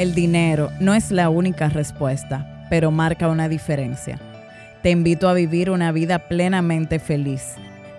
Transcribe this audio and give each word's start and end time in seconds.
El 0.00 0.14
dinero 0.14 0.70
no 0.80 0.94
es 0.94 1.10
la 1.10 1.28
única 1.28 1.68
respuesta, 1.68 2.66
pero 2.70 2.90
marca 2.90 3.28
una 3.28 3.50
diferencia. 3.50 4.18
Te 4.82 4.88
invito 4.88 5.28
a 5.28 5.34
vivir 5.34 5.68
una 5.68 5.92
vida 5.92 6.26
plenamente 6.26 6.98
feliz. 6.98 7.56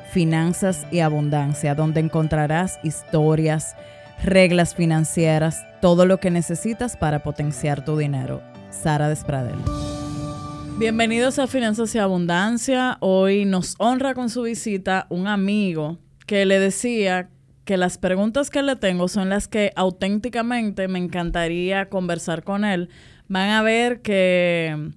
Finanzas 0.10 0.88
y 0.90 1.02
abundancia, 1.02 1.76
donde 1.76 2.00
encontrarás 2.00 2.80
historias, 2.82 3.76
reglas 4.24 4.74
financieras, 4.74 5.64
todo 5.80 6.08
lo 6.08 6.20
que 6.20 6.32
necesitas 6.32 6.98
para 6.98 7.22
potenciar 7.22 7.86
tu 7.86 7.96
dinero. 7.96 8.42
Sara 8.72 9.08
Despradel. 9.08 9.60
Bienvenidos 10.80 11.38
a 11.38 11.46
Finanzas 11.46 11.94
y 11.94 12.00
Abundancia. 12.00 12.98
Hoy 13.00 13.46
nos 13.46 13.76
honra 13.78 14.16
con 14.16 14.32
su 14.32 14.42
visita 14.42 15.06
un 15.10 15.28
amigo 15.28 16.00
que 16.26 16.48
le 16.48 16.60
decía 16.60 17.30
que 17.72 17.78
las 17.78 17.98
preguntas 17.98 18.50
que 18.50 18.64
le 18.64 18.76
tengo 18.76 19.08
son 19.08 19.30
las 19.30 19.48
que 19.48 19.72
auténticamente 19.78 20.90
me 20.90 21.00
encantaría 21.00 21.88
conversar 21.88 22.44
con 22.44 22.66
él. 22.66 22.90
Van 23.30 23.48
a 23.52 23.64
ver 23.64 24.02
que 24.02 24.90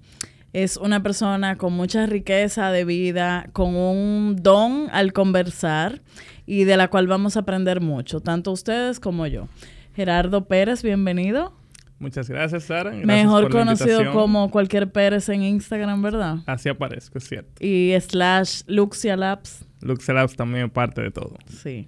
es 0.51 0.75
una 0.75 1.01
persona 1.01 1.55
con 1.55 1.71
mucha 1.71 2.05
riqueza 2.05 2.73
de 2.73 2.83
vida, 2.83 3.47
con 3.53 3.77
un 3.77 4.35
don 4.41 4.89
al 4.91 5.13
conversar 5.13 6.01
y 6.45 6.65
de 6.65 6.75
la 6.75 6.89
cual 6.89 7.07
vamos 7.07 7.37
a 7.37 7.39
aprender 7.39 7.79
mucho, 7.79 8.19
tanto 8.19 8.51
ustedes 8.51 8.99
como 8.99 9.25
yo. 9.25 9.47
Gerardo 9.95 10.43
Pérez, 10.43 10.83
bienvenido. 10.83 11.53
Muchas 11.97 12.29
gracias, 12.29 12.65
Sara. 12.65 12.91
Mejor 12.91 13.49
conocido 13.51 14.11
como 14.11 14.51
cualquier 14.51 14.91
Pérez 14.91 15.29
en 15.29 15.43
Instagram, 15.43 16.01
¿verdad? 16.01 16.39
Así 16.45 16.67
aparezco, 16.67 17.19
es 17.19 17.23
cierto. 17.29 17.53
Y 17.65 17.93
slash 18.01 18.63
Luxia 18.67 19.15
Labs. 19.15 19.65
Luxia 19.79 20.13
Labs 20.13 20.35
también 20.35 20.69
parte 20.69 21.01
de 21.01 21.11
todo. 21.11 21.37
Sí. 21.47 21.87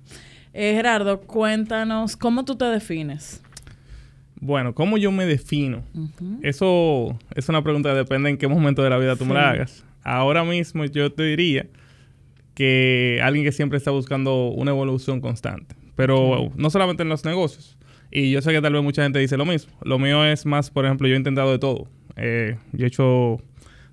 Eh, 0.60 0.74
Gerardo, 0.74 1.22
cuéntanos, 1.22 2.18
¿cómo 2.18 2.44
tú 2.44 2.56
te 2.56 2.66
defines? 2.66 3.44
Bueno, 4.42 4.74
¿cómo 4.74 4.98
yo 4.98 5.12
me 5.12 5.28
defino? 5.28 5.84
Eso 6.42 7.16
es 7.36 7.48
una 7.48 7.62
pregunta 7.62 7.92
que 7.92 7.98
depende 7.98 8.32
en 8.32 8.38
qué 8.40 8.48
momento 8.48 8.82
de 8.82 8.90
la 8.90 8.98
vida 8.98 9.16
tú 9.16 9.28
me 9.28 9.36
la 9.36 9.52
hagas. 9.52 9.86
Ahora 10.02 10.44
mismo 10.44 10.84
yo 10.86 11.12
te 11.12 11.22
diría 11.22 11.68
que 12.56 13.20
alguien 13.22 13.46
que 13.46 13.52
siempre 13.52 13.78
está 13.78 13.92
buscando 13.92 14.48
una 14.48 14.72
evolución 14.72 15.22
constante. 15.22 15.76
Pero 15.96 16.52
no 16.56 16.72
solamente 16.72 17.04
en 17.04 17.10
los 17.10 17.24
negocios, 17.24 17.78
y 18.10 18.32
yo 18.32 18.42
sé 18.42 18.52
que 18.52 18.60
tal 18.60 18.74
vez 18.74 18.82
mucha 18.82 19.04
gente 19.04 19.20
dice 19.20 19.38
lo 19.38 19.46
mismo. 19.46 19.72
Lo 19.84 20.00
mío 20.00 20.26
es 20.26 20.48
más, 20.48 20.72
por 20.72 20.86
ejemplo, 20.86 21.08
yo 21.08 21.14
he 21.14 21.18
intentado 21.18 21.52
de 21.52 21.60
todo. 21.60 21.88
Eh, 22.16 22.58
yo 22.72 22.86
he 22.86 22.88
hecho 22.88 23.38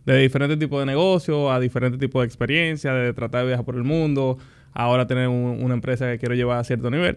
de 0.07 0.19
diferentes 0.19 0.59
tipos 0.59 0.81
de 0.81 0.87
negocios 0.87 1.51
a 1.51 1.61
diferentes 1.61 2.01
tipos 2.01 2.23
de 2.23 2.27
experiencias, 2.27 2.95
de 2.95 3.13
tratar 3.13 3.43
de 3.43 3.49
viajar 3.49 3.67
por 3.67 3.75
el 3.75 3.85
mundo, 3.85 4.39
ahora 4.75 5.07
tener 5.07 5.29
una 5.29 5.75
empresa 5.75 6.11
que 6.11 6.19
quiero 6.19 6.35
llevar 6.35 6.59
a 6.59 6.65
cierto 6.65 6.91
nivel. 6.91 7.17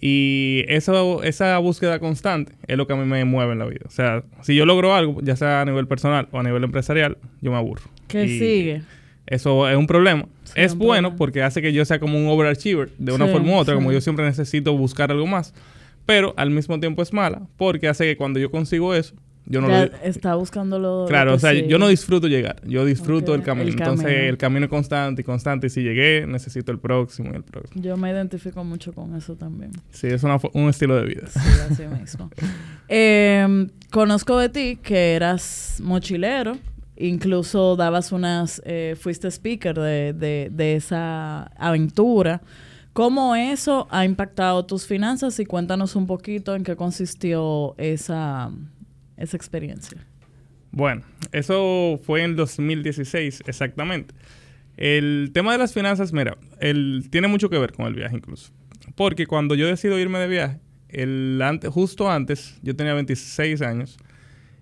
Y 0.00 0.64
eso, 0.68 1.22
esa 1.22 1.58
búsqueda 1.58 1.98
constante 1.98 2.52
es 2.66 2.76
lo 2.76 2.86
que 2.86 2.92
a 2.92 2.96
mí 2.96 3.04
me 3.04 3.24
mueve 3.24 3.52
en 3.52 3.58
la 3.58 3.66
vida. 3.66 3.82
O 3.86 3.90
sea, 3.90 4.24
si 4.42 4.54
yo 4.54 4.64
logro 4.64 4.94
algo, 4.94 5.20
ya 5.22 5.36
sea 5.36 5.60
a 5.60 5.64
nivel 5.64 5.86
personal 5.86 6.28
o 6.30 6.38
a 6.38 6.42
nivel 6.42 6.64
empresarial, 6.64 7.18
yo 7.40 7.50
me 7.50 7.56
aburro. 7.56 7.82
¿Qué 8.06 8.26
sigue? 8.26 8.82
Eso 9.26 9.68
es 9.68 9.76
un 9.76 9.86
problema. 9.86 10.26
es 10.54 10.74
bueno 10.74 11.16
porque 11.16 11.42
hace 11.42 11.60
que 11.60 11.72
yo 11.72 11.84
sea 11.84 11.98
como 11.98 12.18
un 12.18 12.28
overachiever 12.28 12.90
de 12.98 13.12
una 13.12 13.26
forma 13.26 13.52
u 13.52 13.54
otra, 13.56 13.74
como 13.74 13.92
yo 13.92 14.00
siempre 14.00 14.24
necesito 14.24 14.74
buscar 14.76 15.10
algo 15.10 15.26
más 15.26 15.52
pero 16.08 16.32
al 16.38 16.48
mismo 16.48 16.80
tiempo 16.80 17.02
es 17.02 17.12
mala 17.12 17.42
porque 17.58 17.86
hace 17.86 18.04
que 18.04 18.16
cuando 18.16 18.40
yo 18.40 18.50
consigo 18.50 18.94
eso, 18.94 19.14
yo 19.50 19.62
no 19.62 19.68
lo... 19.68 19.74
Está 20.02 20.34
buscando 20.34 20.78
lo... 20.78 21.06
Claro, 21.08 21.34
o 21.34 21.38
sea, 21.38 21.54
yo 21.54 21.78
no 21.78 21.88
disfruto 21.88 22.28
llegar, 22.28 22.60
yo 22.66 22.84
disfruto 22.84 23.34
el, 23.34 23.42
camino. 23.42 23.70
Entonces, 23.70 24.28
el 24.28 24.36
camino 24.36 24.66
es 24.66 24.70
constante 24.70 25.22
y 25.22 25.24
constante. 25.24 25.68
Y 25.68 25.70
si 25.70 25.82
llegué, 25.82 26.26
necesito 26.26 26.70
el 26.70 26.78
próximo 26.78 27.30
y 27.32 27.36
el 27.36 27.44
próximo. 27.44 27.82
Yo 27.82 27.96
me 27.96 28.10
identifico 28.10 28.62
mucho 28.62 28.92
con 28.92 29.16
eso 29.16 29.36
también. 29.36 29.72
Sí, 29.90 30.06
es 30.08 30.22
un 30.22 30.68
estilo 30.68 30.96
de 30.96 31.06
vida. 31.06 31.26
Sí, 31.28 31.40
así 31.70 31.86
mismo. 31.86 32.30
Em, 32.90 33.68
conozco 33.90 34.38
de 34.38 34.48
ti 34.48 34.78
que 34.82 35.14
eras 35.14 35.80
mochilero. 35.82 36.58
Incluso 36.96 37.76
dabas 37.76 38.12
unas... 38.12 38.60
Eh, 38.64 38.96
fuiste 39.00 39.28
speaker 39.30 39.78
de, 39.78 40.12
de, 40.12 40.48
de 40.50 40.76
esa 40.76 41.44
aventura. 41.56 42.42
¿Cómo 42.92 43.36
eso 43.36 43.86
ha 43.90 44.04
impactado 44.04 44.66
tus 44.66 44.86
finanzas? 44.86 45.38
Y 45.38 45.46
cuéntanos 45.46 45.94
un 45.94 46.06
poquito 46.06 46.56
en 46.56 46.64
qué 46.64 46.74
consistió 46.74 47.76
esa, 47.78 48.50
esa 49.18 49.36
experiencia. 49.36 50.06
Bueno, 50.70 51.02
eso 51.32 52.00
fue 52.04 52.22
en 52.22 52.36
2016 52.36 53.42
exactamente. 53.46 54.14
El 54.76 55.30
tema 55.32 55.52
de 55.52 55.58
las 55.58 55.74
finanzas, 55.74 56.12
mira, 56.12 56.36
el, 56.60 57.08
tiene 57.10 57.26
mucho 57.28 57.50
que 57.50 57.58
ver 57.58 57.72
con 57.72 57.86
el 57.86 57.94
viaje 57.94 58.16
incluso. 58.16 58.52
Porque 58.94 59.26
cuando 59.26 59.54
yo 59.54 59.66
decido 59.66 59.98
irme 59.98 60.18
de 60.18 60.28
viaje, 60.28 60.60
el 60.88 61.42
justo 61.70 62.10
antes, 62.10 62.58
yo 62.62 62.76
tenía 62.76 62.94
26 62.94 63.60
años 63.62 63.98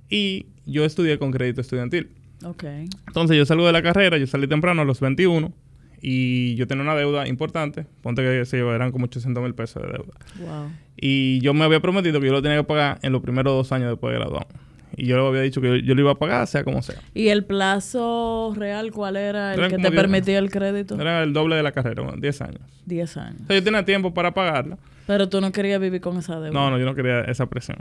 y 0.09 0.47
yo 0.65 0.85
estudié 0.85 1.19
con 1.19 1.33
crédito 1.33 1.61
estudiantil. 1.61 2.11
Ok. 2.45 2.65
Entonces 3.07 3.37
yo 3.37 3.47
salgo 3.47 3.67
de 3.67 3.73
la 3.73 3.83
carrera, 3.83 4.19
yo 4.19 4.27
salí 4.27 4.47
temprano 4.47 4.83
a 4.83 4.85
los 4.85 5.01
21 5.01 5.53
y 6.01 6.55
yo 6.57 6.67
tenía 6.67 6.83
una 6.83 6.95
deuda 6.95 7.27
importante. 7.29 7.87
Ponte 8.03 8.23
que 8.23 8.45
se 8.45 8.59
eran 8.59 8.93
como 8.93 9.05
800 9.07 9.43
mil 9.43 9.55
pesos 9.55 9.83
de 9.83 9.89
deuda. 9.89 10.15
Wow. 10.39 10.71
Y 10.97 11.41
yo 11.41 11.55
me 11.55 11.65
había 11.65 11.81
prometido 11.81 12.21
que 12.21 12.27
yo 12.27 12.33
lo 12.33 12.43
tenía 12.43 12.59
que 12.59 12.65
pagar 12.65 12.99
en 13.03 13.13
los 13.13 13.23
primeros 13.23 13.53
dos 13.55 13.73
años 13.73 13.91
después 13.91 14.13
de 14.13 14.19
graduarme. 14.19 14.66
Y 14.97 15.07
yo 15.07 15.17
le 15.17 15.27
había 15.27 15.43
dicho 15.43 15.61
que 15.61 15.83
yo, 15.83 15.95
lo 15.95 16.01
iba 16.01 16.13
a 16.13 16.19
pagar, 16.19 16.47
sea 16.47 16.65
como 16.65 16.81
sea. 16.83 16.97
¿Y 17.13 17.29
el 17.29 17.45
plazo 17.45 18.55
real 18.57 18.93
cuál 18.93 19.17
era 19.17 19.55
el 19.55 19.69
que 19.69 19.79
te 19.79 19.91
permitía 19.93 20.39
el 20.39 20.51
crédito? 20.51 20.99
Era 21.01 21.23
el 21.23 21.33
doble 21.33 21.57
de 21.57 21.63
la 21.63 21.73
carrera, 21.73 22.03
10 22.17 22.41
años. 22.41 22.61
10 22.87 23.17
años. 23.19 23.41
O 23.45 23.47
sea, 23.47 23.57
yo 23.57 23.63
tenía 23.63 23.85
tiempo 23.85 24.15
para 24.15 24.33
pagarla. 24.33 24.79
Pero 25.07 25.29
tú 25.29 25.41
no 25.41 25.53
querías 25.53 25.81
vivir 25.81 26.01
con 26.01 26.17
esa 26.17 26.41
deuda. 26.41 26.51
No, 26.51 26.71
no, 26.71 26.79
yo 26.79 26.87
no 26.87 26.95
quería 26.95 27.21
esa 27.23 27.47
presión. 27.47 27.79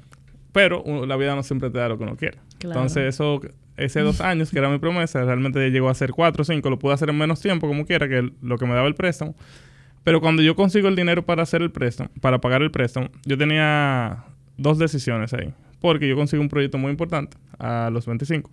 Pero 0.52 0.84
la 1.06 1.16
vida 1.16 1.36
no 1.36 1.44
siempre 1.44 1.70
te 1.70 1.80
da 1.80 1.90
lo 1.90 1.98
que 1.98 2.04
uno 2.04 2.16
quiere. 2.16 2.38
Entonces, 2.62 3.16
eso, 3.16 3.42
ese 3.78 4.02
dos 4.02 4.22
años, 4.22 4.52
que 4.52 4.60
era 4.60 4.70
mi 4.70 4.78
promesa, 4.78 5.24
realmente 5.24 5.70
llegó 5.70 5.90
a 5.90 5.94
ser 5.94 6.12
cuatro 6.12 6.44
o 6.44 6.46
cinco. 6.46 6.70
Lo 6.70 6.80
pude 6.80 6.94
hacer 6.94 7.10
en 7.10 7.18
menos 7.18 7.42
tiempo, 7.42 7.68
como 7.68 7.86
quiera, 7.86 8.08
que 8.08 8.30
lo 8.42 8.58
que 8.58 8.66
me 8.66 8.74
daba 8.74 8.88
el 8.88 8.96
préstamo. 8.96 9.36
Pero 10.04 10.22
cuando 10.22 10.44
yo 10.44 10.56
consigo 10.56 10.88
el 10.88 10.96
dinero 10.96 11.26
para 11.26 11.44
hacer 11.44 11.62
el 11.62 11.72
préstamo, 11.72 12.10
para 12.22 12.40
pagar 12.40 12.62
el 12.62 12.72
préstamo, 12.72 13.10
yo 13.26 13.38
tenía 13.38 14.26
dos 14.58 14.78
decisiones 14.78 15.34
ahí. 15.34 15.54
Porque 15.80 16.08
yo 16.08 16.16
consigo 16.16 16.42
un 16.42 16.50
proyecto 16.50 16.78
muy 16.78 16.92
importante 16.92 17.38
a 17.60 17.90
los 17.92 18.06
25. 18.06 18.50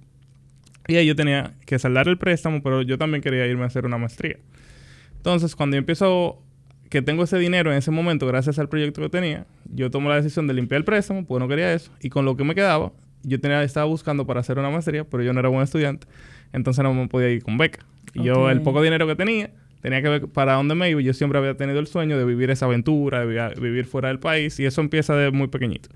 Y 0.88 0.96
ahí 0.96 1.06
yo 1.06 1.14
tenía 1.14 1.54
que 1.64 1.78
saldar 1.78 2.08
el 2.08 2.18
préstamo, 2.18 2.62
pero 2.62 2.82
yo 2.82 2.98
también 2.98 3.22
quería 3.22 3.46
irme 3.46 3.62
a 3.62 3.66
hacer 3.66 3.86
una 3.86 3.98
maestría. 3.98 4.38
Entonces, 5.16 5.54
cuando 5.54 5.76
yo 5.76 5.78
empiezo 5.78 6.42
que 6.90 7.00
tengo 7.00 7.24
ese 7.24 7.38
dinero 7.38 7.70
en 7.72 7.78
ese 7.78 7.90
momento, 7.90 8.26
gracias 8.26 8.58
al 8.58 8.68
proyecto 8.68 9.00
que 9.00 9.08
tenía, 9.08 9.46
yo 9.72 9.90
tomo 9.90 10.08
la 10.08 10.16
decisión 10.16 10.46
de 10.46 10.54
limpiar 10.54 10.80
el 10.80 10.84
préstamo, 10.84 11.24
pues 11.24 11.40
no 11.40 11.48
quería 11.48 11.72
eso. 11.72 11.92
Y 12.00 12.10
con 12.10 12.24
lo 12.24 12.36
que 12.36 12.44
me 12.44 12.54
quedaba, 12.54 12.92
yo 13.22 13.40
tenía, 13.40 13.62
estaba 13.62 13.86
buscando 13.86 14.26
para 14.26 14.40
hacer 14.40 14.58
una 14.58 14.68
maestría, 14.68 15.04
pero 15.04 15.22
yo 15.22 15.32
no 15.32 15.40
era 15.40 15.48
buen 15.48 15.62
estudiante. 15.62 16.06
Entonces 16.52 16.82
no 16.82 16.92
me 16.92 17.08
podía 17.08 17.30
ir 17.30 17.42
con 17.42 17.56
beca. 17.56 17.86
Y 18.14 18.24
yo, 18.24 18.50
el 18.50 18.60
poco 18.60 18.82
dinero 18.82 19.06
que 19.06 19.16
tenía, 19.16 19.50
tenía 19.80 20.02
que 20.02 20.08
ver 20.08 20.28
para 20.28 20.54
dónde 20.54 20.74
me 20.74 20.90
iba. 20.90 21.00
Yo 21.00 21.14
siempre 21.14 21.38
había 21.38 21.56
tenido 21.56 21.78
el 21.78 21.86
sueño 21.86 22.18
de 22.18 22.24
vivir 22.24 22.50
esa 22.50 22.66
aventura, 22.66 23.24
de 23.24 23.54
vivir 23.60 23.86
fuera 23.86 24.08
del 24.08 24.18
país. 24.18 24.58
Y 24.60 24.66
eso 24.66 24.80
empieza 24.80 25.16
de 25.16 25.30
muy 25.30 25.48
pequeñito. 25.48 25.88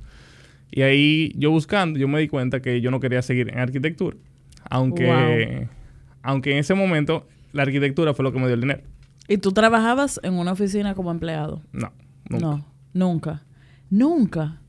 Y 0.76 0.82
ahí 0.82 1.32
yo 1.36 1.50
buscando, 1.50 1.98
yo 1.98 2.06
me 2.06 2.20
di 2.20 2.28
cuenta 2.28 2.60
que 2.60 2.82
yo 2.82 2.90
no 2.90 3.00
quería 3.00 3.22
seguir 3.22 3.48
en 3.48 3.58
arquitectura. 3.60 4.14
Aunque, 4.68 5.68
aunque 6.20 6.52
en 6.52 6.58
ese 6.58 6.74
momento 6.74 7.26
la 7.52 7.62
arquitectura 7.62 8.12
fue 8.12 8.24
lo 8.24 8.30
que 8.30 8.38
me 8.38 8.44
dio 8.44 8.56
el 8.56 8.60
dinero. 8.60 8.82
¿Y 9.26 9.38
tú 9.38 9.52
trabajabas 9.52 10.20
en 10.22 10.34
una 10.34 10.52
oficina 10.52 10.94
como 10.94 11.10
empleado? 11.10 11.62
No, 11.72 11.94
nunca. 12.28 12.46
No, 12.46 12.66
nunca. 12.92 13.42
Nunca. 13.88 14.60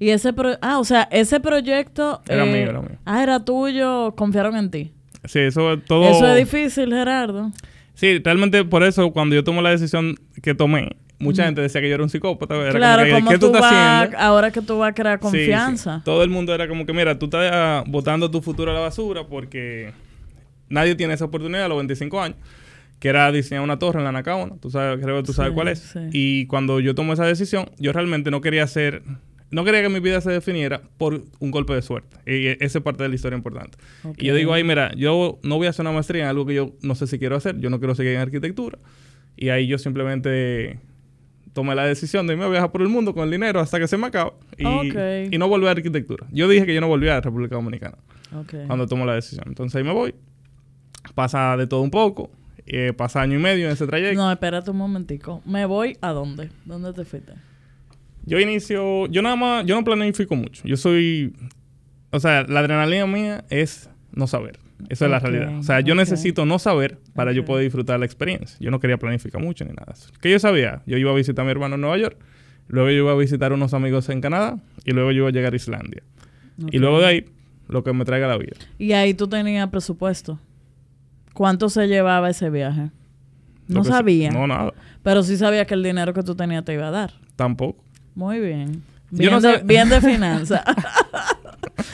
Y 0.00 0.08
ese 0.08 0.34
ah, 0.62 0.80
o 0.80 0.84
sea, 0.84 1.06
ese 1.12 1.38
proyecto 1.38 2.22
era 2.26 2.44
mío, 2.44 2.56
era 2.56 2.80
mío. 2.80 2.98
Ah, 3.04 3.22
era 3.22 3.44
tuyo, 3.44 4.16
confiaron 4.16 4.56
en 4.56 4.68
ti. 4.68 4.92
Sí, 5.26 5.38
eso 5.38 5.78
todo 5.78 6.10
Eso 6.10 6.26
es 6.26 6.38
difícil, 6.38 6.92
Gerardo. 6.92 7.52
Sí, 7.94 8.18
realmente 8.18 8.64
por 8.64 8.82
eso 8.82 9.12
cuando 9.12 9.36
yo 9.36 9.44
tomé 9.44 9.62
la 9.62 9.70
decisión 9.70 10.16
que 10.42 10.56
tomé, 10.56 10.96
mucha 11.22 11.44
gente 11.44 11.60
decía 11.60 11.80
que 11.80 11.88
yo 11.88 11.94
era 11.94 12.02
un 12.02 12.10
psicópata. 12.10 12.54
Era 12.56 12.72
claro, 12.72 13.08
como 13.14 13.28
que, 13.28 13.34
¿qué 13.34 13.38
tú, 13.38 13.46
estás 13.46 13.64
haciendo? 13.64 14.18
Ahora 14.18 14.50
que 14.50 14.60
tú 14.60 14.78
vas 14.78 14.90
a 14.90 14.94
crear 14.94 15.18
confianza. 15.18 16.02
Todo 16.04 16.22
el 16.22 16.30
mundo 16.30 16.54
era 16.54 16.68
como 16.68 16.84
que, 16.84 16.92
mira, 16.92 17.18
tú 17.18 17.26
estás 17.26 17.84
botando 17.86 18.30
tu 18.30 18.42
futuro 18.42 18.70
a 18.70 18.74
la 18.74 18.80
basura 18.80 19.26
porque 19.26 19.92
nadie 20.68 20.94
tiene 20.94 21.14
esa 21.14 21.24
oportunidad 21.24 21.64
a 21.64 21.68
los 21.68 21.78
25 21.78 22.20
años 22.20 22.36
que 22.98 23.08
era 23.08 23.32
diseñar 23.32 23.64
una 23.64 23.80
torre 23.80 23.98
en 23.98 24.04
la 24.04 24.12
Nacaona. 24.12 24.54
Tú 24.60 24.70
sabes, 24.70 25.02
creo 25.02 25.16
que 25.16 25.26
tú 25.26 25.32
sabes 25.32 25.52
cuál 25.52 25.66
es. 25.66 25.92
Y 26.12 26.46
cuando 26.46 26.78
yo 26.78 26.94
tomé 26.94 27.14
esa 27.14 27.26
decisión, 27.26 27.68
yo 27.76 27.92
realmente 27.92 28.30
no 28.30 28.40
quería 28.40 28.62
hacer, 28.62 29.02
no 29.50 29.64
quería 29.64 29.82
que 29.82 29.88
mi 29.88 29.98
vida 29.98 30.20
se 30.20 30.30
definiera 30.30 30.82
por 30.98 31.24
un 31.40 31.50
golpe 31.50 31.74
de 31.74 31.82
suerte. 31.82 32.16
Y 32.30 32.46
esa 32.64 32.78
es 32.78 32.84
parte 32.84 33.02
de 33.02 33.08
la 33.08 33.16
historia 33.16 33.36
importante. 33.36 33.76
Y 34.18 34.26
yo 34.26 34.36
digo, 34.36 34.54
ay, 34.54 34.62
mira, 34.62 34.94
yo 34.94 35.40
no 35.42 35.56
voy 35.56 35.66
a 35.66 35.70
hacer 35.70 35.82
una 35.82 35.90
maestría 35.90 36.22
en 36.22 36.28
algo 36.28 36.46
que 36.46 36.54
yo 36.54 36.76
no 36.82 36.94
sé 36.94 37.08
si 37.08 37.18
quiero 37.18 37.34
hacer. 37.34 37.58
Yo 37.58 37.70
no 37.70 37.80
quiero 37.80 37.96
seguir 37.96 38.12
en 38.12 38.20
arquitectura. 38.20 38.78
Y 39.36 39.48
ahí 39.48 39.66
yo 39.66 39.78
simplemente 39.78 40.78
tomé 41.52 41.74
la 41.74 41.84
decisión 41.84 42.26
de 42.26 42.34
irme 42.34 42.44
a 42.44 42.48
viajar 42.48 42.72
por 42.72 42.82
el 42.82 42.88
mundo 42.88 43.14
con 43.14 43.24
el 43.24 43.30
dinero 43.30 43.60
hasta 43.60 43.78
que 43.78 43.86
se 43.86 43.96
me 43.96 44.06
acaba 44.06 44.34
y, 44.56 45.34
y 45.34 45.38
no 45.38 45.48
volver 45.48 45.68
a 45.68 45.72
arquitectura. 45.72 46.26
Yo 46.30 46.48
dije 46.48 46.66
que 46.66 46.74
yo 46.74 46.80
no 46.80 46.88
volvía 46.88 47.16
a 47.16 47.20
República 47.20 47.56
Dominicana 47.56 47.98
cuando 48.66 48.86
tomo 48.86 49.04
la 49.04 49.14
decisión. 49.14 49.44
Entonces 49.48 49.76
ahí 49.76 49.84
me 49.84 49.92
voy. 49.92 50.14
Pasa 51.14 51.56
de 51.56 51.66
todo 51.66 51.80
un 51.80 51.90
poco 51.90 52.30
eh, 52.66 52.92
pasa 52.96 53.20
año 53.20 53.38
y 53.38 53.42
medio 53.42 53.66
en 53.66 53.72
ese 53.72 53.86
trayecto. 53.86 54.20
No, 54.20 54.30
espérate 54.30 54.70
un 54.70 54.76
momentico. 54.76 55.42
¿Me 55.44 55.66
voy 55.66 55.96
a 56.00 56.10
dónde? 56.10 56.50
¿Dónde 56.64 56.92
te 56.92 57.04
fuiste? 57.04 57.32
Yo 58.24 58.38
inicio, 58.38 59.06
yo 59.06 59.20
nada 59.20 59.36
más, 59.36 59.66
yo 59.66 59.74
no 59.74 59.82
planifico 59.82 60.36
mucho. 60.36 60.62
Yo 60.64 60.76
soy, 60.76 61.34
o 62.10 62.20
sea, 62.20 62.44
la 62.44 62.60
adrenalina 62.60 63.06
mía 63.06 63.44
es 63.50 63.90
no 64.12 64.28
saber. 64.28 64.60
Esa 64.88 65.04
es 65.06 65.10
la 65.10 65.18
realidad. 65.18 65.58
O 65.58 65.62
sea, 65.62 65.80
yo 65.80 65.94
necesito 65.94 66.44
no 66.46 66.58
saber 66.58 66.98
para 67.14 67.32
yo 67.32 67.44
poder 67.44 67.64
disfrutar 67.64 67.98
la 67.98 68.06
experiencia. 68.06 68.56
Yo 68.60 68.70
no 68.70 68.80
quería 68.80 68.98
planificar 68.98 69.42
mucho 69.42 69.64
ni 69.64 69.72
nada. 69.72 69.94
¿Qué 70.20 70.30
yo 70.30 70.38
sabía? 70.38 70.82
Yo 70.86 70.96
iba 70.96 71.10
a 71.10 71.14
visitar 71.14 71.42
a 71.42 71.46
mi 71.46 71.50
hermano 71.50 71.76
en 71.76 71.80
Nueva 71.80 71.98
York, 71.98 72.16
luego 72.68 72.90
yo 72.90 72.96
iba 72.96 73.12
a 73.12 73.16
visitar 73.16 73.52
a 73.52 73.54
unos 73.54 73.74
amigos 73.74 74.08
en 74.08 74.20
Canadá 74.20 74.58
y 74.84 74.92
luego 74.92 75.12
yo 75.12 75.18
iba 75.18 75.28
a 75.28 75.32
llegar 75.32 75.52
a 75.52 75.56
Islandia. 75.56 76.02
Y 76.70 76.78
luego 76.78 77.00
de 77.00 77.06
ahí, 77.06 77.24
lo 77.68 77.82
que 77.82 77.92
me 77.92 78.04
traiga 78.04 78.26
la 78.28 78.36
vida. 78.36 78.56
¿Y 78.78 78.92
ahí 78.92 79.14
tú 79.14 79.28
tenías 79.28 79.68
presupuesto? 79.68 80.38
¿Cuánto 81.32 81.68
se 81.68 81.86
llevaba 81.88 82.28
ese 82.30 82.50
viaje? 82.50 82.90
No 83.68 83.84
sabía. 83.84 84.30
no, 84.30 84.46
nada. 84.46 84.72
Pero 85.02 85.22
sí 85.22 85.36
sabía 85.36 85.64
que 85.64 85.74
el 85.74 85.82
dinero 85.82 86.12
que 86.12 86.22
tú 86.22 86.34
tenías 86.34 86.64
te 86.64 86.74
iba 86.74 86.88
a 86.88 86.90
dar. 86.90 87.14
Tampoco. 87.36 87.82
Muy 88.14 88.38
bien. 88.40 88.82
Bien, 89.10 89.40
de, 89.40 89.58
bien 89.64 89.88
de 89.88 90.00
finanza. 90.00 90.64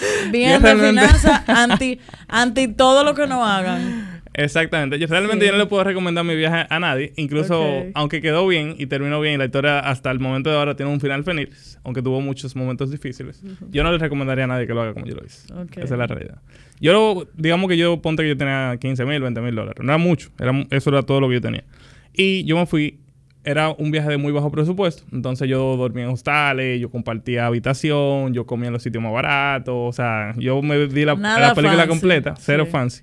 bien 0.32 0.62
de 0.62 0.76
finanza, 0.76 1.44
anti, 1.46 1.98
anti 2.28 2.68
todo 2.68 3.04
lo 3.04 3.14
que 3.14 3.26
no 3.26 3.44
hagan. 3.44 4.18
Exactamente. 4.34 5.00
Yo 5.00 5.08
realmente 5.08 5.44
yo 5.46 5.52
no 5.52 5.58
le 5.58 5.66
puedo 5.66 5.82
recomendar 5.82 6.24
mi 6.24 6.36
viaje 6.36 6.64
a 6.70 6.78
nadie. 6.78 7.12
Incluso, 7.16 7.84
aunque 7.94 8.20
quedó 8.20 8.46
bien 8.46 8.76
y 8.78 8.86
terminó 8.86 9.20
bien 9.20 9.34
y 9.34 9.36
la 9.36 9.46
historia 9.46 9.80
hasta 9.80 10.12
el 10.12 10.20
momento 10.20 10.48
de 10.48 10.56
ahora 10.56 10.76
tiene 10.76 10.92
un 10.92 11.00
final 11.00 11.24
feliz, 11.24 11.78
aunque 11.82 12.02
tuvo 12.02 12.20
muchos 12.20 12.54
momentos 12.54 12.92
difíciles, 12.92 13.42
yo 13.70 13.82
no 13.82 13.90
le 13.90 13.98
recomendaría 13.98 14.44
a 14.44 14.46
nadie 14.46 14.68
que 14.68 14.74
lo 14.74 14.82
haga 14.82 14.94
como 14.94 15.06
yo 15.06 15.16
lo 15.16 15.26
hice. 15.26 15.52
Esa 15.72 15.94
es 15.94 15.98
la 15.98 16.06
realidad. 16.06 16.38
Yo, 16.80 17.26
digamos 17.34 17.68
que 17.68 17.76
yo, 17.76 18.00
ponte 18.00 18.22
que 18.22 18.28
yo 18.28 18.36
tenía 18.36 18.76
15 18.80 19.04
mil, 19.06 19.20
20 19.20 19.40
mil 19.40 19.54
dólares. 19.56 19.82
No 19.82 19.90
era 19.90 19.98
mucho. 19.98 20.30
Era, 20.38 20.52
eso 20.70 20.90
era 20.90 21.02
todo 21.02 21.20
lo 21.20 21.28
que 21.28 21.34
yo 21.34 21.40
tenía. 21.40 21.64
Y 22.12 22.44
yo 22.44 22.56
me 22.56 22.66
fui 22.66 23.00
era 23.44 23.70
un 23.70 23.90
viaje 23.90 24.10
de 24.10 24.16
muy 24.16 24.32
bajo 24.32 24.50
presupuesto. 24.50 25.04
Entonces 25.12 25.48
yo 25.48 25.76
dormía 25.76 26.04
en 26.04 26.10
hostales, 26.10 26.80
yo 26.80 26.90
compartía 26.90 27.46
habitación, 27.46 28.34
yo 28.34 28.46
comía 28.46 28.68
en 28.68 28.74
los 28.74 28.82
sitios 28.82 29.02
más 29.02 29.12
baratos. 29.12 29.74
O 29.76 29.92
sea, 29.92 30.34
yo 30.36 30.60
me 30.62 30.86
di 30.86 31.04
la, 31.04 31.16
película 31.54 31.86
completa, 31.86 32.34
cero 32.38 32.66
fancy. 32.66 33.02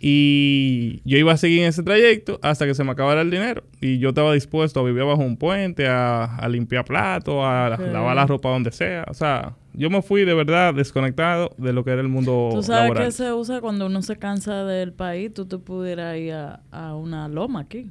Y 0.00 1.00
yo 1.04 1.18
iba 1.18 1.32
a 1.32 1.36
seguir 1.36 1.62
en 1.62 1.68
ese 1.68 1.82
trayecto 1.82 2.40
hasta 2.42 2.66
que 2.66 2.74
se 2.74 2.82
me 2.82 2.90
acabara 2.90 3.20
el 3.20 3.30
dinero. 3.30 3.62
Y 3.80 3.98
yo 3.98 4.10
estaba 4.10 4.32
dispuesto 4.34 4.80
a 4.80 4.82
vivir 4.82 5.04
bajo 5.04 5.22
un 5.22 5.36
puente, 5.36 5.86
a, 5.88 6.46
limpiar 6.48 6.84
platos, 6.84 7.36
a 7.38 7.78
lavar 7.78 8.16
la 8.16 8.26
ropa 8.26 8.48
donde 8.48 8.72
sea. 8.72 9.04
O 9.08 9.14
sea, 9.14 9.54
yo 9.72 9.90
me 9.90 10.02
fui 10.02 10.24
de 10.24 10.34
verdad 10.34 10.74
desconectado 10.74 11.54
de 11.58 11.72
lo 11.72 11.84
que 11.84 11.90
era 11.90 12.00
el 12.00 12.08
mundo 12.08 12.50
Tú 12.52 12.62
sabes 12.62 12.92
que 12.98 13.10
se 13.12 13.32
usa 13.32 13.60
cuando 13.60 13.86
uno 13.86 14.02
se 14.02 14.16
cansa 14.16 14.64
del 14.64 14.92
país, 14.92 15.32
tú 15.32 15.46
te 15.46 15.58
pudieras 15.58 16.16
ir 16.16 16.32
a, 16.32 16.60
a 16.72 16.96
una 16.96 17.28
loma 17.28 17.60
aquí. 17.60 17.90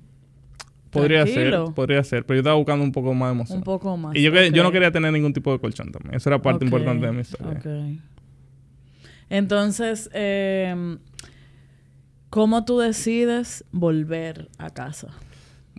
Podría 0.93 1.25
ser, 1.25 1.55
podría 1.75 2.03
ser, 2.03 2.25
pero 2.25 2.37
yo 2.37 2.41
estaba 2.41 2.55
buscando 2.55 2.83
un 2.83 2.91
poco 2.91 3.13
más 3.13 3.29
de 3.29 3.33
emoción. 3.33 3.57
Un 3.57 3.63
poco 3.63 3.97
más. 3.97 4.15
Y 4.15 4.21
yo, 4.21 4.31
yo 4.31 4.63
no 4.63 4.71
quería 4.71 4.91
tener 4.91 5.11
ningún 5.11 5.33
tipo 5.33 5.51
de 5.51 5.59
colchón 5.59 5.91
también. 5.91 6.15
Eso 6.15 6.29
era 6.29 6.41
parte 6.41 6.63
importante 6.63 7.05
de 7.05 7.11
mi 7.11 7.21
historia. 7.21 7.59
Ok. 7.59 7.65
Entonces, 9.29 10.09
eh, 10.13 10.97
¿cómo 12.29 12.63
tú 12.65 12.79
decides 12.79 13.65
volver 13.71 14.49
a 14.59 14.69
casa? 14.69 15.09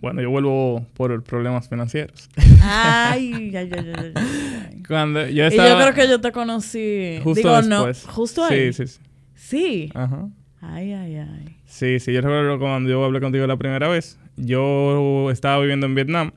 Bueno, 0.01 0.21
yo 0.21 0.29
vuelvo 0.29 0.85
por 0.93 1.23
problemas 1.23 1.69
financieros. 1.69 2.29
Ay, 2.61 3.55
ay, 3.55 3.71
ay, 3.71 3.93
ay, 3.97 4.13
ay. 4.13 4.83
Cuando 4.85 5.25
yo 5.29 5.45
estaba... 5.45 5.69
Y 5.69 5.71
yo 5.71 5.77
creo 5.77 5.93
que 5.93 6.09
yo 6.09 6.19
te 6.19 6.33
conocí... 6.33 7.19
Justo 7.23 7.61
después. 7.61 8.05
No, 8.05 8.11
justo 8.11 8.43
ahí. 8.43 8.73
Sí, 8.73 8.85
sí, 8.85 8.93
sí. 8.93 8.99
Sí. 9.35 9.91
Ajá. 9.95 10.27
Ay, 10.61 10.91
ay, 10.91 11.15
ay. 11.15 11.55
Sí, 11.65 11.99
sí. 11.99 12.11
Yo 12.11 12.21
recuerdo 12.21 12.59
cuando 12.59 12.89
yo 12.89 13.03
hablé 13.05 13.21
contigo 13.21 13.47
la 13.47 13.55
primera 13.57 13.87
vez 13.87 14.19
yo 14.37 15.29
estaba 15.31 15.59
viviendo 15.59 15.85
en 15.85 15.95
Vietnam 15.95 16.31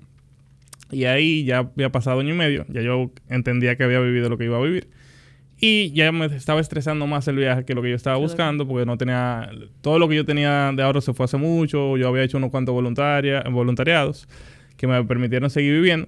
y 0.91 1.05
ahí 1.05 1.45
ya 1.45 1.59
había 1.59 1.91
pasado 1.91 2.21
año 2.21 2.35
y 2.35 2.37
medio, 2.39 2.65
ya 2.69 2.81
yo 2.81 3.11
entendía 3.29 3.77
que 3.77 3.85
había 3.85 4.01
vivido 4.01 4.29
lo 4.29 4.39
que 4.39 4.45
iba 4.45 4.57
a 4.57 4.63
vivir. 4.63 4.89
Y 5.61 5.91
ya 5.91 6.13
me 6.13 6.27
estaba 6.27 6.61
estresando 6.61 7.07
más 7.09 7.27
el 7.27 7.37
viaje 7.37 7.65
que 7.65 7.75
lo 7.75 7.83
que 7.83 7.91
yo 7.91 7.97
estaba 7.97 8.17
buscando, 8.17 8.67
porque 8.67 8.87
no 8.87 8.97
tenía. 8.97 9.51
Todo 9.81 9.99
lo 9.99 10.09
que 10.09 10.15
yo 10.15 10.25
tenía 10.25 10.71
de 10.73 10.83
ahora 10.85 11.01
se 11.01 11.13
fue 11.13 11.25
hace 11.25 11.37
mucho. 11.37 11.97
Yo 11.97 12.07
había 12.07 12.23
hecho 12.23 12.39
unos 12.39 12.51
cuantos 12.51 12.73
voluntaria, 12.73 13.43
voluntariados 13.51 14.29
que 14.77 14.87
me 14.87 15.03
permitieron 15.03 15.51
seguir 15.51 15.75
viviendo 15.75 16.07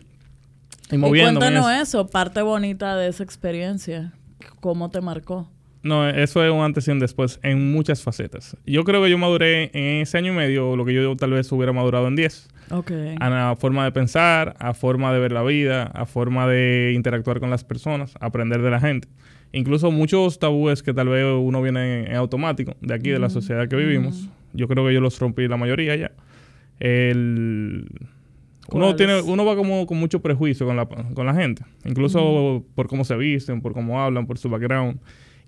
y 0.93 0.97
moviéndome. 0.99 1.47
Y 1.47 1.51
cuéntanos 1.51 1.83
eso, 1.83 2.07
parte 2.07 2.43
bonita 2.43 2.97
de 2.97 3.09
esa 3.09 3.25
experiencia. 3.25 4.13
¿Cómo 4.61 4.89
te 4.91 5.01
marcó? 5.01 5.51
No, 5.83 6.09
eso 6.09 6.45
es 6.45 6.53
un 6.53 6.61
antes 6.61 6.87
y 6.89 6.91
un 6.91 6.99
después 6.99 7.41
en 7.43 7.73
muchas 7.73 8.03
facetas. 8.03 8.57
Yo 8.67 8.85
creo 8.85 9.03
que 9.03 9.11
yo 9.11 9.17
maduré 9.17 9.71
en 9.73 10.03
ese 10.03 10.19
año 10.19 10.33
y 10.33 10.37
medio 10.37 10.77
lo 10.77 10.85
que 10.85 10.93
yo 10.93 11.17
tal 11.17 11.31
vez 11.31 11.51
hubiera 11.53 11.73
madurado 11.73 12.07
en 12.09 12.17
10. 12.17 12.49
Ok. 12.71 12.93
A 13.19 13.31
la 13.31 13.57
forma 13.57 13.85
de 13.85 13.93
pensar, 13.93 14.57
a 14.59 14.75
forma 14.75 15.13
de 15.13 15.21
ver 15.21 15.33
la 15.33 15.43
vida, 15.43 15.85
a 15.85 16.05
forma 16.05 16.47
de 16.47 16.93
interactuar 16.95 17.41
con 17.41 17.51
las 17.51 17.65
personas, 17.65 18.15
aprender 18.21 18.61
de 18.61 18.71
la 18.71 18.81
gente. 18.81 19.09
Incluso 19.53 19.91
muchos 19.91 20.39
tabúes 20.39 20.83
que 20.83 20.93
tal 20.93 21.09
vez 21.09 21.25
uno 21.25 21.63
viene 21.63 22.07
en, 22.07 22.15
automático 22.15 22.77
de 22.81 22.95
aquí, 22.95 23.11
de 23.11 23.19
la 23.19 23.31
sociedad 23.31 23.67
que 23.67 23.77
vivimos. 23.77 24.29
Yo 24.53 24.69
creo 24.69 24.87
que 24.87 24.95
yo 24.95 25.01
los 25.01 25.19
rompí 25.19 25.49
la 25.49 25.57
mayoría 25.57 25.97
ya. 25.97 26.13
El... 26.79 27.87
Uno, 28.73 28.95
tiene, 28.95 29.21
uno 29.23 29.45
va 29.45 29.57
como 29.57 29.85
con 29.87 29.99
mucho 29.99 30.21
prejuicio 30.23 30.65
con 30.65 30.77
la, 30.77 30.87
con 30.87 31.27
la 31.27 31.35
gente, 31.35 31.65
incluso 31.85 32.65
por 32.77 32.87
cómo 32.87 33.05
se 33.05 33.17
visten, 33.17 33.61
por 33.63 33.73
cómo 33.73 34.01
hablan, 34.01 34.27
por 34.29 34.39
su 34.39 34.49
background. 34.49 35.01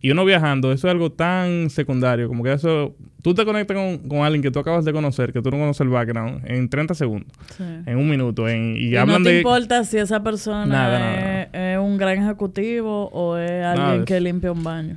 Y 0.05 0.11
uno 0.11 0.25
viajando, 0.25 0.73
eso 0.73 0.89
es 0.89 0.91
algo 0.91 1.13
tan 1.13 1.71
secundario, 1.71 2.27
como 2.27 2.43
que 2.43 2.53
eso, 2.53 2.97
tú 3.23 3.35
te 3.35 3.45
conectas 3.45 3.77
con, 4.09 4.19
alguien 4.19 4.43
que 4.43 4.51
tú 4.51 4.59
acabas 4.59 4.85
de 4.85 4.93
conocer, 4.93 5.33
que 5.33 5.41
tú 5.41 5.53
no 5.53 5.59
conoces 5.59 5.81
el 5.83 5.91
background, 5.91 6.43
en 6.45 6.69
30 6.69 6.95
segundos, 6.95 7.31
en 7.61 7.97
un 7.97 8.11
minuto, 8.11 8.49
en, 8.49 8.77
y, 8.77 8.97
hablan 8.97 9.23
no 9.23 9.29
te 9.29 9.37
importa 9.39 9.85
si 9.85 9.99
esa 9.99 10.21
persona 10.21 11.45
es, 11.53 11.79
un 11.79 11.97
gran 11.99 12.21
ejecutivo 12.21 13.11
o 13.13 13.37
es 13.37 13.65
alguien 13.65 14.05
que 14.05 14.21
limpia 14.21 14.51
un 14.51 14.65
baño. 14.65 14.97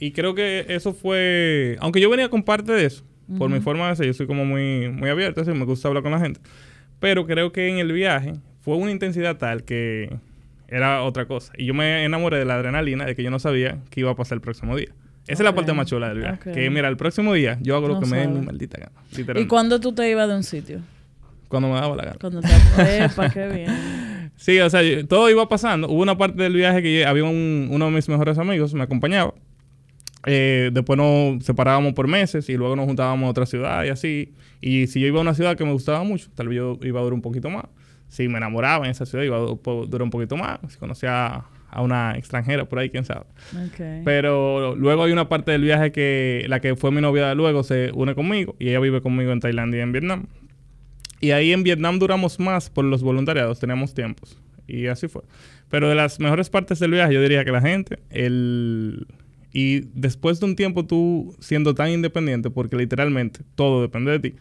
Y 0.00 0.10
creo 0.10 0.34
que 0.34 0.66
eso 0.68 0.94
fue, 0.94 1.76
aunque 1.78 2.00
yo 2.00 2.10
venía 2.10 2.28
con 2.28 2.42
parte 2.42 2.72
de 2.72 2.86
eso, 2.86 3.04
por 3.38 3.48
mi 3.50 3.60
forma 3.60 3.88
de 3.88 3.94
ser, 3.94 4.06
yo 4.06 4.14
soy 4.14 4.26
como 4.26 4.44
muy, 4.44 4.88
muy 4.88 5.10
abierto, 5.10 5.42
así, 5.42 5.52
me 5.52 5.64
gusta 5.64 5.86
hablar 5.86 6.02
con 6.02 6.10
la 6.10 6.18
gente, 6.18 6.40
pero 6.98 7.24
creo 7.24 7.52
que 7.52 7.68
en 7.68 7.78
el 7.78 7.92
viaje 7.92 8.32
fue 8.58 8.74
una 8.74 8.90
intensidad 8.90 9.36
tal 9.36 9.62
que 9.62 10.10
era 10.70 11.02
otra 11.02 11.26
cosa. 11.26 11.52
Y 11.58 11.66
yo 11.66 11.74
me 11.74 12.04
enamoré 12.04 12.38
de 12.38 12.44
la 12.44 12.54
adrenalina 12.54 13.04
de 13.04 13.14
que 13.16 13.22
yo 13.22 13.30
no 13.30 13.38
sabía 13.38 13.78
qué 13.90 14.00
iba 14.00 14.12
a 14.12 14.14
pasar 14.14 14.36
el 14.36 14.40
próximo 14.40 14.76
día. 14.76 14.90
Esa 15.24 15.42
es 15.42 15.44
la 15.44 15.54
parte 15.54 15.72
más 15.72 15.86
chula 15.86 16.08
del 16.08 16.18
viaje. 16.18 16.52
Que 16.52 16.70
mira, 16.70 16.88
el 16.88 16.96
próximo 16.96 17.34
día 17.34 17.58
yo 17.60 17.76
hago 17.76 17.88
lo 17.88 18.00
que 18.00 18.06
me 18.06 18.18
dé 18.18 18.28
mi 18.28 18.40
maldita 18.40 18.78
gana. 18.78 19.40
¿Y 19.40 19.46
cuándo 19.46 19.80
tú 19.80 19.92
te 19.92 20.08
ibas 20.08 20.28
de 20.28 20.36
un 20.36 20.42
sitio? 20.42 20.80
Cuando 21.48 21.68
me 21.68 21.74
daba 21.74 21.96
la 21.96 22.04
gana. 22.04 22.16
Cuando 22.20 22.40
te... 22.40 22.48
Epa, 23.04 23.30
qué 23.30 23.48
bien. 23.48 24.32
Sí, 24.36 24.58
o 24.60 24.70
sea, 24.70 24.80
todo 25.06 25.28
iba 25.28 25.48
pasando. 25.48 25.88
Hubo 25.88 26.00
una 26.00 26.16
parte 26.16 26.42
del 26.42 26.54
viaje 26.54 26.82
que 26.82 27.04
había 27.04 27.24
uno 27.24 27.84
de 27.86 27.90
mis 27.90 28.08
mejores 28.08 28.38
amigos, 28.38 28.72
me 28.72 28.82
acompañaba. 28.82 29.34
Eh, 30.26 30.70
después 30.72 30.96
nos 30.96 31.44
separábamos 31.44 31.94
por 31.94 32.06
meses 32.06 32.48
y 32.48 32.56
luego 32.56 32.76
nos 32.76 32.86
juntábamos 32.86 33.26
a 33.26 33.30
otra 33.30 33.46
ciudad 33.46 33.84
y 33.84 33.88
así. 33.88 34.34
Y 34.60 34.86
si 34.86 35.00
yo 35.00 35.08
iba 35.08 35.18
a 35.18 35.22
una 35.22 35.34
ciudad 35.34 35.56
que 35.56 35.64
me 35.64 35.72
gustaba 35.72 36.04
mucho, 36.04 36.30
tal 36.34 36.48
vez 36.48 36.56
yo 36.56 36.78
iba 36.82 37.00
a 37.00 37.02
durar 37.02 37.14
un 37.14 37.22
poquito 37.22 37.50
más 37.50 37.64
si 38.10 38.28
me 38.28 38.38
enamoraba 38.38 38.84
en 38.84 38.90
esa 38.90 39.06
ciudad, 39.06 39.24
iba 39.24 39.36
a 39.36 39.40
durar 39.40 40.02
un 40.02 40.10
poquito 40.10 40.36
más. 40.36 40.58
Si 40.68 40.76
conocía 40.76 41.44
a 41.70 41.82
una 41.82 42.18
extranjera 42.18 42.68
por 42.68 42.80
ahí, 42.80 42.90
quién 42.90 43.04
sabe. 43.04 43.26
Pero 44.04 44.74
luego 44.74 45.04
hay 45.04 45.12
una 45.12 45.28
parte 45.28 45.52
del 45.52 45.62
viaje 45.62 45.92
que 45.92 46.44
la 46.48 46.60
que 46.60 46.74
fue 46.74 46.90
mi 46.90 47.00
novia 47.00 47.28
de 47.28 47.36
luego 47.36 47.62
se 47.62 47.92
une 47.94 48.16
conmigo 48.16 48.56
y 48.58 48.68
ella 48.68 48.80
vive 48.80 49.00
conmigo 49.00 49.30
en 49.30 49.38
Tailandia 49.38 49.78
y 49.78 49.82
en 49.82 49.92
Vietnam. 49.92 50.26
Y 51.20 51.30
ahí 51.30 51.52
en 51.52 51.62
Vietnam 51.62 52.00
duramos 52.00 52.40
más 52.40 52.68
por 52.68 52.84
los 52.84 53.02
voluntariados, 53.02 53.60
teníamos 53.60 53.94
tiempos. 53.94 54.40
Y 54.66 54.88
así 54.88 55.06
fue. 55.06 55.22
Pero 55.68 55.88
de 55.88 55.94
las 55.94 56.18
mejores 56.18 56.50
partes 56.50 56.80
del 56.80 56.90
viaje, 56.90 57.14
yo 57.14 57.22
diría 57.22 57.44
que 57.44 57.52
la 57.52 57.60
gente, 57.60 58.00
el... 58.10 59.06
Y 59.52 59.80
después 59.94 60.40
de 60.40 60.46
un 60.46 60.56
tiempo 60.56 60.86
tú 60.86 61.36
siendo 61.40 61.74
tan 61.74 61.90
independiente, 61.90 62.50
porque 62.50 62.76
literalmente 62.76 63.40
todo 63.54 63.82
depende 63.82 64.12
de 64.12 64.18
ti, 64.20 64.34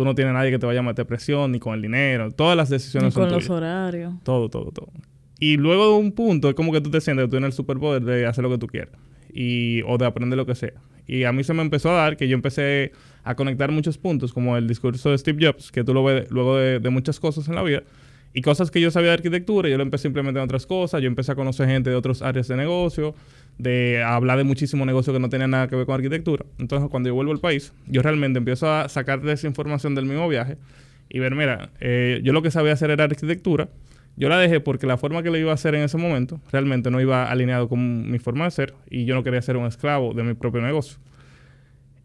Tú 0.00 0.04
no 0.06 0.14
tienes 0.14 0.32
nadie 0.32 0.50
que 0.50 0.58
te 0.58 0.64
vaya 0.64 0.80
a 0.80 0.82
meter 0.82 1.06
presión, 1.06 1.52
ni 1.52 1.58
con 1.60 1.74
el 1.74 1.82
dinero. 1.82 2.30
Todas 2.30 2.56
las 2.56 2.70
decisiones 2.70 3.14
ni 3.14 3.22
con 3.22 3.30
los 3.30 3.50
horarios. 3.50 4.14
Todo, 4.22 4.48
todo, 4.48 4.72
todo. 4.72 4.90
Y 5.38 5.58
luego 5.58 5.88
de 5.88 5.98
un 5.98 6.12
punto 6.12 6.48
es 6.48 6.54
como 6.54 6.72
que 6.72 6.80
tú 6.80 6.90
te 6.90 7.02
sientes 7.02 7.24
que 7.24 7.26
tú 7.26 7.32
tienes 7.32 7.48
el 7.48 7.52
superpoder 7.52 8.02
de 8.02 8.24
hacer 8.24 8.42
lo 8.42 8.48
que 8.48 8.56
tú 8.56 8.66
quieras. 8.66 8.94
Y, 9.30 9.82
o 9.82 9.98
de 9.98 10.06
aprender 10.06 10.38
lo 10.38 10.46
que 10.46 10.54
sea. 10.54 10.72
Y 11.06 11.24
a 11.24 11.32
mí 11.32 11.44
se 11.44 11.52
me 11.52 11.60
empezó 11.60 11.90
a 11.90 11.96
dar 11.96 12.16
que 12.16 12.28
yo 12.28 12.34
empecé 12.34 12.92
a 13.24 13.34
conectar 13.34 13.70
muchos 13.72 13.98
puntos, 13.98 14.32
como 14.32 14.56
el 14.56 14.66
discurso 14.66 15.10
de 15.10 15.18
Steve 15.18 15.46
Jobs, 15.46 15.70
que 15.70 15.84
tú 15.84 15.92
lo 15.92 16.02
ves 16.02 16.30
luego 16.30 16.56
de, 16.56 16.78
de 16.78 16.88
muchas 16.88 17.20
cosas 17.20 17.46
en 17.46 17.56
la 17.56 17.62
vida. 17.62 17.82
Y 18.32 18.40
cosas 18.40 18.70
que 18.70 18.80
yo 18.80 18.90
sabía 18.90 19.08
de 19.08 19.14
arquitectura, 19.16 19.68
yo 19.68 19.76
lo 19.76 19.82
empecé 19.82 20.06
a 20.06 20.08
implementar 20.08 20.40
en 20.40 20.44
otras 20.46 20.64
cosas. 20.64 21.02
Yo 21.02 21.08
empecé 21.08 21.32
a 21.32 21.34
conocer 21.34 21.68
gente 21.68 21.90
de 21.90 21.96
otras 21.96 22.22
áreas 22.22 22.48
de 22.48 22.56
negocio 22.56 23.14
de 23.60 24.02
hablar 24.02 24.38
de 24.38 24.44
muchísimo 24.44 24.86
negocio 24.86 25.12
que 25.12 25.18
no 25.18 25.28
tenía 25.28 25.48
nada 25.48 25.68
que 25.68 25.76
ver 25.76 25.86
con 25.86 25.94
arquitectura. 25.94 26.44
Entonces, 26.58 26.88
cuando 26.90 27.08
yo 27.08 27.14
vuelvo 27.14 27.32
al 27.32 27.40
país, 27.40 27.72
yo 27.86 28.02
realmente 28.02 28.38
empiezo 28.38 28.72
a 28.72 28.88
sacar 28.88 29.20
de 29.20 29.32
esa 29.32 29.46
información 29.46 29.94
del 29.94 30.06
mismo 30.06 30.28
viaje 30.28 30.56
y 31.08 31.18
ver, 31.18 31.34
mira, 31.34 31.70
eh, 31.80 32.20
yo 32.22 32.32
lo 32.32 32.42
que 32.42 32.50
sabía 32.50 32.72
hacer 32.72 32.90
era 32.90 33.04
arquitectura. 33.04 33.68
Yo 34.16 34.28
la 34.28 34.38
dejé 34.38 34.60
porque 34.60 34.86
la 34.86 34.96
forma 34.96 35.22
que 35.22 35.30
lo 35.30 35.38
iba 35.38 35.50
a 35.50 35.54
hacer 35.54 35.74
en 35.74 35.82
ese 35.82 35.96
momento 35.96 36.40
realmente 36.52 36.90
no 36.90 37.00
iba 37.00 37.30
alineado 37.30 37.68
con 37.68 38.10
mi 38.10 38.18
forma 38.18 38.44
de 38.44 38.50
ser 38.50 38.74
y 38.90 39.04
yo 39.04 39.14
no 39.14 39.22
quería 39.22 39.40
ser 39.40 39.56
un 39.56 39.66
esclavo 39.66 40.12
de 40.14 40.22
mi 40.22 40.34
propio 40.34 40.60
negocio. 40.60 40.98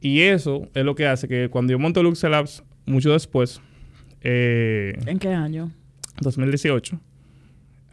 Y 0.01 0.21
eso 0.21 0.69
es 0.73 0.85
lo 0.85 0.95
que 0.95 1.07
hace 1.07 1.27
que 1.27 1.49
cuando 1.49 1.71
yo 1.71 1.79
monto 1.79 2.03
Luxe 2.03 2.29
Labs, 2.29 2.63
mucho 2.85 3.11
después... 3.11 3.59
Eh, 4.21 4.97
¿En 5.05 5.19
qué 5.19 5.29
año? 5.29 5.71
2018 6.21 6.99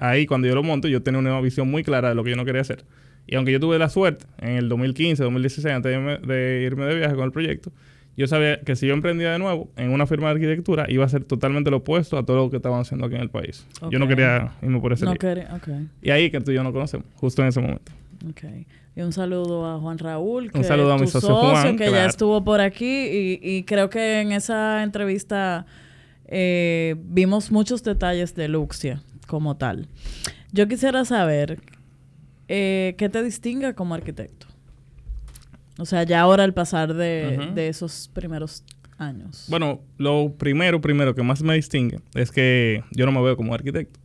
ahí 0.02 0.26
cuando 0.26 0.48
yo 0.48 0.54
lo 0.54 0.62
monto, 0.62 0.88
yo 0.88 1.02
tenía 1.02 1.20
una 1.20 1.40
visión 1.40 1.70
muy 1.70 1.84
clara 1.84 2.08
de 2.08 2.14
lo 2.14 2.24
que 2.24 2.30
yo 2.30 2.36
no 2.36 2.44
quería 2.44 2.60
hacer. 2.60 2.84
Y 3.26 3.36
aunque 3.36 3.52
yo 3.52 3.60
tuve 3.60 3.78
la 3.78 3.88
suerte 3.88 4.26
en 4.38 4.56
el 4.56 4.68
2015, 4.68 5.22
2016, 5.22 5.74
antes 5.74 5.92
de, 6.26 6.62
irme 6.66 6.84
de 6.86 6.96
viaje 6.96 7.14
con 7.14 7.24
el 7.24 7.32
proyecto, 7.32 7.72
yo 8.16 8.26
sabía 8.26 8.60
que 8.60 8.76
si 8.76 8.86
yo 8.86 8.92
emprendía 8.92 9.32
de 9.32 9.38
nuevo 9.38 9.70
en 9.76 9.90
una 9.90 10.06
firma 10.06 10.28
de 10.28 10.34
arquitectura, 10.34 10.86
iba 10.88 11.04
a 11.04 11.08
ser 11.08 11.24
totalmente 11.24 11.70
lo 11.70 11.78
opuesto 11.78 12.18
a 12.18 12.24
todo 12.24 12.36
lo 12.36 12.50
que 12.50 12.56
estaban 12.56 12.80
haciendo 12.80 13.06
aquí 13.06 13.14
en 13.14 13.22
el 13.22 13.30
país. 13.30 13.66
Yo 13.90 13.98
no 13.98 14.06
quería 14.06 14.52
irme 14.60 14.80
por 14.80 14.92
ese 14.92 15.06
no 15.06 15.14
quería, 15.14 15.48
okay. 15.54 15.88
Y 16.02 16.10
ahí 16.10 16.30
que 16.30 16.40
tú 16.40 16.50
y 16.50 16.54
yo 16.54 16.62
no 16.62 16.72
conocemos, 16.72 17.06
justo 17.14 17.42
en 17.42 17.48
ese 17.48 17.60
momento. 17.60 17.90
Okay. 18.30 18.66
Y 18.94 19.00
un 19.00 19.12
saludo 19.12 19.66
a 19.66 19.78
Juan 19.78 19.98
Raúl. 19.98 20.50
un 20.52 20.64
saludo 20.64 20.92
a 20.92 20.98
mi 20.98 21.06
socio, 21.06 21.34
Juan. 21.34 21.76
Que 21.76 21.90
ya 21.90 22.04
estuvo 22.04 22.44
por 22.44 22.60
aquí 22.60 23.38
y, 23.42 23.62
creo 23.64 23.88
que 23.88 24.20
en 24.20 24.32
esa 24.32 24.82
entrevista 24.82 25.64
eh, 26.26 26.96
vimos 26.98 27.50
muchos 27.50 27.82
detalles 27.82 28.34
de 28.34 28.48
Luxia 28.48 29.02
como 29.26 29.56
tal. 29.56 29.88
Yo 30.52 30.68
quisiera 30.68 31.06
saber 31.06 31.60
eh, 32.54 32.94
qué 32.98 33.08
te 33.08 33.22
distingue 33.22 33.74
como 33.74 33.94
arquitecto. 33.94 34.46
O 35.78 35.86
sea, 35.86 36.02
ya 36.02 36.20
ahora 36.20 36.44
al 36.44 36.52
pasar 36.52 36.92
de, 36.92 37.54
esos 37.56 38.10
primeros 38.12 38.62
años. 38.98 39.46
Bueno, 39.48 39.80
lo 39.96 40.34
primero, 40.36 40.78
primero 40.82 41.14
que 41.14 41.22
más 41.22 41.42
me 41.42 41.54
distingue 41.54 42.00
es 42.14 42.30
que 42.30 42.84
yo 42.90 43.06
no 43.06 43.12
me 43.12 43.22
veo 43.22 43.38
como 43.38 43.54
arquitecto. 43.54 43.98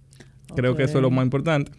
Creo 0.56 0.78
que 0.78 0.84
eso 0.84 1.00
es 1.00 1.02
lo 1.02 1.12
más 1.12 1.26
importante. 1.26 1.74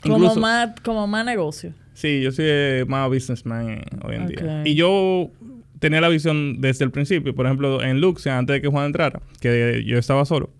Como, 0.00 0.36
más, 0.36 0.80
como 0.84 1.04
más 1.08 1.26
negocio. 1.26 1.74
Sí, 1.94 2.22
yo 2.22 2.30
soy 2.30 2.46
más 2.86 3.08
businessman 3.08 3.82
hoy 4.04 4.14
en 4.14 4.26
día. 4.28 4.62
Y 4.64 4.76
yo 4.76 5.32
tenía 5.80 6.00
la 6.00 6.08
visión 6.08 6.60
desde 6.60 6.84
el 6.84 6.92
principio. 6.92 7.34
Por 7.34 7.46
ejemplo, 7.46 7.82
en 7.82 8.00
Luxia, 8.00 8.38
antes 8.38 8.54
de 8.54 8.60
que 8.60 8.68
Juan 8.68 8.86
entrara, 8.86 9.20
que 9.40 9.82
yo 9.84 9.98
estaba 9.98 10.24
solo, 10.24 10.52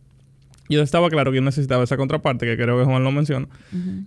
yo 0.69 0.83
estaba 0.83 1.09
claro 1.11 1.31
que 1.31 1.37
yo 1.37 1.43
necesitaba 1.43 1.85
esa 1.85 1.97
contraparte, 1.97 2.47
que 2.47 2.57
creo 2.57 2.79
que 2.79 2.85
Juan 2.85 3.05
lo 3.05 3.13
menciona, 3.13 3.49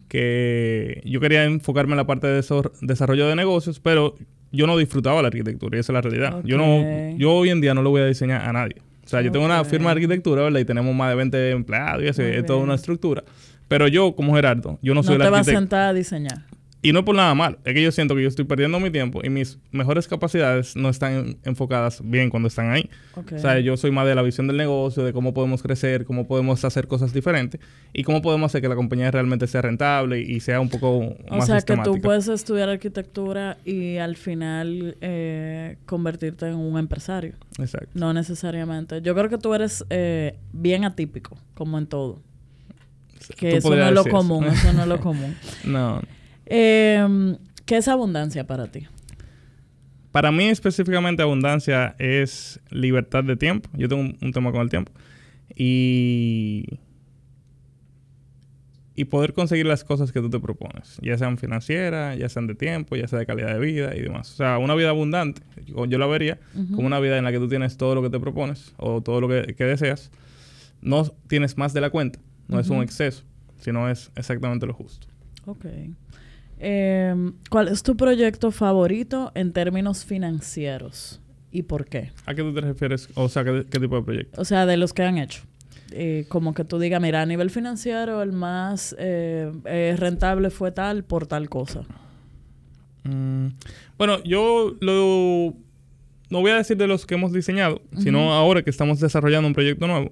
que 0.08 1.02
yo 1.06 1.20
quería 1.20 1.44
enfocarme 1.46 1.94
en 1.94 1.98
la 1.98 2.06
parte 2.06 2.28
de 2.28 2.44
desarrollo 2.82 3.28
de 3.28 3.36
negocios, 3.36 3.80
pero 3.80 4.16
yo 4.52 4.68
no 4.68 4.78
disfrutaba 4.78 5.22
la 5.22 5.30
arquitectura 5.30 5.78
y 5.78 5.80
esa 5.80 5.92
es 5.92 5.96
la 5.96 6.02
realidad. 6.02 6.42
Yo 6.44 6.58
no, 6.58 7.18
yo 7.18 7.34
hoy 7.34 7.50
en 7.50 7.62
día 7.62 7.74
no 7.74 7.82
lo 7.82 7.90
voy 7.90 8.02
a 8.02 8.06
diseñar 8.06 8.48
a 8.48 8.54
nadie. 8.54 8.76
O 9.04 9.08
sea, 9.08 9.22
yo 9.22 9.32
tengo 9.32 9.46
una 9.46 9.64
firma 9.66 9.90
de 9.90 9.94
arquitectura, 9.94 10.44
¿verdad? 10.44 10.60
Y 10.60 10.66
tenemos 10.66 10.96
más 10.96 11.10
de 11.10 11.16
20 11.16 11.52
empleados 11.52 12.04
y 12.04 12.08
eso, 12.08 12.22
es 12.22 12.46
toda 12.46 12.60
una 12.60 12.76
estructura. 12.76 13.24
Pero 13.68 13.88
yo, 13.88 14.16
como 14.16 14.36
Gerardo, 14.36 14.78
yo 14.82 14.94
no 14.94 15.02
soy 15.02 15.16
el 15.16 15.22
arquitecto. 15.22 15.38
No 15.40 15.44
te 15.44 15.50
vas 15.52 15.56
a 15.56 15.60
sentar 15.60 15.90
a 15.90 15.94
diseñar. 15.94 16.46
Y 16.84 16.94
no 16.94 17.00
es 17.00 17.06
por 17.06 17.16
nada 17.16 17.36
mal, 17.36 17.60
es 17.64 17.76
que 17.76 17.84
yo 17.84 17.92
siento 17.92 18.16
que 18.16 18.24
yo 18.24 18.28
estoy 18.28 18.46
perdiendo 18.46 18.80
mi 18.80 18.90
tiempo 18.90 19.22
y 19.24 19.30
mis 19.30 19.60
mejores 19.72 20.08
capacidades 20.08 20.76
no 20.76 20.90
están 20.90 21.38
enfocadas 21.44 22.02
bien 22.04 22.32
cuando 22.32 22.48
están 22.48 22.72
ahí. 22.72 22.90
O 23.16 23.38
sea, 23.38 23.60
yo 23.60 23.78
soy 23.78 23.92
más 23.92 24.08
de 24.08 24.16
la 24.16 24.24
visión 24.24 24.48
del 24.48 24.58
negocio, 24.58 25.04
de 25.04 25.14
cómo 25.14 25.32
podemos 25.34 25.62
crecer, 25.62 26.06
cómo 26.06 26.26
podemos 26.26 26.66
hacer 26.66 26.88
cosas 26.88 27.14
diferentes 27.14 27.62
y 27.94 28.04
cómo 28.04 28.24
podemos 28.24 28.50
hacer 28.50 28.62
que 28.62 28.68
la 28.68 28.76
compañía 28.76 29.12
realmente 29.12 29.46
sea 29.46 29.62
rentable 29.62 30.22
y 30.22 30.40
sea 30.40 30.60
un 30.60 30.70
poco 30.70 31.16
más 31.30 31.44
O 31.44 31.46
sea, 31.46 31.62
que 31.62 31.78
tú 31.84 32.02
puedes 32.02 32.28
estudiar 32.28 32.70
arquitectura 32.70 33.58
y 33.64 33.98
al 33.98 34.16
final 34.16 34.98
eh, 35.02 35.78
convertirte 35.86 36.48
en 36.48 36.56
un 36.56 36.80
empresario. 36.80 37.36
Exacto. 37.60 37.92
No 37.94 38.12
necesariamente. 38.12 39.04
Yo 39.04 39.14
creo 39.14 39.30
que 39.30 39.38
tú 39.38 39.54
eres 39.54 39.86
eh, 39.92 40.40
bien 40.52 40.84
atípico, 40.86 41.38
como 41.54 41.78
en 41.78 41.86
todo. 41.86 42.24
Que 43.38 43.58
eso 43.58 43.70
no 43.70 43.86
es 43.86 43.94
lo 43.94 44.06
común, 44.06 44.46
eso 44.46 44.74
no 44.74 44.82
es 44.82 44.88
lo 44.88 45.00
común. 45.00 45.36
no. 45.64 46.02
Eh, 46.54 47.38
¿Qué 47.66 47.78
es 47.78 47.88
abundancia 47.88 48.46
para 48.46 48.68
ti? 48.68 48.88
Para 50.12 50.34
mí 50.34 50.50
específicamente 50.50 51.22
abundancia 51.22 51.96
es 51.98 52.60
libertad 52.70 53.24
de 53.24 53.38
tiempo. 53.38 53.70
Yo 53.74 53.88
tengo 53.88 54.14
un, 54.22 54.34
tema 54.34 54.52
con 54.52 54.60
el 54.60 54.70
tiempo. 54.70 54.92
Y, 55.56 56.66
y 58.94 59.06
poder 59.06 59.32
conseguir 59.32 59.66
las 59.66 59.86
cosas 59.86 60.12
que 60.12 60.20
tú 60.20 60.30
te 60.30 60.42
propones, 60.42 60.98
ya 61.02 61.18
sean 61.18 61.38
financieras, 61.38 62.18
ya 62.18 62.28
sean 62.28 62.48
de 62.48 62.56
tiempo, 62.56 62.98
ya 62.98 63.08
sea 63.08 63.20
de 63.20 63.26
calidad 63.26 63.54
de 63.54 63.60
vida 63.60 63.96
y 63.96 64.02
demás. 64.02 64.34
O 64.34 64.36
sea, 64.36 64.58
una 64.58 64.76
vida 64.76 64.90
abundante, 64.90 65.42
yo, 65.66 65.98
la 65.98 66.08
vería 66.08 66.38
como 66.76 66.88
una 66.88 67.00
vida 67.00 67.18
en 67.18 67.24
la 67.24 67.32
que 67.32 67.40
tú 67.40 67.48
tienes 67.48 67.78
todo 67.78 67.96
lo 67.96 68.02
que 68.02 68.10
te 68.10 68.20
propones 68.20 68.74
o 68.76 69.00
todo 69.02 69.22
lo 69.22 69.30
que, 69.30 69.64
deseas. 69.64 70.12
No 70.82 71.06
tienes 71.28 71.58
más 71.58 71.74
de 71.74 71.80
la 71.80 71.90
cuenta, 71.90 72.20
no 72.50 72.60
es 72.60 72.70
un 72.70 72.82
exceso, 72.84 73.24
sino 73.62 73.90
es 73.90 74.12
exactamente 74.18 74.66
lo 74.66 74.74
justo. 74.74 75.08
Ok. 75.46 75.66
Em, 76.64 77.34
¿Cuál 77.50 77.70
es 77.70 77.82
tu 77.82 77.98
proyecto 77.98 78.52
favorito 78.52 79.32
en 79.34 79.52
términos 79.52 80.06
financieros 80.06 81.20
y 81.52 81.64
por 81.64 81.86
qué? 81.86 82.12
¿A 82.28 82.36
qué 82.36 82.44
tú 82.44 82.54
te 82.54 82.62
refieres? 82.62 83.10
O 83.16 83.30
sea, 83.30 83.44
¿qué, 83.44 83.80
tipo 83.80 83.96
de 83.96 84.04
proyecto? 84.04 84.40
O 84.40 84.46
sea, 84.46 84.68
de 84.68 84.78
los 84.78 84.94
que 84.94 85.02
han 85.02 85.18
hecho. 85.18 85.42
Eh, 85.92 86.26
como 86.30 86.54
que 86.54 86.64
tú 86.64 86.78
digas, 86.78 87.02
mira, 87.02 87.24
a 87.24 87.26
nivel 87.26 87.50
financiero 87.50 88.22
el 88.22 88.32
más 88.32 88.96
eh, 89.00 89.52
eh, 89.66 89.96
rentable 89.98 90.52
fue 90.52 90.72
tal 90.72 91.04
por 91.04 91.26
tal 91.26 91.50
cosa. 91.50 91.82
Mm, 93.06 93.48
bueno, 93.98 94.24
yo 94.24 94.78
lo 94.82 95.56
no 96.30 96.42
voy 96.42 96.52
a 96.52 96.58
decir 96.58 96.78
de 96.78 96.86
los 96.86 97.08
que 97.08 97.16
hemos 97.16 97.34
diseñado, 97.34 97.82
sino 97.98 98.34
ahora 98.34 98.62
que 98.62 98.70
estamos 98.70 99.00
desarrollando 99.00 99.48
un 99.48 99.56
proyecto 99.56 99.88
nuevo. 99.88 100.12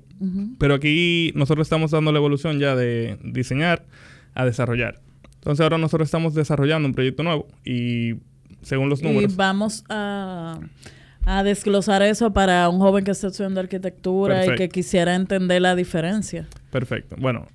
Pero 0.58 0.74
aquí 0.74 1.32
nosotros 1.36 1.68
estamos 1.68 1.91
dando 1.91 2.12
la 2.12 2.18
evolución 2.18 2.60
ya 2.60 2.75
de 2.75 3.20
diseñar 3.24 3.86
a 4.34 4.46
desarrollar. 4.46 5.00
Entonces 5.39 5.62
ahora 5.63 5.77
nosotros 5.77 6.08
estamos 6.08 6.34
desarrollando 6.34 6.88
un 6.88 6.93
proyecto 6.93 7.24
nuevo 7.24 7.48
y 7.63 8.15
según 8.62 8.89
los 8.89 9.01
números... 9.01 9.31
Y 9.31 9.36
vamos 9.36 9.84
a, 9.89 10.60
desglosar 11.43 12.01
eso 12.01 12.34
para 12.34 12.67
un 12.69 12.79
joven 12.79 13.03
que 13.03 13.12
está 13.12 13.27
estudiando 13.27 13.60
arquitectura 13.60 14.46
y 14.46 14.55
que 14.55 14.67
quisiera 14.69 15.15
entender 15.15 15.62
la 15.62 15.75
diferencia. 15.75 16.48
Perfecto. 16.72 17.15
Bueno, 17.19 17.48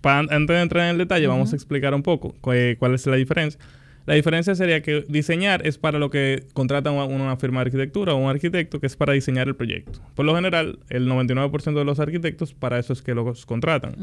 para, 0.00 0.20
antes 0.20 0.48
de 0.48 0.60
entrar 0.60 0.84
en 0.84 0.90
el 0.90 0.98
detalle, 0.98 1.26
vamos 1.26 1.52
a 1.52 1.56
explicar 1.56 1.94
un 1.94 2.02
poco 2.02 2.34
cuál 2.40 2.94
es 2.94 3.06
la 3.06 3.16
diferencia. 3.16 3.60
La 4.04 4.14
diferencia 4.14 4.54
sería 4.54 4.82
que 4.82 5.04
diseñar 5.08 5.66
es 5.66 5.78
para 5.78 5.98
lo 5.98 6.10
que 6.10 6.44
contrata 6.54 6.90
una, 6.90 7.36
firma 7.36 7.60
de 7.60 7.66
arquitectura 7.66 8.14
o 8.14 8.16
un 8.16 8.28
arquitecto 8.28 8.80
que 8.80 8.86
es 8.86 8.96
para 8.96 9.12
diseñar 9.12 9.48
el 9.48 9.54
proyecto. 9.54 10.00
Por 10.14 10.26
lo 10.26 10.34
general, 10.34 10.80
el 10.88 11.08
99% 11.08 11.74
de 11.74 11.84
los 11.84 12.00
arquitectos 12.00 12.52
para 12.52 12.78
eso 12.78 12.92
es 12.92 13.02
que 13.02 13.14
los 13.14 13.46
contratan. 13.46 13.94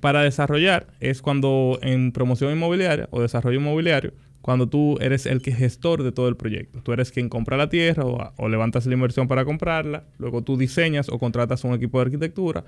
Para 0.00 0.22
desarrollar 0.22 0.86
es 1.00 1.22
cuando 1.22 1.78
en 1.82 2.12
promoción 2.12 2.52
inmobiliaria 2.52 3.08
o 3.10 3.20
desarrollo 3.20 3.60
inmobiliario, 3.60 4.12
cuando 4.40 4.68
tú 4.68 4.98
eres 5.00 5.26
el 5.26 5.40
que 5.40 5.52
gestor 5.52 6.02
de 6.02 6.12
todo 6.12 6.28
el 6.28 6.36
proyecto. 6.36 6.80
Tú 6.82 6.92
eres 6.92 7.12
quien 7.12 7.28
compra 7.28 7.56
la 7.56 7.68
tierra 7.68 8.04
o, 8.04 8.32
o 8.36 8.48
levantas 8.48 8.86
la 8.86 8.94
inversión 8.94 9.28
para 9.28 9.44
comprarla, 9.44 10.04
luego 10.18 10.42
tú 10.42 10.56
diseñas 10.56 11.08
o 11.08 11.18
contratas 11.18 11.62
un 11.64 11.74
equipo 11.74 11.98
de 11.98 12.06
arquitectura 12.06 12.64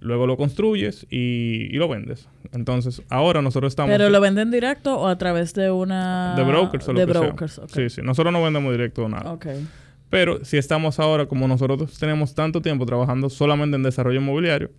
luego 0.00 0.26
lo 0.26 0.36
construyes 0.36 1.06
y, 1.10 1.70
lo 1.72 1.88
vendes. 1.88 2.28
Entonces, 2.52 3.02
ahora 3.08 3.42
nosotros 3.42 3.72
estamos... 3.72 3.90
¿Pero 3.90 4.10
lo 4.10 4.20
venden 4.20 4.50
directo 4.50 4.98
o 4.98 5.06
a 5.06 5.18
través 5.18 5.54
de 5.54 5.70
una... 5.70 6.34
De 6.36 6.44
brokers 6.44 6.88
o 6.88 6.92
lo 6.92 7.00
de 7.00 7.06
brokers, 7.06 7.60
Sí, 7.68 7.90
sí. 7.90 8.00
Nosotros 8.02 8.32
no 8.32 8.42
vendemos 8.42 8.72
directo 8.72 9.08
nada. 9.08 9.32
Okay. 9.32 9.66
Pero 10.10 10.44
si 10.44 10.56
estamos 10.56 10.98
ahora, 10.98 11.26
como 11.26 11.46
nosotros 11.48 11.98
tenemos 11.98 12.34
tanto 12.34 12.62
tiempo 12.62 12.86
trabajando 12.86 13.28
solamente 13.28 13.76
en 13.76 13.82
desarrollo 13.82 14.20
inmobiliario, 14.20 14.70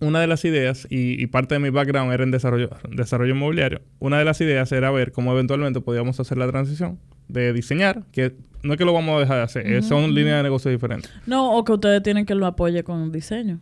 una 0.00 0.20
de 0.20 0.26
las 0.26 0.44
ideas, 0.44 0.86
y, 0.90 1.26
parte 1.28 1.54
de 1.54 1.58
mi 1.58 1.70
background 1.70 2.12
era 2.12 2.22
en 2.22 2.30
desarrollo, 2.30 2.70
desarrollo 2.90 3.34
inmobiliario, 3.34 3.80
una 3.98 4.18
de 4.18 4.24
las 4.24 4.40
ideas 4.40 4.70
era 4.72 4.90
ver 4.90 5.10
cómo 5.10 5.32
eventualmente 5.32 5.80
podíamos 5.80 6.20
hacer 6.20 6.36
la 6.36 6.46
transición 6.46 6.98
de 7.28 7.52
diseñar, 7.52 8.02
que 8.12 8.36
no 8.62 8.74
es 8.74 8.78
que 8.78 8.84
lo 8.84 8.92
vamos 8.92 9.16
a 9.16 9.20
dejar 9.20 9.38
de 9.38 9.42
hacer, 9.42 9.82
son 9.82 10.14
líneas 10.14 10.36
de 10.38 10.42
negocio 10.42 10.70
diferentes. 10.70 11.10
No, 11.26 11.56
o 11.56 11.64
que 11.64 11.72
ustedes 11.72 12.02
tienen 12.02 12.26
que 12.26 12.34
lo 12.34 12.46
apoye 12.46 12.84
con 12.84 13.10
diseño. 13.10 13.60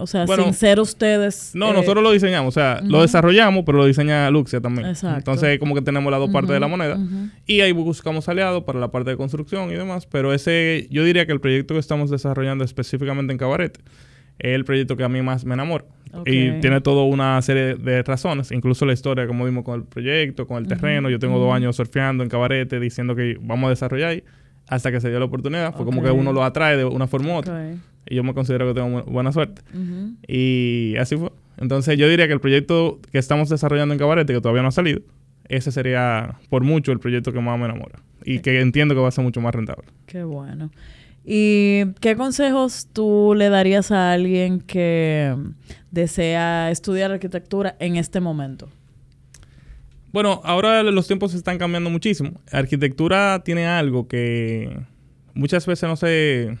O 0.00 0.06
sea, 0.06 0.28
sin 0.28 0.54
ser 0.54 0.78
ustedes. 0.78 1.50
No, 1.54 1.70
eh, 1.70 1.72
nosotros 1.72 2.04
lo 2.04 2.12
diseñamos. 2.12 2.56
O 2.56 2.60
sea, 2.60 2.80
lo 2.84 3.02
desarrollamos, 3.02 3.64
pero 3.66 3.78
lo 3.78 3.84
diseña 3.84 4.30
Luxia 4.30 4.60
también. 4.60 4.86
Exacto. 4.86 5.18
Entonces, 5.18 5.58
como 5.58 5.74
que 5.74 5.82
tenemos 5.82 6.08
las 6.12 6.20
dos 6.20 6.30
partes 6.30 6.52
de 6.52 6.60
la 6.60 6.68
moneda. 6.68 6.96
Y 7.46 7.60
ahí 7.62 7.72
buscamos 7.72 8.28
aliados 8.28 8.62
para 8.62 8.78
la 8.78 8.92
parte 8.92 9.10
de 9.10 9.16
construcción 9.16 9.70
y 9.70 9.74
demás. 9.74 10.06
Pero 10.06 10.32
ese, 10.32 10.86
yo 10.90 11.02
diría 11.02 11.26
que 11.26 11.32
el 11.32 11.40
proyecto 11.40 11.74
que 11.74 11.80
estamos 11.80 12.10
desarrollando 12.10 12.62
específicamente 12.62 13.32
en 13.32 13.38
Cabaret 13.38 13.76
es 14.38 14.54
el 14.54 14.64
proyecto 14.64 14.96
que 14.96 15.02
a 15.02 15.08
mí 15.08 15.20
más 15.20 15.44
me 15.44 15.54
enamora. 15.54 15.84
Y 16.24 16.52
tiene 16.60 16.80
toda 16.80 17.02
una 17.02 17.42
serie 17.42 17.74
de 17.74 18.02
razones, 18.04 18.52
incluso 18.52 18.86
la 18.86 18.92
historia, 18.92 19.26
como 19.26 19.44
vimos 19.44 19.64
con 19.64 19.80
el 19.80 19.84
proyecto, 19.84 20.46
con 20.46 20.58
el 20.58 20.68
terreno. 20.68 21.10
Yo 21.10 21.18
tengo 21.18 21.38
dos 21.40 21.52
años 21.52 21.74
surfeando 21.74 22.22
en 22.22 22.30
Cabarete 22.30 22.78
diciendo 22.78 23.16
que 23.16 23.36
vamos 23.40 23.66
a 23.66 23.70
desarrollar 23.70 24.10
ahí 24.10 24.24
hasta 24.68 24.92
que 24.92 25.00
se 25.00 25.08
dio 25.10 25.18
la 25.18 25.24
oportunidad. 25.24 25.74
Fue 25.74 25.84
como 25.84 26.02
que 26.02 26.10
uno 26.10 26.32
lo 26.32 26.44
atrae 26.44 26.76
de 26.76 26.84
una 26.84 27.06
forma 27.06 27.30
u 27.30 27.36
otra. 27.36 27.72
Y 28.08 28.14
yo 28.14 28.24
me 28.24 28.34
considero 28.34 28.66
que 28.66 28.80
tengo 28.80 29.02
buena 29.04 29.32
suerte. 29.32 29.62
Y 30.26 30.94
así 30.98 31.16
fue. 31.16 31.30
Entonces 31.58 31.98
yo 31.98 32.08
diría 32.08 32.26
que 32.26 32.32
el 32.32 32.40
proyecto 32.40 33.00
que 33.12 33.18
estamos 33.18 33.48
desarrollando 33.48 33.92
en 33.92 33.98
Cabarete, 33.98 34.32
que 34.32 34.40
todavía 34.40 34.62
no 34.62 34.68
ha 34.68 34.72
salido, 34.72 35.00
ese 35.48 35.72
sería 35.72 36.38
por 36.48 36.62
mucho 36.62 36.92
el 36.92 37.00
proyecto 37.00 37.32
que 37.32 37.40
más 37.40 37.58
me 37.58 37.66
enamora. 37.66 38.00
Y 38.24 38.40
que 38.40 38.60
entiendo 38.60 38.94
que 38.94 39.00
va 39.00 39.08
a 39.08 39.12
ser 39.12 39.24
mucho 39.24 39.40
más 39.40 39.54
rentable. 39.54 39.84
Qué 40.06 40.22
bueno. 40.24 40.70
¿Y 41.24 41.92
qué 42.00 42.16
consejos 42.16 42.88
tú 42.92 43.34
le 43.36 43.50
darías 43.50 43.90
a 43.90 44.12
alguien 44.12 44.60
que 44.60 45.34
desea 45.90 46.70
estudiar 46.70 47.10
arquitectura 47.10 47.76
en 47.80 47.96
este 47.96 48.20
momento? 48.20 48.68
Bueno, 50.10 50.40
ahora 50.44 50.82
los 50.82 51.06
tiempos 51.06 51.34
están 51.34 51.58
cambiando 51.58 51.90
muchísimo. 51.90 52.40
Arquitectura 52.50 53.42
tiene 53.44 53.66
algo 53.66 54.08
que 54.08 54.74
muchas 55.34 55.66
veces 55.66 55.88
no 55.88 55.96
se 55.96 56.56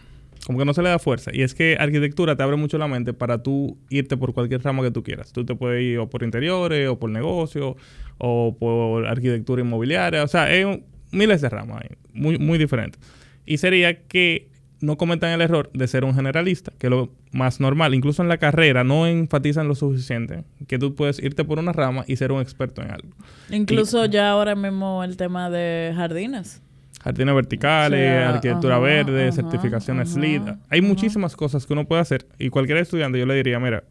como 0.48 0.58
que 0.58 0.64
no 0.64 0.72
se 0.72 0.80
le 0.80 0.88
da 0.88 0.98
fuerza. 0.98 1.30
Y 1.34 1.42
es 1.42 1.54
que 1.54 1.76
arquitectura 1.78 2.34
te 2.34 2.42
abre 2.42 2.56
mucho 2.56 2.78
la 2.78 2.88
mente 2.88 3.12
para 3.12 3.42
tú 3.42 3.76
irte 3.90 4.16
por 4.16 4.32
cualquier 4.32 4.62
rama 4.62 4.82
que 4.82 4.90
tú 4.90 5.02
quieras. 5.02 5.30
Tú 5.30 5.44
te 5.44 5.54
puedes 5.54 5.82
ir 5.82 5.98
o 5.98 6.08
por 6.08 6.22
interiores, 6.22 6.88
o 6.88 6.98
por 6.98 7.10
negocio, 7.10 7.76
o 8.16 8.56
por 8.58 9.06
arquitectura 9.06 9.60
inmobiliaria. 9.60 10.24
O 10.24 10.26
sea, 10.26 10.44
hay 10.44 10.82
miles 11.10 11.42
de 11.42 11.50
ramas 11.50 11.82
ahí, 11.82 11.90
muy, 12.14 12.38
muy 12.38 12.56
diferentes. 12.56 12.98
Y 13.44 13.58
sería 13.58 14.04
que 14.04 14.48
no 14.80 14.96
cometan 14.96 15.32
el 15.32 15.42
error 15.42 15.68
de 15.74 15.86
ser 15.86 16.02
un 16.02 16.14
generalista, 16.14 16.72
que 16.78 16.86
es 16.86 16.90
lo 16.92 17.12
más 17.30 17.60
normal. 17.60 17.92
Incluso 17.92 18.22
en 18.22 18.28
la 18.28 18.38
carrera 18.38 18.84
no 18.84 19.06
enfatizan 19.06 19.68
lo 19.68 19.74
suficiente 19.74 20.44
que 20.66 20.78
tú 20.78 20.94
puedes 20.94 21.22
irte 21.22 21.44
por 21.44 21.58
una 21.58 21.72
rama 21.72 22.04
y 22.06 22.16
ser 22.16 22.32
un 22.32 22.40
experto 22.40 22.80
en 22.80 22.90
algo. 22.90 23.10
Incluso 23.50 24.06
ya 24.06 24.30
ahora 24.30 24.54
mismo 24.54 25.04
el 25.04 25.18
tema 25.18 25.50
de 25.50 25.92
jardines. 25.94 26.62
Jardines 27.08 27.34
verticales, 27.34 28.26
arquitectura 28.26 28.78
verde, 28.78 29.32
certificaciones 29.32 30.14
LEED. 30.14 30.42
Hay 30.68 30.82
muchísimas 30.82 31.34
cosas 31.34 31.64
que 31.64 31.72
uno 31.72 31.86
puede 31.86 32.02
hacer 32.02 32.26
y 32.38 32.50
cualquier 32.50 32.76
estudiante 32.76 33.18
yo 33.18 33.24
le 33.24 33.34
diría, 33.34 33.58
mira, 33.58 33.84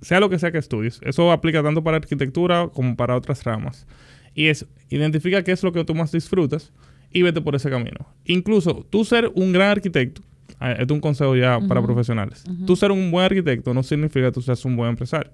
sea 0.00 0.18
lo 0.18 0.30
que 0.30 0.38
sea 0.38 0.50
que 0.50 0.56
estudies, 0.56 0.98
eso 1.02 1.30
aplica 1.30 1.62
tanto 1.62 1.84
para 1.84 1.98
arquitectura 1.98 2.68
como 2.72 2.96
para 2.96 3.16
otras 3.16 3.44
ramas. 3.44 3.86
Y 4.34 4.46
es, 4.46 4.66
identifica 4.88 5.42
qué 5.42 5.52
es 5.52 5.62
lo 5.62 5.72
que 5.72 5.84
tú 5.84 5.94
más 5.94 6.10
disfrutas 6.10 6.72
y 7.10 7.20
vete 7.20 7.42
por 7.42 7.54
ese 7.54 7.68
camino. 7.68 8.08
Incluso 8.24 8.86
tú 8.88 9.04
ser 9.04 9.30
un 9.34 9.52
gran 9.52 9.68
arquitecto, 9.68 10.22
ah, 10.58 10.72
esto 10.72 10.84
es 10.84 10.90
un 10.92 11.00
consejo 11.00 11.36
ya 11.36 11.60
para 11.68 11.82
profesionales, 11.82 12.44
tú 12.66 12.76
ser 12.76 12.92
un 12.92 13.10
buen 13.10 13.26
arquitecto 13.26 13.74
no 13.74 13.82
significa 13.82 14.28
que 14.28 14.32
tú 14.32 14.40
seas 14.40 14.64
un 14.64 14.74
buen 14.74 14.88
empresario. 14.88 15.32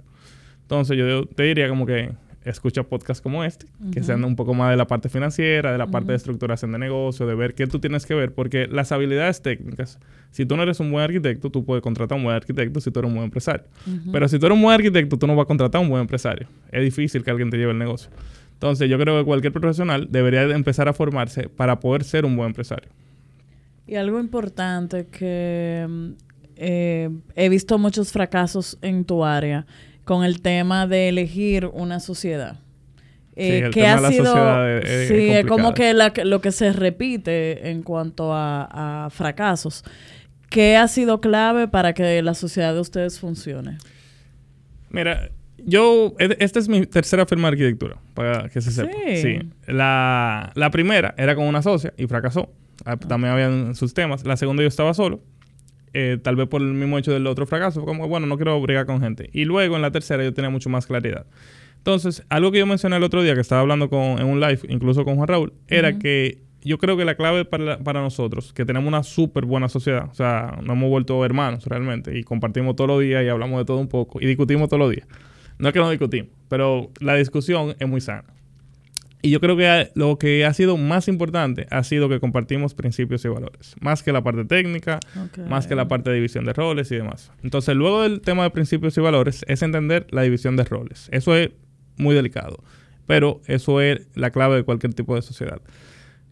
Entonces 0.63 0.99
yo 0.99 1.27
te 1.27 1.45
diría 1.45 1.69
como 1.69 1.87
que 1.87 2.11
escucha 2.45 2.83
podcasts 2.83 3.21
como 3.21 3.45
este, 3.45 3.67
que 3.93 4.03
sean 4.03 4.25
un 4.25 4.35
poco 4.35 4.55
más 4.55 4.71
de 4.71 4.77
la 4.77 4.87
parte 4.87 5.09
financiera, 5.09 5.73
de 5.73 5.79
la 5.79 5.89
parte 5.89 6.13
de 6.13 6.17
estructuración 6.17 6.73
de 6.73 6.79
negocio, 6.79 7.27
de 7.27 7.35
ver 7.35 7.55
qué 7.55 7.67
tú 7.67 7.79
tienes 7.81 8.07
que 8.07 8.15
ver, 8.15 8.33
porque 8.33 8.67
las 8.67 8.93
habilidades 8.93 9.43
técnicas, 9.43 9.99
si 10.31 10.47
tú 10.47 10.57
no 10.57 10.63
eres 10.63 10.81
un 10.81 10.91
buen 10.91 11.05
arquitecto, 11.05 11.51
tú 11.51 11.65
puedes 11.65 11.83
contratar 11.83 12.17
a 12.17 12.19
un 12.19 12.25
buen 12.25 12.37
arquitecto 12.37 12.81
si 12.81 12.91
tú 12.91 13.01
eres 13.01 13.09
un 13.09 13.15
buen 13.15 13.25
empresario. 13.25 13.65
Pero 14.11 14.29
si 14.29 14.39
tú 14.39 14.47
eres 14.47 14.57
un 14.57 14.63
buen 14.63 14.75
arquitecto, 14.75 15.19
tú 15.19 15.27
no 15.27 15.37
vas 15.37 15.45
a 15.45 15.47
contratar 15.47 15.81
a 15.81 15.83
un 15.83 15.91
buen 15.91 16.01
empresario. 16.01 16.49
Es 16.73 16.83
difícil 16.83 17.23
que 17.23 17.31
alguien 17.31 17.51
te 17.51 17.59
lleve 17.59 17.73
el 17.73 17.79
negocio. 17.79 18.11
Entonces 18.55 18.89
yo 18.89 18.99
creo 18.99 19.19
que 19.19 19.25
cualquier 19.25 19.53
profesional 19.53 20.09
debería 20.11 20.43
empezar 20.43 20.89
a 20.89 20.93
formarse 20.93 21.49
para 21.49 21.81
poder 21.81 22.05
ser 22.05 22.25
un 22.25 22.37
buen 22.37 22.49
empresario. 22.49 22.91
Y 23.87 23.97
algo 23.97 24.21
importante 24.21 25.07
que 25.07 25.87
mm, 25.89 26.11
eh, 26.57 27.11
he 27.35 27.49
visto 27.49 27.79
muchos 27.79 28.13
fracasos 28.13 28.79
en 28.83 29.05
tu 29.05 29.25
área 29.25 29.67
con 30.05 30.25
el 30.25 30.43
tema 30.43 30.87
de 30.87 31.09
elegir 31.09 31.67
una 31.67 32.01
sociedad. 32.01 32.59
Eh, 33.37 33.71
que 33.73 33.87
ha 33.87 33.97
sido 34.11 34.35
sí 35.07 35.31
es 35.31 35.47
como 35.47 35.73
que 35.73 35.95
lo 35.95 36.41
que 36.41 36.53
se 36.53 36.73
repite 36.73 37.71
en 37.71 37.83
cuanto 37.83 38.35
a, 38.35 39.07
a 39.07 39.11
fracasos 39.11 39.85
¿qué 40.51 40.77
ha 40.77 40.87
sido 40.89 41.23
clave 41.23 41.69
para 41.69 41.95
que 41.95 42.21
la 42.21 42.35
sociedad 42.35 42.75
de 42.75 42.81
ustedes 42.81 43.19
funcione? 43.19 43.79
Mira, 44.91 45.31
yo, 45.57 46.15
esta 46.19 46.59
es 46.59 46.69
mi 46.69 46.85
tercera 46.85 47.25
firma 47.25 47.49
de 47.49 47.53
arquitectura, 47.53 47.97
para 48.13 48.49
que 48.51 48.61
se 48.61 48.71
sepa. 48.71 48.93
Sí. 49.17 49.39
La, 49.67 50.53
primera 50.71 51.15
era 51.17 51.35
con 51.35 51.47
una 51.47 51.63
socia 51.63 51.95
y 51.97 52.07
fracasó. 52.07 52.53
Ah, 52.85 52.93
ah. 52.93 52.97
También 52.97 53.33
habían 53.33 53.75
sus 53.75 53.95
temas. 53.95 54.27
La 54.27 54.37
segunda 54.37 54.63
yo 54.63 54.69
estaba 54.69 54.93
solo. 54.93 55.21
Eh, 55.93 56.19
tal 56.23 56.37
vez 56.37 56.47
por 56.49 56.63
el 56.63 56.73
mismo 56.73 56.99
hecho 56.99 57.13
del 57.13 57.27
otro 57.27 57.47
fracaso. 57.47 57.85
Como, 57.85 58.09
bueno, 58.09 58.27
no 58.27 58.37
quiero 58.37 58.61
brigar 58.61 58.87
con 58.87 59.01
gente. 59.01 59.31
Y 59.33 59.45
luego 59.45 59.77
en 59.77 59.83
la 59.83 59.91
tercera 59.91 60.23
yo 60.23 60.33
tenía 60.33 60.51
mucho 60.51 60.71
más 60.71 60.87
claridad. 60.87 61.27
Entonces, 61.79 62.25
algo 62.29 62.53
que 62.53 62.59
yo 62.59 62.67
mencioné 62.67 62.97
el 62.97 63.03
otro 63.03 63.23
día, 63.23 63.35
que 63.35 63.41
estaba 63.41 63.63
hablando 63.63 63.89
con, 63.89 64.19
en 64.19 64.27
un 64.27 64.39
live, 64.39 64.61
incluso 64.69 65.05
con 65.05 65.17
Juan 65.17 65.29
Raúl, 65.29 65.53
era 65.67 65.99
que 65.99 66.43
yo 66.63 66.79
creo 66.79 66.97
que 66.97 67.07
la 67.07 67.15
clave 67.15 67.47
para, 67.47 67.79
para 67.79 68.03
nosotros, 68.03 68.53
que 68.53 68.67
tenemos 68.67 68.87
una 68.87 69.03
súper 69.03 69.47
buena 69.47 69.69
sociedad, 69.71 70.09
o 70.11 70.15
sea, 70.15 70.59
nos 70.63 70.77
hemos 70.77 70.91
vuelto 70.91 71.25
hermanos 71.25 71.65
realmente, 71.65 72.19
y 72.19 72.23
compartimos 72.23 72.77
todos 72.77 72.89
los 72.89 73.01
días 73.01 73.25
y 73.25 73.29
hablamos 73.29 73.59
de 73.59 73.65
todo 73.65 73.79
un 73.79 73.89
poco, 73.89 74.21
y 74.21 74.27
discutimos 74.27 74.69
todos 74.69 74.81
los 74.81 74.91
días. 74.91 75.07
No 75.59 75.69
es 75.69 75.75
que 75.75 75.81
no 75.81 75.91
discutimos, 75.91 76.31
pero 76.49 76.91
la 77.01 77.15
discusión 77.15 77.75
es 77.79 77.89
muy 77.89 78.03
sana. 78.03 78.25
Y 79.23 79.31
yo 79.31 79.41
creo 79.41 79.57
que 79.57 79.91
lo 79.95 80.19
que 80.19 80.47
ha 80.47 80.55
sido 80.55 80.77
más 80.77 81.09
importante 81.09 81.67
ha 81.71 81.85
sido 81.85 82.09
que 82.09 82.21
compartimos 82.21 82.75
principios 82.75 83.25
y 83.25 83.29
valores. 83.29 83.75
Más 83.81 84.03
que 84.03 84.13
la 84.13 84.23
parte 84.23 84.45
técnica, 84.45 84.99
más 85.49 85.67
que 85.67 85.75
la 85.75 85.89
parte 85.89 86.11
de 86.11 86.17
división 86.17 86.47
de 86.47 86.53
roles 86.55 86.91
y 86.91 86.97
demás. 86.97 87.31
Entonces, 87.43 87.75
luego 87.75 88.03
del 88.03 88.23
tema 88.23 88.45
de 88.45 88.51
principios 88.51 88.97
y 88.97 89.01
valores, 89.01 89.45
es 89.47 89.63
entender 89.63 90.07
la 90.11 90.23
división 90.23 90.57
de 90.57 90.65
roles. 90.65 91.09
Eso 91.13 91.37
es 91.37 91.51
muy 91.97 92.15
delicado. 92.15 92.63
Pero 93.07 93.41
eso 93.47 93.81
es 93.81 94.07
la 94.15 94.31
clave 94.31 94.57
de 94.57 94.63
cualquier 94.63 94.95
tipo 94.95 95.15
de 95.17 95.23
sociedad. 95.23 95.61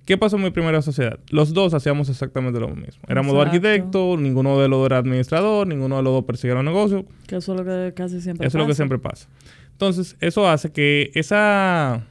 ¿Qué 0.07 0.17
pasó 0.17 0.37
en 0.37 0.45
mi 0.45 0.51
primera 0.51 0.81
sociedad? 0.81 1.19
Los 1.29 1.53
dos 1.53 1.75
hacíamos 1.75 2.09
exactamente 2.09 2.59
lo 2.59 2.69
mismo. 2.69 3.03
Éramos 3.09 3.35
dos 3.35 3.45
arquitectos, 3.45 4.19
ninguno 4.19 4.59
de 4.59 4.67
los 4.69 4.79
dos 4.79 4.87
era 4.87 4.97
administrador, 4.97 5.67
ninguno 5.67 5.99
de 5.99 6.03
los 6.03 6.13
dos 6.15 6.25
perseguía 6.25 6.55
los 6.55 6.65
negocios. 6.65 7.05
Que 7.27 7.37
eso 7.37 7.53
es 7.53 7.59
lo 7.59 7.65
que 7.67 7.93
casi 7.95 8.23
siempre 8.23 8.47
eso 8.47 8.57
pasa. 8.57 8.59
es 8.59 8.65
lo 8.65 8.67
que 8.67 8.75
siempre 8.75 8.99
pasa. 8.99 9.29
Entonces, 9.73 10.17
eso 10.21 10.49
hace 10.49 10.73
que 10.73 11.11
esa 11.15 12.07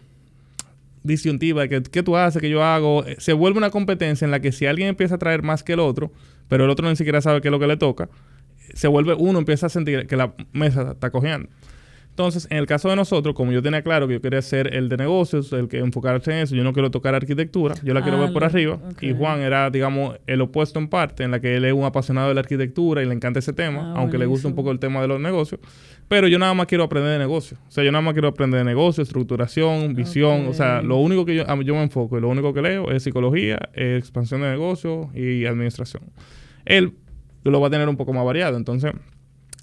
disyuntiva 1.08 1.68
que, 1.68 1.82
que 1.82 2.04
tú 2.04 2.16
haces, 2.16 2.42
que 2.42 2.50
yo 2.50 2.64
hago, 2.64 3.06
eh, 3.06 3.16
se 3.20 3.34
vuelve 3.34 3.58
una 3.58 3.70
competencia 3.70 4.26
en 4.26 4.32
la 4.32 4.40
que 4.40 4.52
si 4.52 4.66
alguien 4.66 4.90
empieza 4.90 5.16
a 5.16 5.18
traer 5.18 5.42
más 5.42 5.64
que 5.64 5.74
el 5.74 5.80
otro, 5.80 6.12
pero 6.48 6.66
el 6.66 6.70
otro 6.70 6.88
ni 6.88 6.96
siquiera 6.96 7.22
sabe 7.22 7.42
qué 7.42 7.48
es 7.48 7.52
lo 7.52 7.60
que 7.60 7.68
le 7.68 7.78
toca, 7.78 8.10
se 8.74 8.88
vuelve 8.88 9.14
uno, 9.14 9.40
empieza 9.40 9.68
a 9.68 9.70
sentir 9.70 10.08
que 10.08 10.16
la 10.16 10.34
mesa 10.54 10.92
está 10.92 11.10
cogiendo. 11.10 11.50
Entonces, 12.18 12.48
en 12.50 12.58
el 12.58 12.66
caso 12.66 12.90
de 12.90 12.96
nosotros, 12.96 13.36
como 13.36 13.52
yo 13.52 13.62
tenía 13.62 13.84
claro 13.84 14.08
que 14.08 14.16
yo 14.16 14.22
quería 14.22 14.42
ser 14.42 14.74
el 14.74 14.90
de 14.90 14.98
negocios, 14.98 15.54
el 15.54 15.68
que 15.68 15.78
enfocarse 15.78 16.32
en 16.32 16.40
eso, 16.40 16.56
yo 16.56 16.64
no 16.64 16.74
quiero 16.74 16.90
tocar 16.90 17.14
arquitectura, 17.14 17.76
yo 17.84 17.94
la 17.94 18.02
quiero 18.02 18.20
ver 18.20 18.34
por 18.34 18.44
ah, 18.44 18.48
arriba. 18.48 18.80
Y 19.02 19.14
Juan 19.14 19.42
era, 19.42 19.70
digamos, 19.70 20.18
el 20.26 20.42
opuesto 20.42 20.80
en 20.80 20.88
parte, 20.88 21.24
en 21.24 21.30
la 21.30 21.40
que 21.40 21.58
él 21.58 21.66
es 21.66 21.74
un 21.74 21.84
apasionado 21.84 22.30
de 22.30 22.34
la 22.34 22.40
arquitectura 22.40 23.04
y 23.04 23.06
le 23.06 23.14
encanta 23.14 23.38
ese 23.38 23.54
tema, 23.54 23.94
ah, 23.94 24.00
aunque 24.00 24.18
le 24.18 24.26
gusta 24.26 24.48
un 24.48 24.56
poco 24.56 24.72
el 24.72 24.80
tema 24.80 25.00
de 25.00 25.08
los 25.08 25.22
negocios. 25.22 25.62
Pero 26.08 26.28
yo 26.28 26.40
nada 26.40 26.56
más 26.56 26.66
quiero 26.66 26.86
aprender 26.86 27.12
de 27.12 27.20
negocios. 27.20 27.60
O 27.68 27.72
sea, 27.72 27.84
yo 27.84 27.92
nada 27.92 28.02
más 28.02 28.14
quiero 28.14 28.30
aprender 28.30 28.62
de 28.62 28.66
negocios, 28.66 29.08
estructuración, 29.08 29.94
visión. 29.94 30.48
O 30.48 30.54
sea, 30.54 30.82
lo 30.82 30.98
único 30.98 31.24
que 31.24 31.36
yo, 31.36 31.44
yo 31.62 31.76
me 31.76 31.84
enfoco 31.84 32.18
y 32.18 32.22
lo 32.22 32.30
único 32.30 32.52
que 32.52 32.64
leo 32.64 32.90
es 32.90 33.04
psicología, 33.04 33.60
expansión 33.76 34.42
de 34.42 34.50
negocios 34.50 35.06
y 35.14 35.46
administración. 35.46 36.02
Él 36.66 36.94
lo 37.44 37.62
va 37.62 37.68
a 37.68 37.70
tener 37.70 37.88
un 37.88 37.96
poco 37.96 38.12
más 38.12 38.26
variado. 38.26 38.58
Entonces, 38.58 38.92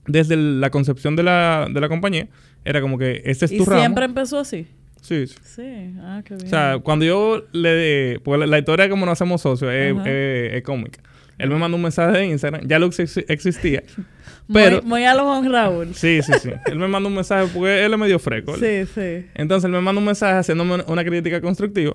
desde 0.06 0.36
la 0.36 0.70
concepción 0.70 1.16
de 1.16 1.22
la, 1.22 1.66
de 1.70 1.80
la 1.80 1.88
compañía, 1.88 2.28
era 2.64 2.80
como 2.80 2.98
que 2.98 3.22
este 3.24 3.46
es 3.46 3.56
tu 3.56 3.62
¿Y 3.62 3.66
siempre 3.66 4.04
empezó 4.04 4.38
así? 4.38 4.66
Sí, 5.00 5.26
sí. 5.26 5.36
Sí, 5.42 5.94
ah, 6.00 6.22
qué 6.24 6.34
bien. 6.34 6.46
O 6.46 6.50
sea, 6.50 6.78
cuando 6.82 7.04
yo 7.04 7.44
le... 7.52 8.20
Porque 8.20 8.46
la, 8.46 8.58
historia 8.58 8.84
de 8.84 8.90
cómo 8.90 9.04
nos 9.04 9.12
hacemos 9.12 9.42
socios 9.42 9.70
es, 9.72 10.62
cómica. 10.62 11.02
Él 11.36 11.50
me 11.50 11.56
mandó 11.56 11.76
un 11.76 11.82
mensaje 11.82 12.18
de 12.18 12.26
Instagram, 12.26 12.66
ya 12.66 12.78
lo 12.78 12.86
existía. 12.86 13.82
pero... 14.52 14.82
Muy, 14.82 15.04
a 15.04 15.14
lo 15.14 15.24
Juan 15.24 15.52
Raúl. 15.52 15.94
Sí, 15.94 16.20
sí, 16.22 16.32
sí. 16.40 16.50
él 16.66 16.78
me 16.78 16.88
mandó 16.88 17.08
un 17.08 17.16
mensaje 17.16 17.50
porque 17.52 17.84
él 17.84 17.92
es 17.92 17.98
medio 17.98 18.18
fresco. 18.18 18.56
Sí, 18.56 18.86
sí. 18.94 19.26
Entonces 19.34 19.66
él 19.66 19.72
me 19.72 19.80
mandó 19.80 19.98
un 19.98 20.06
mensaje 20.06 20.38
haciéndome 20.38 20.84
una 20.86 21.04
crítica 21.04 21.40
constructiva. 21.40 21.92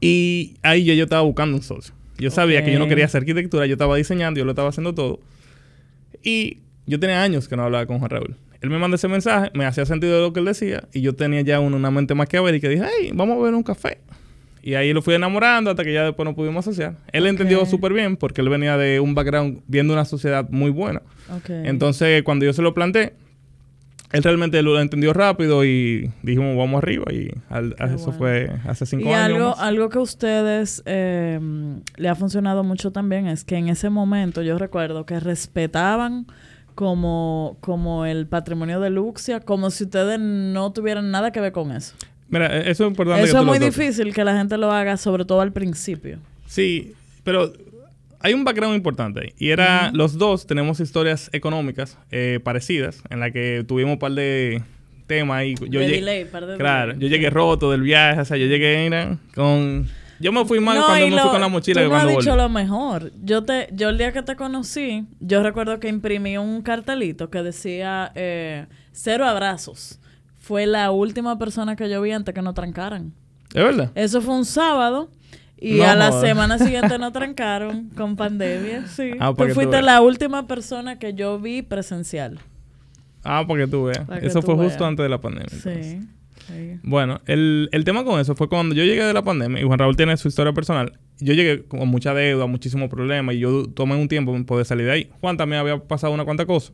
Y 0.00 0.56
ahí 0.62 0.84
yo, 0.84 0.92
yo 0.92 1.04
estaba 1.04 1.22
buscando 1.22 1.56
un 1.56 1.62
socio. 1.62 1.94
Yo 2.18 2.30
sabía 2.30 2.64
que 2.64 2.72
yo 2.72 2.78
no 2.78 2.86
quería 2.86 3.06
hacer 3.06 3.22
arquitectura, 3.22 3.66
yo 3.66 3.74
estaba 3.74 3.96
diseñando, 3.96 4.38
yo 4.38 4.44
lo 4.44 4.52
estaba 4.52 4.68
haciendo 4.68 4.94
todo. 4.94 5.20
Y 6.22 6.58
yo 6.86 7.00
tenía 7.00 7.22
años 7.22 7.48
que 7.48 7.56
no 7.56 7.64
hablaba 7.64 7.86
con 7.86 7.98
Juan 7.98 8.10
Raúl. 8.10 8.36
Él 8.60 8.70
me 8.70 8.78
mandó 8.78 8.94
ese 8.94 9.08
mensaje, 9.08 9.50
me 9.52 9.66
hacía 9.66 9.84
sentido 9.84 10.22
lo 10.22 10.32
que 10.32 10.40
él 10.40 10.46
decía, 10.46 10.88
y 10.92 11.02
yo 11.02 11.14
tenía 11.14 11.42
ya 11.42 11.60
una, 11.60 11.90
mente 11.90 12.14
más 12.14 12.28
que 12.28 12.38
y 12.38 12.60
que 12.60 12.68
dije, 12.68 12.84
hey, 12.84 13.10
vamos 13.12 13.36
a 13.36 13.38
beber 13.38 13.54
un 13.54 13.62
café. 13.62 13.98
Y 14.62 14.74
ahí 14.74 14.94
lo 14.94 15.02
fui 15.02 15.12
enamorando 15.12 15.70
hasta 15.70 15.84
que 15.84 15.92
ya 15.92 16.04
después 16.04 16.24
nos 16.24 16.34
pudimos 16.34 16.66
asociar. 16.66 16.96
Él 17.12 17.26
entendió 17.26 17.66
súper 17.66 17.92
bien 17.92 18.16
porque 18.16 18.40
él 18.40 18.48
venía 18.48 18.78
de 18.78 18.98
un 18.98 19.14
background 19.14 19.60
viendo 19.66 19.92
una 19.92 20.06
sociedad 20.06 20.48
muy 20.48 20.70
buena. 20.70 21.02
Entonces, 21.46 22.22
cuando 22.22 22.46
yo 22.46 22.54
se 22.54 22.62
lo 22.62 22.72
planteé, 22.72 23.12
él 24.12 24.22
realmente 24.22 24.62
lo 24.62 24.80
entendió 24.80 25.12
rápido 25.12 25.66
y 25.66 26.10
dijimos, 26.22 26.56
vamos 26.56 26.82
arriba. 26.82 27.04
Y 27.12 27.30
eso 27.94 28.12
fue 28.12 28.50
hace 28.66 28.86
cinco 28.86 29.10
y 29.10 29.12
años. 29.12 29.36
Algo, 29.36 29.56
algo 29.58 29.88
que 29.90 29.98
a 29.98 30.00
ustedes 30.00 30.82
eh, 30.86 31.38
le 31.96 32.08
ha 32.08 32.14
funcionado 32.14 32.64
mucho 32.64 32.90
también 32.90 33.26
es 33.26 33.44
que 33.44 33.56
en 33.56 33.68
ese 33.68 33.90
momento 33.90 34.40
yo 34.40 34.56
recuerdo 34.56 35.04
que 35.04 35.20
respetaban 35.20 36.26
como, 36.74 37.56
como 37.60 38.06
el 38.06 38.26
patrimonio 38.26 38.80
de 38.80 38.90
Luxia, 38.90 39.40
como 39.40 39.70
si 39.70 39.84
ustedes 39.84 40.18
no 40.20 40.72
tuvieran 40.72 41.10
nada 41.10 41.32
que 41.32 41.40
ver 41.40 41.52
con 41.52 41.72
eso. 41.72 41.94
Mira, 42.28 42.46
e-, 42.46 42.70
eso 42.70 42.84
es 42.84 42.90
importante. 42.90 43.22
Eso 43.22 43.40
es 43.40 43.44
muy 43.44 43.58
difícil 43.58 44.12
que 44.12 44.24
la 44.24 44.36
gente 44.36 44.58
lo 44.58 44.72
haga, 44.72 44.96
sobre 44.96 45.24
todo 45.24 45.40
al 45.40 45.52
principio. 45.52 46.18
Sí, 46.46 46.92
pero 47.22 47.52
hay 48.20 48.34
un 48.34 48.44
background 48.44 48.76
importante 48.76 49.20
ahí. 49.20 49.34
Y 49.38 49.50
era, 49.50 49.90
los 49.92 50.18
dos 50.18 50.46
tenemos 50.46 50.80
historias 50.80 51.30
económicas 51.32 51.98
eh, 52.10 52.40
parecidas, 52.42 53.02
en 53.10 53.20
la 53.20 53.30
que 53.30 53.64
tuvimos 53.66 53.94
un 53.94 53.98
par 53.98 54.12
de 54.12 54.62
temas 55.06 55.44
y 55.44 55.54
yo 55.68 55.82
llegué, 55.82 56.26
claro, 56.56 56.94
yo 56.96 57.08
llegué 57.08 57.28
roto 57.28 57.70
del 57.70 57.82
viaje, 57.82 58.22
o 58.22 58.24
sea, 58.24 58.38
yo 58.38 58.46
llegué 58.46 59.18
con 59.34 59.86
yo 60.20 60.32
me 60.32 60.44
fui 60.44 60.60
mal 60.60 60.78
cuando 60.84 61.08
me 61.08 61.22
fui 61.22 61.30
con 61.30 61.40
la 61.40 61.48
mochila. 61.48 61.84
Tú 61.84 61.90
me 61.90 61.96
has 61.96 62.08
dicho 62.08 62.36
lo 62.36 62.48
mejor. 62.48 63.12
Yo 63.22 63.44
te, 63.44 63.68
yo 63.72 63.88
el 63.88 63.98
día 63.98 64.12
que 64.12 64.22
te 64.22 64.36
conocí, 64.36 65.06
yo 65.20 65.42
recuerdo 65.42 65.80
que 65.80 65.88
imprimí 65.88 66.38
un 66.38 66.62
cartelito 66.62 67.30
que 67.30 67.42
decía 67.42 68.12
eh, 68.14 68.66
cero 68.92 69.26
abrazos. 69.26 70.00
Fue 70.38 70.66
la 70.66 70.90
última 70.90 71.38
persona 71.38 71.74
que 71.76 71.88
yo 71.88 72.02
vi 72.02 72.12
antes 72.12 72.34
que 72.34 72.42
nos 72.42 72.54
trancaran. 72.54 73.12
¿Es 73.54 73.62
verdad? 73.62 73.90
Eso 73.94 74.20
fue 74.20 74.34
un 74.34 74.44
sábado 74.44 75.08
Y 75.56 75.80
a 75.80 75.94
la 75.94 76.12
semana 76.20 76.58
siguiente 76.64 76.98
nos 76.98 77.12
trancaron 77.12 77.90
con 77.96 78.16
pandemia, 78.16 78.86
sí. 78.86 79.12
Ah, 79.20 79.32
tú 79.36 79.44
fuiste 79.48 79.80
la 79.80 80.00
última 80.00 80.46
persona 80.46 80.98
que 80.98 81.14
yo 81.14 81.38
vi 81.38 81.62
presencial. 81.62 82.38
Ah, 83.22 83.44
porque 83.46 83.66
tú 83.66 83.84
veas. 83.84 84.06
Eso 84.22 84.42
fue 84.42 84.54
justo 84.54 84.84
antes 84.84 85.02
de 85.02 85.08
la 85.08 85.20
pandemia. 85.20 85.48
Sí. 85.48 86.00
Bueno, 86.82 87.20
el, 87.26 87.68
el, 87.72 87.84
tema 87.84 88.04
con 88.04 88.20
eso 88.20 88.34
fue 88.34 88.48
cuando 88.48 88.74
yo 88.74 88.84
llegué 88.84 89.04
de 89.04 89.12
la 89.12 89.22
pandemia, 89.22 89.60
y 89.60 89.64
Juan 89.64 89.78
Raúl 89.78 89.96
tiene 89.96 90.16
su 90.16 90.28
historia 90.28 90.52
personal, 90.52 90.98
yo 91.18 91.32
llegué 91.32 91.64
con 91.64 91.88
mucha 91.88 92.14
deuda, 92.14 92.46
muchísimos 92.46 92.88
problemas, 92.90 93.34
y 93.34 93.40
yo 93.40 93.66
tomé 93.68 93.96
un 93.96 94.08
tiempo 94.08 94.32
para 94.32 94.44
poder 94.44 94.66
salir 94.66 94.86
de 94.86 94.92
ahí. 94.92 95.10
Juan 95.20 95.36
también 95.36 95.60
había 95.60 95.78
pasado 95.78 96.12
una 96.12 96.24
cuanta 96.24 96.46
cosa. 96.46 96.72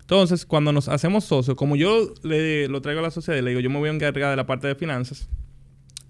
Entonces, 0.00 0.44
cuando 0.44 0.72
nos 0.72 0.88
hacemos 0.88 1.24
socios, 1.24 1.56
como 1.56 1.76
yo 1.76 2.12
le, 2.22 2.66
lo 2.68 2.82
traigo 2.82 3.00
a 3.00 3.04
la 3.04 3.10
sociedad 3.10 3.38
y 3.38 3.42
le 3.42 3.50
digo, 3.50 3.60
yo 3.60 3.70
me 3.70 3.78
voy 3.78 3.88
a 3.88 3.92
encargar 3.92 4.30
de 4.30 4.36
la 4.36 4.44
parte 4.44 4.66
de 4.66 4.74
finanzas, 4.74 5.28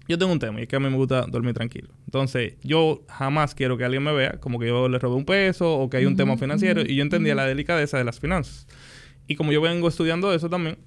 yo 0.07 0.17
tengo 0.17 0.31
un 0.31 0.39
tema 0.39 0.59
y 0.59 0.63
es 0.63 0.67
que 0.67 0.75
a 0.75 0.79
mí 0.79 0.89
me 0.89 0.95
gusta 0.95 1.25
dormir 1.27 1.53
tranquilo. 1.53 1.89
Entonces, 2.05 2.55
yo 2.63 3.03
jamás 3.07 3.55
quiero 3.55 3.77
que 3.77 3.85
alguien 3.85 4.03
me 4.03 4.11
vea 4.11 4.39
como 4.39 4.59
que 4.59 4.67
yo 4.67 4.89
le 4.89 4.99
robé 4.99 5.15
un 5.15 5.25
peso 5.25 5.77
o 5.77 5.89
que 5.89 5.97
hay 5.97 6.05
un 6.05 6.17
tema 6.17 6.35
financiero 6.37 6.81
y 6.81 6.95
yo 6.95 7.03
entendía 7.03 7.35
la 7.35 7.45
delicadeza 7.45 7.97
de 7.97 8.03
las 8.03 8.19
finanzas. 8.19 8.67
Y 9.27 9.35
como 9.35 9.51
yo 9.51 9.61
vengo 9.61 9.87
estudiando 9.87 10.33
eso 10.33 10.49
también, 10.49 10.77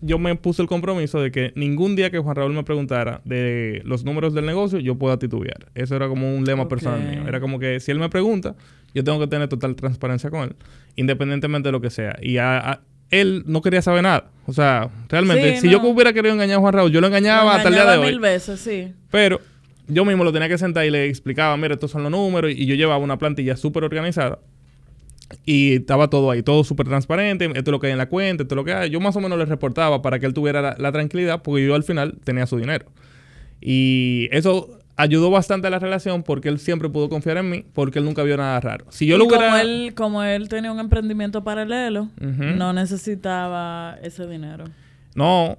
yo 0.00 0.18
me 0.18 0.34
puse 0.36 0.62
el 0.62 0.68
compromiso 0.68 1.20
de 1.20 1.30
que 1.30 1.52
ningún 1.54 1.96
día 1.96 2.10
que 2.10 2.18
Juan 2.18 2.36
Raúl 2.36 2.52
me 2.52 2.64
preguntara 2.64 3.20
de 3.24 3.82
los 3.84 4.04
números 4.04 4.34
del 4.34 4.46
negocio, 4.46 4.78
yo 4.78 4.96
pueda 4.96 5.18
titubear. 5.18 5.70
Eso 5.74 5.96
era 5.96 6.08
como 6.08 6.34
un 6.34 6.44
lema 6.44 6.68
personal 6.68 7.00
mío. 7.00 7.28
Era 7.28 7.40
como 7.40 7.58
que 7.58 7.80
si 7.80 7.90
él 7.90 7.98
me 7.98 8.08
pregunta, 8.08 8.54
yo 8.94 9.04
tengo 9.04 9.20
que 9.20 9.26
tener 9.26 9.48
total 9.48 9.76
transparencia 9.76 10.30
con 10.30 10.44
él, 10.44 10.56
independientemente 10.96 11.68
de 11.68 11.72
lo 11.72 11.80
que 11.80 11.90
sea. 11.90 12.16
Y 12.22 12.38
a, 12.38 12.80
él 13.10 13.42
no 13.46 13.60
quería 13.60 13.82
saber 13.82 14.02
nada. 14.02 14.30
O 14.46 14.52
sea, 14.52 14.88
realmente, 15.08 15.60
si 15.60 15.70
yo 15.70 15.80
hubiera 15.82 16.12
querido 16.12 16.34
engañar 16.34 16.58
a 16.58 16.60
Juan 16.60 16.72
Raúl, 16.72 16.90
yo 16.90 17.00
lo 17.00 17.06
engañaba, 17.06 17.56
hasta 17.56 17.68
el 17.68 17.74
día 17.74 17.90
de 17.90 17.98
hoy. 17.98 18.06
mil 18.06 18.20
veces, 18.20 18.60
sí. 18.60 18.92
Pero 19.10 19.40
yo 19.86 20.04
mismo 20.04 20.24
lo 20.24 20.32
tenía 20.32 20.48
que 20.48 20.58
sentar 20.58 20.86
y 20.86 20.90
le 20.90 21.08
explicaba, 21.08 21.56
mira, 21.56 21.74
estos 21.74 21.90
son 21.90 22.02
los 22.02 22.10
números, 22.10 22.52
y 22.52 22.66
yo 22.66 22.74
llevaba 22.74 22.98
una 22.98 23.18
plantilla 23.18 23.56
súper 23.56 23.84
organizada 23.84 24.38
y 25.44 25.74
estaba 25.76 26.08
todo 26.08 26.30
ahí, 26.30 26.42
todo 26.42 26.64
súper 26.64 26.86
transparente, 26.86 27.46
esto 27.46 27.58
es 27.58 27.68
lo 27.68 27.80
que 27.80 27.88
hay 27.88 27.92
en 27.92 27.98
la 27.98 28.08
cuenta, 28.08 28.42
esto 28.42 28.54
es 28.54 28.56
lo 28.56 28.64
que 28.64 28.72
hay. 28.72 28.90
Yo 28.90 29.00
más 29.00 29.16
o 29.16 29.20
menos 29.20 29.38
le 29.38 29.44
reportaba 29.44 30.02
para 30.02 30.18
que 30.18 30.26
él 30.26 30.34
tuviera 30.34 30.76
la, 30.76 30.92
tranquilidad, 30.92 31.42
porque 31.42 31.66
yo 31.66 31.74
al 31.74 31.84
final 31.84 32.18
tenía 32.24 32.46
su 32.46 32.56
dinero. 32.58 32.86
Y 33.60 34.28
eso 34.32 34.78
ayudó 34.96 35.30
bastante 35.30 35.68
a 35.68 35.70
la 35.70 35.78
relación 35.78 36.22
porque 36.22 36.48
él 36.48 36.58
siempre 36.58 36.88
pudo 36.88 37.08
confiar 37.08 37.38
en 37.38 37.50
mí, 37.50 37.64
porque 37.72 37.98
él 38.00 38.04
nunca 38.04 38.22
vio 38.22 38.36
nada 38.36 38.58
raro. 38.60 38.86
Si 38.90 39.06
yo 39.06 39.18
lo 39.18 39.26
hubiera... 39.26 39.46
Como 39.46 39.56
él, 39.56 39.94
como 39.94 40.22
él 40.22 40.48
tenía 40.48 40.72
un 40.72 40.80
emprendimiento 40.80 41.44
paralelo, 41.44 42.08
no 42.18 42.72
necesitaba 42.72 43.96
ese 44.02 44.26
dinero. 44.26 44.64
No, 45.14 45.58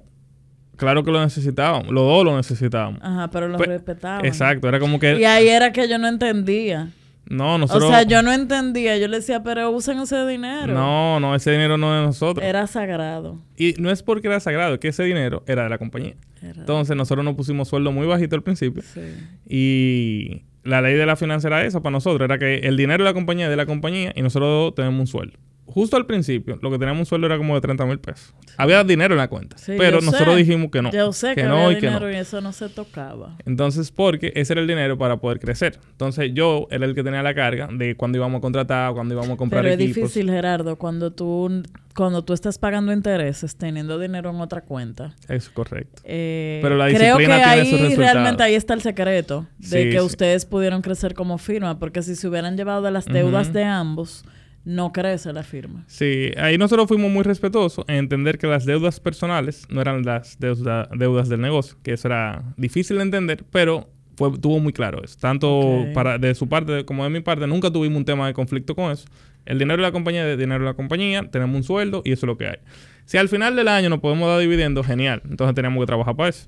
claro 0.76 1.04
que 1.04 1.12
lo 1.12 1.22
necesitábamos. 1.22 1.92
Los 1.92 2.04
dos 2.04 2.26
lo 2.26 2.36
necesitábamos. 2.36 3.00
Ajá, 3.02 3.30
pero 3.30 3.48
lo 3.48 3.58
pues, 3.58 3.70
respetaban. 3.70 4.26
Exacto, 4.26 4.68
era 4.68 4.80
como 4.80 5.00
que... 5.00 5.20
Y 5.20 5.24
ahí 5.24 5.48
era 5.48 5.72
que 5.72 5.88
yo 5.88 5.98
no 5.98 6.08
entendía. 6.08 6.90
No, 7.26 7.58
nosotros... 7.58 7.90
O 7.90 7.94
sea, 7.94 8.04
yo 8.04 8.22
no 8.22 8.32
entendía. 8.32 8.98
Yo 8.98 9.08
le 9.08 9.18
decía, 9.18 9.42
pero 9.44 9.72
usen 9.72 10.00
ese 10.00 10.26
dinero. 10.26 10.74
No, 10.74 11.20
no, 11.20 11.36
ese 11.36 11.52
dinero 11.52 11.78
no 11.78 11.96
es 11.96 12.02
de 12.02 12.06
nosotros. 12.08 12.46
Era 12.46 12.68
sagrado. 12.68 13.40
Y 13.56 13.74
no 13.78 13.90
es 13.90 14.04
porque 14.04 14.28
era 14.28 14.40
sagrado, 14.40 14.74
es 14.74 14.80
que 14.80 14.90
ese 14.90 15.04
dinero 15.04 15.44
era 15.48 15.64
de 15.64 15.70
la 15.70 15.78
compañía. 15.78 16.16
Entonces, 16.42 16.96
nosotros 16.96 17.24
nos 17.24 17.36
pusimos 17.36 17.68
sueldo 17.68 17.92
muy 17.92 18.08
bajito 18.08 18.36
al 18.36 18.44
principio. 18.44 18.84
Sí. 18.84 19.02
Y 19.48 20.42
la 20.64 20.82
ley 20.82 20.96
de 20.96 21.06
la 21.06 21.16
finanza 21.16 21.48
era 21.48 21.64
esa 21.64 21.82
para 21.82 21.92
nosotros. 21.92 22.26
Era 22.26 22.38
que 22.38 22.60
el 22.60 22.76
dinero 22.76 23.04
de 23.04 23.10
la 23.10 23.14
compañía 23.14 23.46
es 23.46 23.52
de 23.52 23.58
la 23.58 23.66
compañía 23.66 24.12
y 24.16 24.22
nosotros 24.22 24.76
tenemos 24.76 25.00
un 25.00 25.08
sueldo 25.08 25.38
justo 25.72 25.98
al 25.98 26.06
principio, 26.06 26.58
lo 26.62 26.70
que 26.70 26.78
teníamos 26.78 27.02
un 27.02 27.06
sueldo 27.06 27.28
era 27.28 27.38
como 27.38 27.56
de 27.56 27.62
30 27.62 27.86
mil 27.86 28.00
pesos. 28.00 28.34
Había 28.58 28.84
dinero 28.84 29.14
en 29.14 29.20
la 29.20 29.28
cuenta. 29.28 29.56
pero 29.66 30.02
nosotros 30.02 30.36
dijimos 30.36 30.70
que 30.72 30.82
no. 30.82 30.92
Yo 30.92 31.12
sé 31.14 31.36
que, 31.36 31.44
no 31.44 31.66
había 31.66 31.78
y 31.78 31.82
dinero 31.82 32.12
y 32.12 32.16
eso 32.16 32.42
no 32.42 32.52
se 32.52 32.70
tocaba. 32.70 33.38
Entonces, 33.46 33.92
porque 33.92 34.32
ese 34.36 34.54
era 34.54 34.62
el 34.62 34.68
dinero 34.68 34.98
para 34.98 35.18
poder 35.18 35.40
crecer. 35.40 35.80
Entonces, 35.92 36.32
yo 36.34 36.68
era 36.72 36.86
el 36.86 36.96
que 36.96 37.04
tenía 37.04 37.24
la 37.24 37.34
carga 37.34 37.68
de 37.72 37.96
cuando 37.96 38.18
íbamos 38.18 38.40
a 38.40 38.42
contratar, 38.42 38.94
cuando 38.94 39.14
íbamos 39.14 39.32
a 39.32 39.38
comprar 39.38 39.64
pero 39.64 39.76
Pero 39.78 39.90
es 39.90 39.96
difícil, 39.96 40.30
Gerardo, 40.30 40.78
cuando 40.78 41.12
tú 41.12 41.64
cuando 41.94 42.24
tú 42.24 42.34
estás 42.34 42.58
pagando 42.58 42.94
intereses 42.94 43.56
teniendo 43.56 44.00
dinero 44.00 44.30
en 44.30 44.40
otra 44.42 44.62
cuenta. 44.62 45.16
Es 45.28 45.50
correcto. 45.50 46.02
Eh, 46.06 46.60
pero 46.62 46.78
la 46.78 46.88
disciplina 46.88 47.16
creo 47.16 47.28
que 47.28 47.44
ahí 47.44 47.96
realmente 47.96 48.44
ahí 48.44 48.56
está 48.56 48.74
el 48.74 48.82
secreto 48.82 49.48
de 49.58 49.90
que 49.90 50.02
ustedes 50.02 50.46
pudieron 50.46 50.82
crecer 50.82 51.14
como 51.14 51.38
firma, 51.38 51.80
porque 51.80 52.02
si 52.02 52.16
se 52.16 52.28
hubieran 52.28 52.58
llevado 52.58 52.82
de 52.82 52.92
las 52.92 53.06
deudas 53.06 53.54
de 53.54 53.64
ambos 53.64 54.24
no 54.64 54.92
crece 54.92 55.34
la 55.34 55.44
firma. 55.44 55.84
Sí, 55.88 56.32
ahí 56.38 56.58
nosotros 56.58 56.88
fuimos 56.88 57.12
muy 57.12 57.24
respetuosos 57.24 57.86
en 57.88 57.96
entender 57.96 58.38
que 58.38 58.48
las 58.48 58.66
deudas 58.66 59.00
personales 59.00 59.66
no 59.70 59.82
eran 59.82 60.04
las 60.04 60.38
deudas 60.40 61.30
del 61.30 61.42
negocio, 61.42 61.78
que 61.84 61.94
eso 61.94 62.08
era 62.08 62.44
difícil 62.58 62.98
de 62.98 63.04
entender, 63.04 63.44
pero 63.52 63.90
fue, 64.16 64.38
tuvo 64.38 64.60
muy 64.60 64.74
claro 64.74 65.04
eso. 65.04 65.18
Tanto 65.20 65.86
para, 65.94 66.18
de 66.18 66.36
su 66.36 66.48
parte 66.48 66.86
como 66.86 67.04
de 67.04 67.10
mi 67.10 67.22
parte, 67.22 67.48
nunca 67.48 67.72
tuvimos 67.72 67.98
un 67.98 68.06
tema 68.06 68.28
de 68.28 68.34
conflicto 68.34 68.76
con 68.76 68.92
eso. 68.92 69.06
El 69.46 69.58
dinero 69.58 69.78
de 69.78 69.88
la 69.88 69.92
compañía 69.92 70.30
es 70.32 70.38
dinero 70.38 70.64
de 70.64 70.70
la 70.70 70.76
compañía, 70.76 71.28
tenemos 71.32 71.56
un 71.56 71.64
sueldo 71.64 72.02
y 72.06 72.12
eso 72.12 72.26
es 72.26 72.28
lo 72.28 72.38
que 72.38 72.48
hay. 72.48 72.58
Si 73.06 73.18
al 73.18 73.30
final 73.30 73.56
del 73.56 73.68
año 73.68 73.90
nos 73.90 74.00
podemos 74.00 74.28
dar 74.30 74.40
dividendos, 74.40 74.86
genial. 74.86 75.22
Entonces 75.30 75.56
tenemos 75.56 75.82
que 75.82 75.88
trabajar 75.88 76.16
para 76.16 76.30
eso 76.30 76.48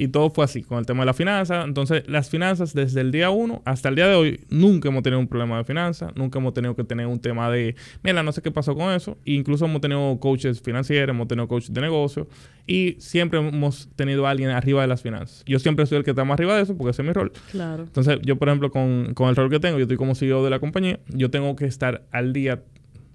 y 0.00 0.08
todo 0.08 0.30
fue 0.30 0.46
así, 0.46 0.62
con 0.62 0.78
el 0.78 0.86
tema 0.86 1.00
de 1.00 1.06
la 1.06 1.12
finanza. 1.12 1.62
Entonces, 1.62 2.04
las 2.06 2.30
finanzas 2.30 2.72
desde 2.72 3.02
el 3.02 3.12
día 3.12 3.28
uno 3.28 3.60
hasta 3.66 3.90
el 3.90 3.96
día 3.96 4.08
de 4.08 4.14
hoy, 4.14 4.40
nunca 4.48 4.88
hemos 4.88 5.02
tenido 5.02 5.20
un 5.20 5.28
problema 5.28 5.58
de 5.58 5.64
finanzas, 5.64 6.10
nunca 6.16 6.38
hemos 6.38 6.54
tenido 6.54 6.74
que 6.74 6.84
tener 6.84 7.06
un 7.06 7.20
tema 7.20 7.50
de, 7.50 7.76
mira, 8.02 8.22
no 8.22 8.32
sé 8.32 8.40
qué 8.40 8.50
pasó 8.50 8.74
con 8.74 8.94
eso. 8.94 9.18
E 9.26 9.32
incluso 9.32 9.66
hemos 9.66 9.82
tenido 9.82 10.18
coaches 10.18 10.62
financieros, 10.62 11.14
hemos 11.14 11.28
tenido 11.28 11.46
coaches 11.48 11.74
de 11.74 11.82
negocio 11.82 12.26
y 12.66 12.96
siempre 12.98 13.40
hemos 13.40 13.90
tenido 13.94 14.26
a 14.26 14.30
alguien 14.30 14.48
arriba 14.48 14.80
de 14.80 14.88
las 14.88 15.02
finanzas. 15.02 15.42
Yo 15.44 15.58
siempre 15.58 15.84
soy 15.84 15.98
el 15.98 16.04
que 16.04 16.12
está 16.12 16.24
más 16.24 16.36
arriba 16.36 16.56
de 16.56 16.62
eso 16.62 16.74
porque 16.78 16.92
ese 16.92 17.02
es 17.02 17.08
mi 17.08 17.12
rol. 17.12 17.32
Claro. 17.50 17.82
Entonces, 17.82 18.20
yo, 18.22 18.36
por 18.36 18.48
ejemplo, 18.48 18.70
con, 18.70 19.12
con 19.12 19.28
el 19.28 19.36
rol 19.36 19.50
que 19.50 19.60
tengo, 19.60 19.76
yo 19.76 19.82
estoy 19.82 19.98
como 19.98 20.14
CEO 20.14 20.42
de 20.42 20.48
la 20.48 20.60
compañía, 20.60 20.98
yo 21.08 21.30
tengo 21.30 21.56
que 21.56 21.66
estar 21.66 22.06
al 22.10 22.32
día 22.32 22.62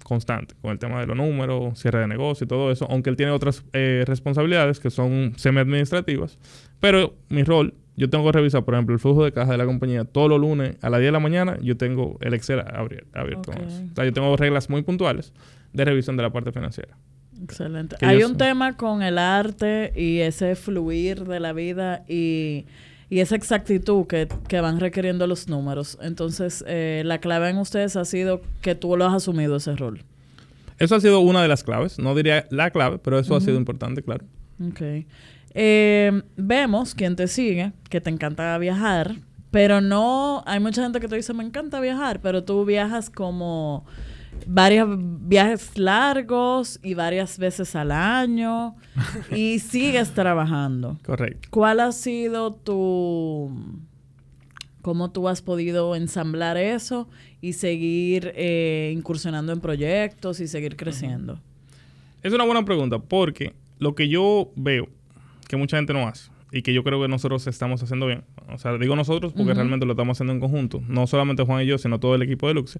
constante 0.05 0.53
con 0.61 0.71
el 0.71 0.77
tema 0.77 1.01
de 1.01 1.07
los 1.07 1.17
números, 1.17 1.79
cierre 1.79 1.99
de 1.99 2.07
negocio 2.07 2.45
y 2.45 2.47
todo 2.47 2.71
eso, 2.71 2.87
aunque 2.89 3.09
él 3.09 3.15
tiene 3.17 3.31
otras 3.31 3.65
eh, 3.73 4.03
responsabilidades 4.05 4.79
que 4.79 4.91
son 4.91 5.33
semi-administrativas. 5.35 6.37
Pero 6.79 7.15
mi 7.29 7.43
rol, 7.43 7.73
yo 7.97 8.07
tengo 8.07 8.23
que 8.25 8.31
revisar, 8.33 8.63
por 8.63 8.75
ejemplo, 8.75 8.93
el 8.93 8.99
flujo 8.99 9.25
de 9.25 9.31
caja 9.31 9.51
de 9.51 9.57
la 9.57 9.65
compañía 9.65 10.05
todos 10.05 10.29
los 10.29 10.39
lunes 10.39 10.77
a 10.83 10.91
las 10.91 10.99
10 10.99 11.07
de 11.07 11.11
la 11.11 11.19
mañana, 11.19 11.57
yo 11.59 11.75
tengo 11.75 12.17
el 12.21 12.35
Excel 12.35 12.63
abierto. 13.13 13.51
O 13.51 13.95
sea, 13.95 14.05
yo 14.05 14.13
tengo 14.13 14.37
reglas 14.37 14.69
muy 14.69 14.83
puntuales 14.83 15.33
de 15.73 15.85
revisión 15.85 16.15
de 16.17 16.23
la 16.23 16.29
parte 16.29 16.51
financiera. 16.51 16.95
Excelente. 17.41 17.95
Hay 18.01 18.23
un 18.23 18.37
tema 18.37 18.77
con 18.77 19.01
el 19.01 19.17
arte 19.17 19.91
y 19.95 20.19
ese 20.19 20.55
fluir 20.55 21.25
de 21.25 21.39
la 21.39 21.51
vida 21.51 22.05
y 22.07 22.67
y 23.09 23.19
esa 23.19 23.35
exactitud 23.35 24.07
que, 24.07 24.27
van 24.61 24.79
requiriendo 24.79 25.27
los 25.27 25.47
números. 25.47 25.97
Entonces, 26.01 26.63
eh, 26.67 27.03
la 27.05 27.19
clave 27.19 27.49
en 27.49 27.57
ustedes 27.57 27.95
ha 27.95 28.05
sido 28.05 28.41
que 28.61 28.75
tú 28.75 28.97
lo 28.97 29.05
has 29.05 29.13
asumido 29.13 29.57
ese 29.57 29.75
rol. 29.75 30.03
Eso 30.79 30.95
ha 30.95 30.99
sido 30.99 31.19
una 31.19 31.41
de 31.41 31.47
las 31.47 31.63
claves. 31.63 31.99
No 31.99 32.15
diría 32.15 32.47
la 32.49 32.71
clave, 32.71 32.97
pero 32.97 33.19
eso 33.19 33.35
ha 33.35 33.41
sido 33.41 33.57
importante, 33.57 34.01
claro. 34.01 34.25
Ok. 34.65 35.05
Eh, 35.53 36.21
vemos 36.35 36.95
quien 36.95 37.15
te 37.15 37.27
sigue, 37.27 37.71
que 37.89 38.01
te 38.01 38.09
encanta 38.09 38.57
viajar, 38.57 39.15
pero 39.51 39.79
no... 39.79 40.43
Hay 40.45 40.59
mucha 40.59 40.83
gente 40.83 40.99
que 40.99 41.07
te 41.07 41.15
dice, 41.15 41.33
me 41.33 41.45
encanta 41.45 41.79
viajar, 41.79 42.19
pero 42.21 42.43
tú 42.43 42.65
viajas 42.65 43.09
como 43.09 43.85
varios 44.45 44.89
viajes 44.99 45.77
largos 45.77 46.79
y 46.83 46.93
varias 46.93 47.37
veces 47.37 47.75
al 47.75 47.91
año 47.91 48.75
y 49.31 49.59
sigues 49.59 50.13
trabajando. 50.13 50.97
Correcto. 51.05 51.47
¿Cuál 51.51 51.79
ha 51.79 51.91
sido 51.91 52.53
tu... 52.53 53.51
cómo 54.81 55.11
tú 55.11 55.27
has 55.27 55.41
podido 55.41 55.95
ensamblar 55.95 56.57
eso 56.57 57.07
y 57.41 57.53
seguir 57.53 58.33
eh, 58.35 58.91
incursionando 58.95 59.51
en 59.53 59.59
proyectos 59.59 60.39
y 60.39 60.47
seguir 60.47 60.75
creciendo? 60.75 61.39
Es 62.23 62.33
una 62.33 62.43
buena 62.43 62.65
pregunta 62.65 62.99
porque 62.99 63.53
lo 63.79 63.95
que 63.95 64.07
yo 64.07 64.51
veo 64.55 64.87
que 65.47 65.57
mucha 65.57 65.77
gente 65.77 65.93
no 65.93 66.07
hace 66.07 66.31
y 66.51 66.61
que 66.61 66.73
yo 66.73 66.83
creo 66.83 67.01
que 67.01 67.07
nosotros 67.07 67.45
estamos 67.47 67.83
haciendo 67.83 68.07
bien, 68.07 68.23
o 68.47 68.57
sea, 68.57 68.77
digo 68.77 68.95
nosotros 68.95 69.33
porque 69.33 69.53
realmente 69.53 69.85
lo 69.85 69.91
estamos 69.91 70.15
haciendo 70.15 70.33
en 70.33 70.39
conjunto, 70.39 70.81
no 70.87 71.05
solamente 71.05 71.43
Juan 71.43 71.63
y 71.63 71.65
yo, 71.65 71.77
sino 71.77 71.99
todo 71.99 72.15
el 72.15 72.21
equipo 72.21 72.47
de 72.47 72.53
Luxe, 72.53 72.79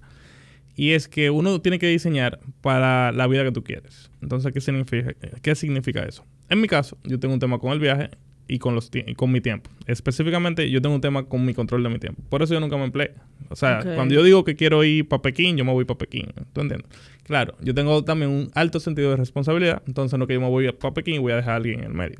y 0.76 0.92
es 0.92 1.08
que 1.08 1.30
uno 1.30 1.60
tiene 1.60 1.78
que 1.78 1.88
diseñar 1.88 2.38
para 2.60 3.10
la 3.10 3.26
vida 3.26 3.42
que 3.42 3.52
tú 3.52 3.64
quieres. 3.64 4.10
Entonces, 4.22 4.52
¿qué 4.52 4.60
significa, 4.60 5.14
qué 5.40 5.54
significa 5.54 6.04
eso? 6.04 6.24
En 6.50 6.60
mi 6.60 6.68
caso, 6.68 6.98
yo 7.04 7.18
tengo 7.18 7.34
un 7.34 7.40
tema 7.40 7.58
con 7.58 7.72
el 7.72 7.80
viaje 7.80 8.10
y 8.46 8.58
con, 8.58 8.74
los 8.74 8.90
con 9.16 9.32
mi 9.32 9.40
tiempo. 9.40 9.70
Específicamente, 9.86 10.70
yo 10.70 10.80
tengo 10.80 10.94
un 10.94 11.00
tema 11.00 11.24
con 11.24 11.44
mi 11.44 11.54
control 11.54 11.82
de 11.82 11.88
mi 11.88 11.98
tiempo. 11.98 12.22
Por 12.28 12.42
eso 12.42 12.54
yo 12.54 12.60
nunca 12.60 12.76
me 12.76 12.84
empleé. 12.84 13.14
O 13.48 13.56
sea, 13.56 13.82
cuando 13.94 14.14
yo 14.14 14.22
digo 14.22 14.44
que 14.44 14.54
quiero 14.54 14.84
ir 14.84 15.08
para 15.08 15.22
Pekín, 15.22 15.56
yo 15.56 15.64
me 15.64 15.72
voy 15.72 15.84
para 15.84 15.98
Pekín. 15.98 16.32
¿Tú 16.52 16.60
entiendes? 16.60 16.88
Claro, 17.24 17.56
yo 17.60 17.74
tengo 17.74 18.04
también 18.04 18.30
un 18.30 18.50
alto 18.54 18.78
sentido 18.78 19.10
de 19.10 19.16
responsabilidad. 19.16 19.82
Entonces, 19.86 20.18
no 20.18 20.26
que 20.26 20.34
yo 20.34 20.40
me 20.40 20.48
voy 20.48 20.70
para 20.72 20.94
Pekín 20.94 21.14
y 21.14 21.18
voy 21.18 21.32
a 21.32 21.36
dejar 21.36 21.54
a 21.54 21.56
alguien 21.56 21.80
en 21.80 21.86
el 21.86 21.94
medio. 21.94 22.18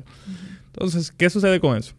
Entonces, 0.73 1.11
¿qué 1.11 1.29
sucede 1.29 1.59
con 1.59 1.77
eso? 1.77 1.93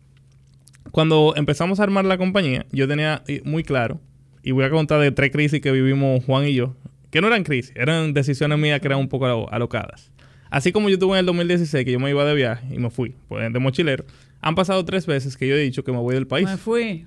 Cuando 0.90 1.34
empezamos 1.36 1.80
a 1.80 1.84
armar 1.84 2.04
la 2.04 2.18
compañía, 2.18 2.66
yo 2.72 2.88
tenía 2.88 3.22
muy 3.44 3.62
claro 3.62 4.00
y 4.48 4.52
voy 4.52 4.64
a 4.64 4.70
contar 4.70 4.98
de 4.98 5.12
tres 5.12 5.30
crisis 5.30 5.60
que 5.60 5.70
vivimos 5.70 6.24
Juan 6.24 6.46
y 6.46 6.54
yo, 6.54 6.74
que 7.10 7.20
no 7.20 7.26
eran 7.26 7.44
crisis, 7.44 7.70
eran 7.76 8.14
decisiones 8.14 8.58
mías 8.58 8.80
que 8.80 8.86
eran 8.86 8.98
un 8.98 9.10
poco 9.10 9.46
alocadas. 9.52 10.10
Así 10.48 10.72
como 10.72 10.88
yo 10.88 10.98
tuve 10.98 11.16
en 11.16 11.18
el 11.18 11.26
2016 11.26 11.84
que 11.84 11.92
yo 11.92 12.00
me 12.00 12.08
iba 12.08 12.24
de 12.24 12.34
viaje 12.34 12.66
y 12.74 12.78
me 12.78 12.88
fui, 12.88 13.14
pues, 13.28 13.52
de 13.52 13.58
mochilero, 13.58 14.06
han 14.40 14.54
pasado 14.54 14.82
tres 14.86 15.04
veces 15.04 15.36
que 15.36 15.46
yo 15.46 15.54
he 15.54 15.58
dicho 15.58 15.84
que 15.84 15.92
me 15.92 15.98
voy 15.98 16.14
del 16.14 16.26
país. 16.26 16.48
Me 16.48 16.56
fui. 16.56 17.06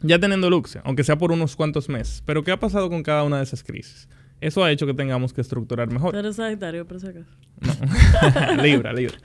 ya 0.00 0.18
teniendo 0.18 0.48
Luxia, 0.48 0.80
aunque 0.82 1.04
sea 1.04 1.18
por 1.18 1.30
unos 1.30 1.56
cuantos 1.56 1.90
meses. 1.90 2.22
Pero 2.24 2.42
¿qué 2.42 2.52
ha 2.52 2.58
pasado 2.58 2.88
con 2.88 3.02
cada 3.02 3.22
una 3.22 3.36
de 3.36 3.42
esas 3.42 3.62
crisis? 3.62 4.08
Eso 4.40 4.64
ha 4.64 4.72
hecho 4.72 4.86
que 4.86 4.94
tengamos 4.94 5.34
que 5.34 5.42
estructurar 5.42 5.92
mejor. 5.92 6.16
¿Eres 6.16 6.36
Sagitario, 6.36 6.86
por 6.86 7.00
si 7.00 7.08
acaso? 7.08 7.30
No. 8.56 8.62
libra, 8.62 8.94
libra. 8.94 9.18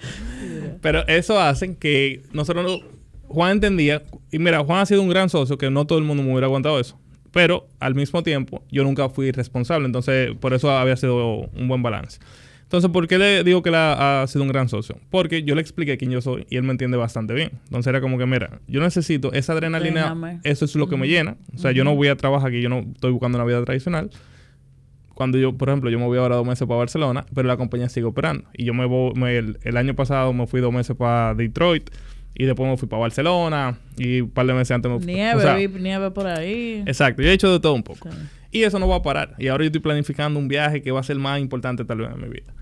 Pero 0.81 1.07
eso 1.07 1.39
hace 1.39 1.77
que 1.77 2.23
nosotros... 2.33 2.81
Juan 3.29 3.51
entendía... 3.53 4.03
Y 4.33 4.39
mira, 4.39 4.61
Juan 4.65 4.81
ha 4.81 4.85
sido 4.85 5.01
un 5.01 5.07
gran 5.07 5.29
socio 5.29 5.57
que 5.57 5.69
no 5.69 5.87
todo 5.87 5.97
el 5.97 6.03
mundo 6.03 6.23
me 6.23 6.31
hubiera 6.31 6.47
aguantado 6.47 6.77
eso. 6.77 6.99
Pero 7.33 7.67
al 7.79 7.95
mismo 7.95 8.23
tiempo, 8.23 8.63
yo 8.71 8.83
nunca 8.83 9.09
fui 9.09 9.31
responsable. 9.31 9.87
Entonces, 9.87 10.31
por 10.39 10.53
eso 10.53 10.71
había 10.71 10.95
sido 10.95 11.49
un 11.53 11.67
buen 11.67 11.81
balance. 11.81 12.19
Entonces, 12.61 12.89
¿por 12.91 13.07
qué 13.07 13.17
le 13.17 13.43
digo 13.43 13.61
que 13.61 13.69
él 13.69 13.75
ha, 13.75 14.23
sido 14.27 14.43
un 14.43 14.49
gran 14.49 14.69
socio? 14.69 14.97
Porque 15.09 15.43
yo 15.43 15.55
le 15.55 15.61
expliqué 15.61 15.97
quién 15.97 16.11
yo 16.11 16.21
soy 16.21 16.45
y 16.49 16.57
él 16.57 16.63
me 16.63 16.71
entiende 16.71 16.95
bastante 16.95 17.33
bien. 17.33 17.51
Entonces 17.65 17.87
era 17.87 18.01
como 18.01 18.17
que, 18.17 18.25
mira, 18.25 18.61
yo 18.67 18.81
necesito 18.81 19.33
esa 19.33 19.53
adrenalina, 19.53 20.39
eso 20.43 20.65
es 20.65 20.75
lo 20.75 20.87
que 20.87 20.95
me 20.95 21.07
llena. 21.07 21.35
O 21.55 21.57
sea, 21.57 21.71
yo 21.71 21.83
no 21.83 21.95
voy 21.95 22.07
a 22.07 22.15
trabajar 22.15 22.49
aquí, 22.49 22.61
yo 22.61 22.69
no 22.69 22.79
estoy 22.79 23.11
buscando 23.11 23.37
una 23.37 23.45
vida 23.45 23.63
tradicional. 23.63 24.09
Cuando 25.13 25.37
yo, 25.37 25.55
por 25.55 25.69
ejemplo, 25.69 25.89
yo 25.89 25.99
me 25.99 26.05
voy 26.05 26.17
ahora 26.17 26.35
dos 26.35 26.47
meses 26.47 26.67
para 26.67 26.79
Barcelona, 26.79 27.25
pero 27.35 27.47
la 27.47 27.57
compañía 27.57 27.89
sigue 27.89 28.07
operando. 28.07 28.45
Y 28.55 28.65
yo 28.65 28.73
me 28.73 28.85
voy, 28.85 29.13
el, 29.23 29.77
año 29.77 29.95
pasado 29.95 30.33
me 30.33 30.47
fui 30.47 30.59
dos 30.59 30.73
meses 30.73 30.95
para 30.95 31.35
Detroit 31.35 31.91
y 32.35 32.45
después 32.45 32.69
me 32.69 32.77
fui 32.77 32.87
para 32.87 33.01
Barcelona 33.01 33.77
y 33.97 34.21
un 34.21 34.29
par 34.29 34.45
de 34.45 34.53
meses 34.53 34.71
antes 34.71 34.91
me 34.91 34.99
fui. 34.99 35.13
Nieve, 35.13 35.69
nieve 35.79 36.11
por 36.11 36.27
ahí. 36.27 36.83
Exacto, 36.85 37.21
yo 37.21 37.29
he 37.29 37.33
hecho 37.33 37.51
de 37.51 37.59
todo 37.59 37.73
un 37.73 37.83
poco. 37.83 38.09
Y 38.51 38.63
eso 38.63 38.79
no 38.79 38.87
va 38.87 38.97
a 38.97 39.01
parar. 39.01 39.35
Y 39.39 39.47
ahora 39.47 39.63
yo 39.63 39.67
estoy 39.67 39.81
planificando 39.81 40.39
un 40.39 40.47
viaje 40.47 40.81
que 40.81 40.91
va 40.91 40.99
a 40.99 41.03
ser 41.03 41.17
más 41.17 41.39
importante 41.39 41.85
tal 41.85 41.99
vez 41.99 42.09
en 42.13 42.21
mi 42.21 42.29
vida. 42.29 42.53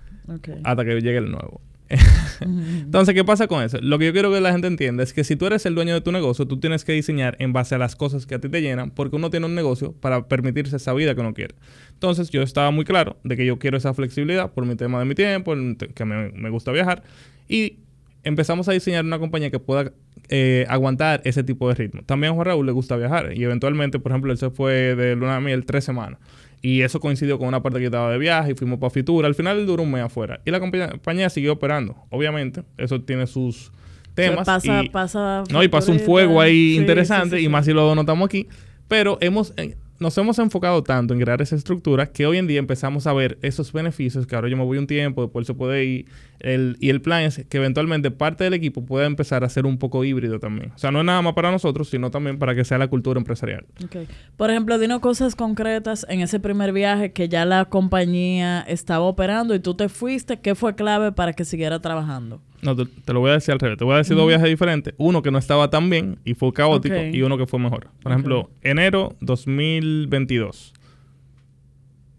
Hasta 0.64 0.86
que 0.86 1.02
llegue 1.02 1.18
el 1.18 1.32
nuevo. 1.32 1.62
Entonces, 2.42 3.14
¿qué 3.14 3.24
pasa 3.24 3.48
con 3.48 3.64
eso? 3.64 3.78
Lo 3.82 4.00
que 4.00 4.06
yo 4.06 4.14
quiero 4.14 4.32
que 4.32 4.40
la 4.40 4.52
gente 4.52 4.68
entienda 4.68 5.04
es 5.04 5.14
que 5.14 5.24
si 5.24 5.36
tú 5.36 5.46
eres 5.46 5.66
el 5.66 5.76
dueño 5.76 5.94
de 5.94 6.02
tu 6.02 6.12
negocio, 6.12 6.48
tú 6.48 6.60
tienes 6.60 6.86
que 6.86 6.94
diseñar 6.94 7.36
en 7.40 7.54
base 7.54 7.76
a 7.76 7.78
las 7.78 7.96
cosas 7.96 8.26
que 8.26 8.36
a 8.36 8.40
ti 8.40 8.50
te 8.50 8.62
llenan, 8.62 8.92
porque 8.92 9.16
uno 9.16 9.30
tiene 9.30 9.46
un 9.46 9.56
negocio 9.56 9.94
para 9.94 10.28
permitirse 10.28 10.76
esa 10.76 10.94
vida 10.94 11.16
que 11.16 11.22
uno 11.22 11.34
quiere. 11.34 11.56
Entonces, 11.94 12.30
yo 12.30 12.42
estaba 12.42 12.72
muy 12.72 12.86
claro 12.86 13.18
de 13.24 13.36
que 13.36 13.46
yo 13.46 13.60
quiero 13.60 13.78
esa 13.78 13.94
flexibilidad 13.94 14.52
por 14.52 14.66
mi 14.66 14.76
tema 14.76 15.00
de 15.00 15.06
mi 15.06 15.16
tiempo, 15.16 15.54
que 15.94 16.06
me, 16.06 16.50
gusta 16.50 16.72
viajar, 16.72 17.04
y 17.48 17.80
empezamos 18.24 18.68
a 18.68 18.72
diseñar 18.72 19.06
una 19.06 19.20
compañía 19.20 19.50
que 19.50 19.60
pueda 19.60 19.92
eh, 20.30 20.66
aguantar 20.70 21.22
ese 21.26 21.44
tipo 21.44 21.68
de 21.70 21.76
ritmo. 21.76 22.04
También 22.04 22.34
a 22.34 22.36
Juan 22.36 22.46
Raúl 22.46 22.66
le 22.66 22.72
gusta 22.72 22.96
viajar, 22.96 23.34
y 23.36 23.44
eventualmente, 23.44 24.00
por 24.00 24.12
ejemplo, 24.12 24.32
él 24.32 24.38
se 24.38 24.50
fue 24.50 24.96
de 24.96 25.16
luna 25.16 25.36
de 25.36 25.42
miel 25.42 25.66
tres 25.66 25.84
semanas. 25.84 26.20
Y 26.62 26.84
eso 26.84 27.00
coincidió 27.00 27.40
con 27.40 27.48
una 27.48 27.64
parte 27.64 27.80
que 27.80 27.86
estaba 27.86 28.12
de 28.12 28.20
viaje 28.20 28.52
y 28.52 28.54
fuimos 28.54 28.78
para 28.78 28.92
Fitura. 28.92 29.28
Al 29.28 29.34
final 29.34 29.66
duró 29.66 29.82
un 29.82 29.92
mes 29.92 30.04
afuera. 30.04 30.42
Y 30.46 30.52
la 30.52 30.60
compañía 30.60 31.30
siguió 31.30 31.54
operando. 31.54 31.96
Obviamente, 32.10 32.64
eso 32.78 33.02
tiene 33.02 33.26
sus 33.26 33.72
temas. 34.14 34.46
Pasa, 34.46 34.84
pasa. 34.92 35.44
No, 35.50 35.64
y 35.64 35.68
pasa 35.68 35.92
un 35.92 36.00
fuego 36.00 36.40
ahí 36.40 36.76
interesante. 36.78 37.42
y 37.42 37.50
más 37.50 37.66
si 37.66 37.74
lo 37.74 37.96
notamos 37.96 38.28
aquí. 38.28 38.48
Pero 38.88 39.18
hemos, 39.22 39.54
eh, 39.58 39.76
nos 40.00 40.18
hemos 40.18 40.38
enfocado 40.38 40.84
tanto 40.84 41.14
en 41.14 41.20
crear 41.20 41.42
esa 41.42 41.56
estructura 41.56 42.12
que 42.12 42.28
hoy 42.28 42.38
en 42.38 42.46
día 42.46 42.60
empezamos 42.60 43.08
a 43.08 43.14
ver 43.14 43.40
esos 43.42 43.72
beneficios, 43.74 44.28
que 44.28 44.36
ahora 44.36 44.50
yo 44.50 44.58
me 44.58 44.64
voy 44.64 44.78
un 44.78 44.86
tiempo, 44.88 45.24
después 45.24 45.48
se 45.48 45.54
puede 45.54 45.86
ir, 45.86 46.06
el, 46.44 46.78
y 46.80 46.90
el 46.90 47.02
plan 47.02 47.24
es 47.24 47.46
que 47.50 47.58
eventualmente 47.58 48.12
parte 48.12 48.44
del 48.44 48.54
equipo 48.54 48.86
pueda 48.86 49.06
empezar 49.06 49.44
a 49.44 49.50
ser 49.50 49.66
un 49.66 49.78
poco 49.78 50.04
híbrido 50.04 50.40
también. 50.40 50.72
O 50.76 50.78
sea, 50.78 50.92
no 50.92 51.00
es 51.00 51.06
nada 51.06 51.22
más 51.22 51.34
para 51.34 51.52
nosotros, 51.52 51.90
sino 51.90 52.12
también 52.12 52.40
para 52.40 52.56
que 52.56 52.64
sea 52.64 52.78
la 52.78 52.88
cultura 52.88 53.20
empresarial. 53.20 53.66
Okay. 53.86 54.08
Por 54.38 54.50
ejemplo, 54.50 54.78
dinos 54.80 55.00
cosas 55.00 55.36
concretas 55.36 56.06
en 56.10 56.22
ese 56.22 56.40
primer 56.40 56.74
viaje 56.74 57.12
que 57.12 57.30
ya 57.30 57.46
la 57.46 57.66
compañía 57.66 58.62
estaba 58.62 59.06
operando 59.06 59.56
y 59.56 59.60
tú 59.60 59.76
te 59.76 59.90
fuiste, 59.90 60.40
¿qué 60.40 60.56
fue 60.56 60.76
clave 60.76 61.12
para 61.12 61.34
que 61.34 61.46
siguiera 61.46 61.80
trabajando? 61.80 62.42
No, 62.62 62.76
te, 62.76 63.14
lo 63.14 63.20
voy 63.20 63.32
a 63.32 63.34
decir 63.34 63.54
al 63.54 63.60
revés. 63.60 63.78
Te 63.78 63.84
voy 63.84 63.96
a 63.96 63.98
decir 63.98 64.16
dos 64.16 64.28
viajes 64.28 64.48
diferentes. 64.48 64.94
Uno 64.98 65.22
que 65.22 65.32
no 65.32 65.38
estaba 65.38 65.70
tan 65.70 65.90
bien 65.90 66.20
y 66.24 66.36
fue 66.36 66.54
caótico 66.54 66.96
y 66.96 67.22
uno 67.24 67.38
que 67.38 67.48
fue 67.48 67.60
mejor. 67.60 67.88
Por 68.04 68.12
ejemplo, 68.12 68.52
enero 68.62 69.16
2022. 69.22 70.74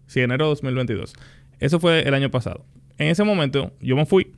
Sí, 0.07 0.19
enero 0.19 0.47
2022. 0.47 1.13
Eso 1.59 1.79
fue 1.79 2.07
el 2.07 2.13
año 2.13 2.29
pasado. 2.29 2.65
En 3.03 3.09
ese 3.09 3.25
momento 3.25 3.73
yo 3.81 3.97
me 3.97 4.05
fui, 4.05 4.31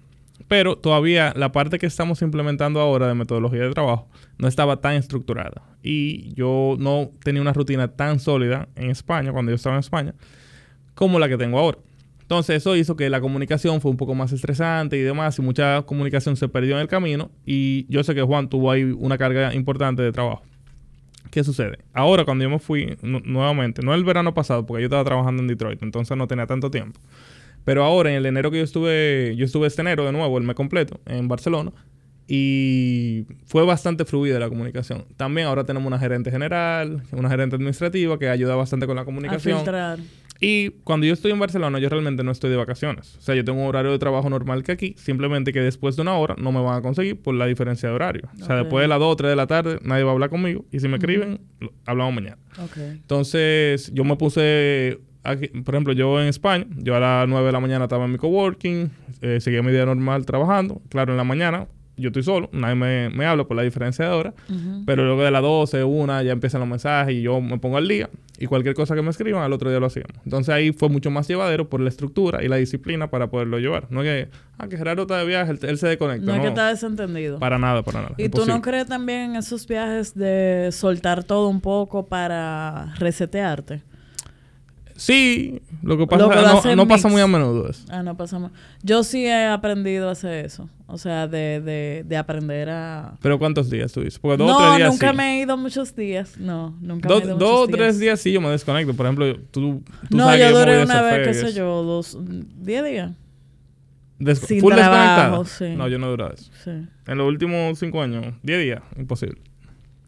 pero 0.47 0.75
todavía 0.75 1.33
la 1.35 1.51
parte 1.51 1.77
que 1.77 1.85
estamos 1.85 2.23
implementando 2.23 2.79
ahora 2.79 3.07
de 3.07 3.13
metodología 3.13 3.61
de 3.61 3.69
trabajo 3.69 4.07
no 4.39 4.47
estaba 4.47 4.81
tan 4.81 4.95
estructurada. 4.95 5.61
Y 5.83 6.33
yo 6.33 6.75
no 6.79 7.11
tenía 7.23 7.43
una 7.43 7.53
rutina 7.53 7.89
tan 7.89 8.19
sólida 8.19 8.67
en 8.75 8.89
España, 8.89 9.31
cuando 9.31 9.51
yo 9.51 9.55
estaba 9.55 9.75
en 9.75 9.81
España, 9.81 10.15
como 10.95 11.19
la 11.19 11.29
que 11.29 11.37
tengo 11.37 11.59
ahora. 11.59 11.77
Entonces 12.21 12.55
eso 12.55 12.75
hizo 12.75 12.95
que 12.95 13.07
la 13.11 13.21
comunicación 13.21 13.81
fue 13.81 13.91
un 13.91 13.97
poco 13.97 14.15
más 14.15 14.31
estresante 14.31 14.97
y 14.97 15.01
demás, 15.01 15.37
y 15.37 15.43
mucha 15.43 15.83
comunicación 15.83 16.35
se 16.35 16.47
perdió 16.47 16.73
en 16.73 16.81
el 16.81 16.87
camino. 16.87 17.29
Y 17.45 17.85
yo 17.87 18.03
sé 18.03 18.15
que 18.15 18.23
Juan 18.23 18.49
tuvo 18.49 18.71
ahí 18.71 18.83
una 18.83 19.19
carga 19.19 19.53
importante 19.53 20.01
de 20.01 20.11
trabajo. 20.11 20.41
¿Qué 21.29 21.43
sucede? 21.43 21.77
Ahora 21.93 22.25
cuando 22.25 22.43
yo 22.43 22.49
me 22.49 22.57
fui 22.57 22.97
nuevamente, 23.03 23.83
no 23.83 23.93
el 23.93 24.03
verano 24.03 24.33
pasado, 24.33 24.65
porque 24.65 24.81
yo 24.81 24.85
estaba 24.87 25.03
trabajando 25.03 25.43
en 25.43 25.49
Detroit, 25.49 25.83
entonces 25.83 26.17
no 26.17 26.27
tenía 26.27 26.47
tanto 26.47 26.71
tiempo. 26.71 26.99
Pero 27.65 27.83
ahora, 27.83 28.11
en 28.11 28.15
el 28.15 28.25
enero 28.25 28.51
que 28.51 28.57
yo 28.57 28.63
estuve, 28.63 29.35
yo 29.35 29.45
estuve 29.45 29.67
este 29.67 29.81
enero 29.81 30.05
de 30.05 30.11
nuevo, 30.11 30.37
el 30.37 30.43
mes 30.43 30.55
completo, 30.55 31.01
en 31.05 31.27
Barcelona, 31.27 31.73
y 32.27 33.25
fue 33.45 33.65
bastante 33.65 34.05
fluida 34.05 34.39
la 34.39 34.49
comunicación. 34.49 35.05
También 35.17 35.47
ahora 35.47 35.63
tenemos 35.63 35.87
una 35.87 35.99
gerente 35.99 36.31
general, 36.31 37.03
una 37.11 37.29
gerente 37.29 37.55
administrativa 37.55 38.17
que 38.17 38.29
ayuda 38.29 38.55
bastante 38.55 38.87
con 38.87 38.95
la 38.95 39.05
comunicación. 39.05 39.59
Y 40.41 40.71
cuando 40.83 41.05
yo 41.05 41.13
estoy 41.13 41.31
en 41.31 41.39
Barcelona, 41.39 41.79
yo 41.79 41.87
realmente 41.87 42.23
no 42.23 42.31
estoy 42.31 42.49
de 42.49 42.57
vacaciones. 42.57 43.15
O 43.17 43.21
sea, 43.21 43.35
yo 43.35 43.45
tengo 43.45 43.61
un 43.61 43.67
horario 43.67 43.91
de 43.91 43.99
trabajo 43.99 44.29
normal 44.29 44.63
que 44.63 44.73
aquí, 44.73 44.93
simplemente 44.97 45.53
que 45.53 45.61
después 45.61 45.95
de 45.95 46.01
una 46.01 46.15
hora 46.15 46.35
no 46.37 46.51
me 46.51 46.61
van 46.61 46.77
a 46.77 46.81
conseguir 46.81 47.21
por 47.21 47.35
la 47.35 47.45
diferencia 47.45 47.87
de 47.87 47.95
horario. 47.95 48.29
O 48.41 48.45
sea, 48.45 48.57
después 48.57 48.83
de 48.83 48.89
las 48.89 48.99
2 48.99 49.13
o 49.13 49.15
3 49.15 49.29
de 49.29 49.35
la 49.35 49.47
tarde 49.47 49.79
nadie 49.83 50.03
va 50.03 50.09
a 50.09 50.13
hablar 50.13 50.29
conmigo. 50.29 50.65
Y 50.71 50.79
si 50.81 50.87
me 50.87 50.97
escriben, 50.97 51.39
hablamos 51.85 52.13
mañana. 52.13 52.37
Entonces, 52.75 53.91
yo 53.93 54.03
me 54.03 54.17
puse 54.17 54.99
Aquí, 55.25 55.47
por 55.47 55.75
ejemplo, 55.75 55.93
yo 55.93 56.21
en 56.21 56.27
España, 56.27 56.65
yo 56.77 56.95
a 56.95 56.99
las 56.99 57.27
9 57.27 57.45
de 57.45 57.51
la 57.51 57.59
mañana 57.59 57.85
estaba 57.85 58.05
en 58.05 58.11
mi 58.11 58.17
coworking, 58.17 58.91
eh, 59.21 59.39
seguía 59.41 59.61
mi 59.63 59.71
día 59.71 59.85
normal 59.85 60.25
trabajando. 60.25 60.81
Claro, 60.89 61.13
en 61.13 61.17
la 61.17 61.23
mañana 61.23 61.67
yo 61.97 62.09
estoy 62.09 62.23
solo, 62.23 62.49
nadie 62.51 62.75
me, 62.75 63.09
me 63.09 63.25
habla 63.25 63.45
por 63.45 63.55
la 63.55 63.63
diferencia 63.63 64.05
de 64.05 64.11
hora, 64.11 64.33
pero 64.85 65.05
luego 65.05 65.23
de 65.23 65.31
las 65.31 65.41
12, 65.41 65.83
una, 65.83 66.21
ya 66.23 66.33
empiezan 66.33 66.59
los 66.59 66.69
mensajes 66.69 67.15
y 67.15 67.21
yo 67.21 67.39
me 67.39 67.57
pongo 67.57 67.77
al 67.77 67.87
día 67.87 68.09
y 68.37 68.47
cualquier 68.47 68.75
cosa 68.75 68.95
que 68.95 69.01
me 69.01 69.11
escriban, 69.11 69.43
al 69.43 69.53
otro 69.53 69.69
día 69.69 69.79
lo 69.79 69.85
hacíamos. 69.85 70.13
Entonces 70.25 70.53
ahí 70.53 70.73
fue 70.73 70.89
mucho 70.89 71.09
más 71.09 71.27
llevadero 71.27 71.69
por 71.69 71.79
la 71.79 71.89
estructura 71.89 72.43
y 72.43 72.47
la 72.47 72.57
disciplina 72.57 73.09
para 73.09 73.27
poderlo 73.27 73.59
llevar. 73.59 73.87
No 73.89 74.03
es 74.03 74.07
que, 74.07 74.31
ah, 74.57 74.67
que 74.67 74.77
Gerardo 74.77 75.03
está 75.03 75.19
de 75.19 75.25
viaje, 75.25 75.51
él, 75.51 75.77
se 75.77 75.87
desconecta. 75.87 76.25
No, 76.25 76.35
es 76.35 76.41
que 76.41 76.47
está 76.47 76.67
desentendido. 76.67 77.39
Para 77.39 77.57
nada, 77.57 77.81
para 77.83 78.01
nada. 78.01 78.15
¿Y 78.17 78.29
tú 78.29 78.45
no 78.45 78.61
crees 78.61 78.87
también 78.87 79.31
en 79.31 79.35
esos 79.37 79.65
viajes 79.65 80.13
de 80.15 80.69
soltar 80.71 81.23
todo 81.23 81.47
un 81.47 81.61
poco 81.61 82.05
para 82.05 82.93
resetearte? 82.99 83.83
Sí, 84.97 85.61
lo 85.83 85.97
que 85.97 86.07
pasa 86.07 86.25
es 86.55 86.63
que 86.63 86.75
no, 86.75 86.87
pasa 86.87 87.09
muy 87.09 87.21
a 87.21 87.27
menudo 87.27 87.69
eso. 87.69 87.85
Ah, 87.89 88.01
no 88.01 88.15
pasa 88.15 88.51
Yo 88.81 89.03
sí 89.03 89.25
he 89.25 89.45
aprendido 89.45 90.07
a 90.07 90.13
hacer 90.13 90.45
eso. 90.45 90.69
O 90.87 90.97
sea, 90.97 91.27
de, 91.27 91.59
de, 91.59 92.03
de 92.05 92.17
aprender 92.17 92.69
a... 92.69 93.17
¿Pero 93.21 93.37
cuántos 93.37 93.69
días 93.69 93.91
tuviste? 93.91 94.19
Porque 94.21 94.37
dos 94.37 94.51
o 94.51 94.57
tres 94.57 94.77
días 94.77 94.91
nunca 94.91 95.11
me 95.11 95.33
he 95.33 95.41
ido 95.41 95.57
muchos 95.57 95.95
días. 95.95 96.37
No, 96.37 96.77
nunca 96.79 97.09
me 97.09 97.15
he 97.15 97.25
ido 97.25 97.37
Dos 97.37 97.59
o 97.61 97.67
tres 97.67 97.99
días 97.99 98.21
sí 98.21 98.31
yo 98.31 98.39
me 98.39 98.49
desconecto. 98.49 98.93
Por 98.93 99.05
ejemplo, 99.05 99.35
tú, 99.51 99.83
tú 100.09 100.17
No, 100.17 100.33
yo 100.35 100.57
duré 100.57 100.81
una 100.81 101.01
vez, 101.01 101.27
qué 101.27 101.33
sé 101.33 101.53
yo, 101.53 101.83
dos... 101.83 102.17
Diez 102.21 102.85
días. 102.85 103.11
Sin 104.47 104.61
full 104.61 104.73
trabajo, 104.73 105.43
sí. 105.43 105.75
No, 105.75 105.89
yo 105.89 105.99
no 105.99 106.07
he 106.07 106.09
durado 106.11 106.33
eso. 106.33 106.49
Sí. 106.63 106.71
En 106.71 107.17
los 107.17 107.27
últimos 107.27 107.77
cinco 107.77 108.01
años, 108.01 108.33
diez 108.43 108.63
días, 108.63 108.81
imposible. 108.97 109.41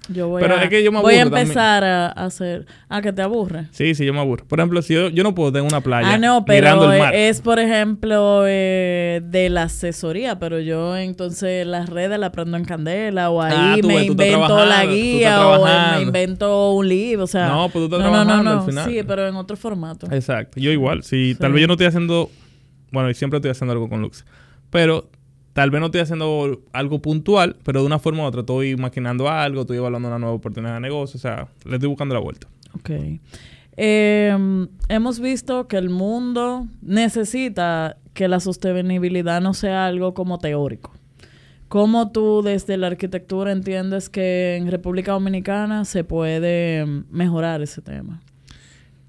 Yo 0.09 0.29
voy 0.29 0.43
a, 0.43 0.63
es 0.63 0.69
que 0.69 0.83
yo 0.83 0.91
me 0.91 1.01
voy 1.01 1.15
a 1.15 1.21
empezar 1.21 1.83
a 1.83 2.07
hacer. 2.07 2.65
Ah, 2.87 3.01
que 3.01 3.11
te 3.11 3.21
aburre. 3.21 3.67
Sí, 3.71 3.93
sí, 3.93 4.05
yo 4.05 4.13
me 4.13 4.19
aburro. 4.19 4.45
Por 4.45 4.59
ejemplo, 4.59 4.81
si 4.81 4.93
yo, 4.93 5.09
yo 5.09 5.23
no 5.23 5.35
puedo 5.35 5.51
tener 5.51 5.67
una 5.67 5.81
playa. 5.81 6.13
Ah, 6.13 6.17
no, 6.17 6.45
pero 6.45 6.91
es, 7.11 7.41
por 7.41 7.59
ejemplo, 7.59 8.43
eh, 8.47 9.21
de 9.23 9.49
la 9.49 9.63
asesoría. 9.63 10.39
Pero 10.39 10.59
yo 10.59 10.95
entonces 10.95 11.67
las 11.67 11.89
redes 11.89 12.17
las 12.19 12.29
prendo 12.31 12.57
en 12.57 12.65
candela 12.65 13.29
o 13.29 13.41
ah, 13.41 13.73
ahí 13.73 13.81
me 13.81 14.05
invento 14.05 14.65
la 14.65 14.85
guía 14.85 15.47
o 15.47 15.65
me 15.65 16.01
invento 16.03 16.71
un 16.71 16.87
libro. 16.87 17.25
O 17.25 17.27
sea, 17.27 17.49
no, 17.49 17.69
pues 17.69 17.73
tú 17.73 17.95
estás 17.95 17.99
no, 17.99 18.05
trabajando 18.05 18.43
no, 18.43 18.43
no, 18.43 18.61
al 18.61 18.65
final. 18.65 18.89
Sí, 18.89 19.01
pero 19.05 19.27
en 19.27 19.35
otro 19.35 19.57
formato. 19.57 20.07
Exacto. 20.11 20.59
Yo 20.59 20.71
igual. 20.71 21.03
Si 21.03 21.35
tal 21.35 21.51
vez 21.51 21.61
yo 21.61 21.67
no 21.67 21.73
estoy 21.73 21.87
haciendo. 21.87 22.29
Bueno, 22.91 23.09
y 23.09 23.13
siempre 23.13 23.37
estoy 23.37 23.51
haciendo 23.51 23.73
algo 23.73 23.89
con 23.89 24.01
Lux. 24.01 24.25
Pero 24.69 25.09
Tal 25.57 25.71
vez 25.71 25.79
no 25.79 25.87
estoy 25.87 26.01
haciendo 26.01 26.61
algo 26.71 27.01
puntual, 27.01 27.55
pero 27.63 27.79
de 27.79 27.87
una 27.87 27.97
forma 27.97 28.21
u 28.21 28.25
otra 28.27 28.41
estoy 28.41 28.75
maquinando 28.75 29.27
algo, 29.27 29.61
estoy 29.61 29.77
evaluando 29.77 30.07
una 30.07 30.19
nueva 30.19 30.35
oportunidad 30.35 30.75
de 30.75 30.81
negocio, 30.81 31.17
o 31.17 31.19
sea, 31.19 31.47
le 31.65 31.77
estoy 31.77 31.89
buscando 31.89 32.13
la 32.13 32.21
vuelta. 32.21 32.47
Ok. 32.75 32.91
Em, 33.75 34.67
hemos 34.87 35.19
visto 35.19 35.67
que 35.67 35.77
el 35.77 35.89
mundo 35.89 36.67
necesita 36.83 37.97
que 38.13 38.27
la 38.27 38.39
sostenibilidad 38.39 39.41
no 39.41 39.55
sea 39.55 39.87
algo 39.87 40.13
como 40.13 40.37
teórico. 40.37 40.93
¿Cómo 41.69 42.11
tú 42.11 42.43
desde 42.43 42.77
la 42.77 42.85
arquitectura 42.85 43.51
entiendes 43.51 44.09
que 44.09 44.57
en 44.57 44.69
República 44.69 45.13
Dominicana 45.13 45.85
se 45.85 46.03
puede 46.03 46.85
mejorar 47.09 47.63
ese 47.63 47.81
tema? 47.81 48.21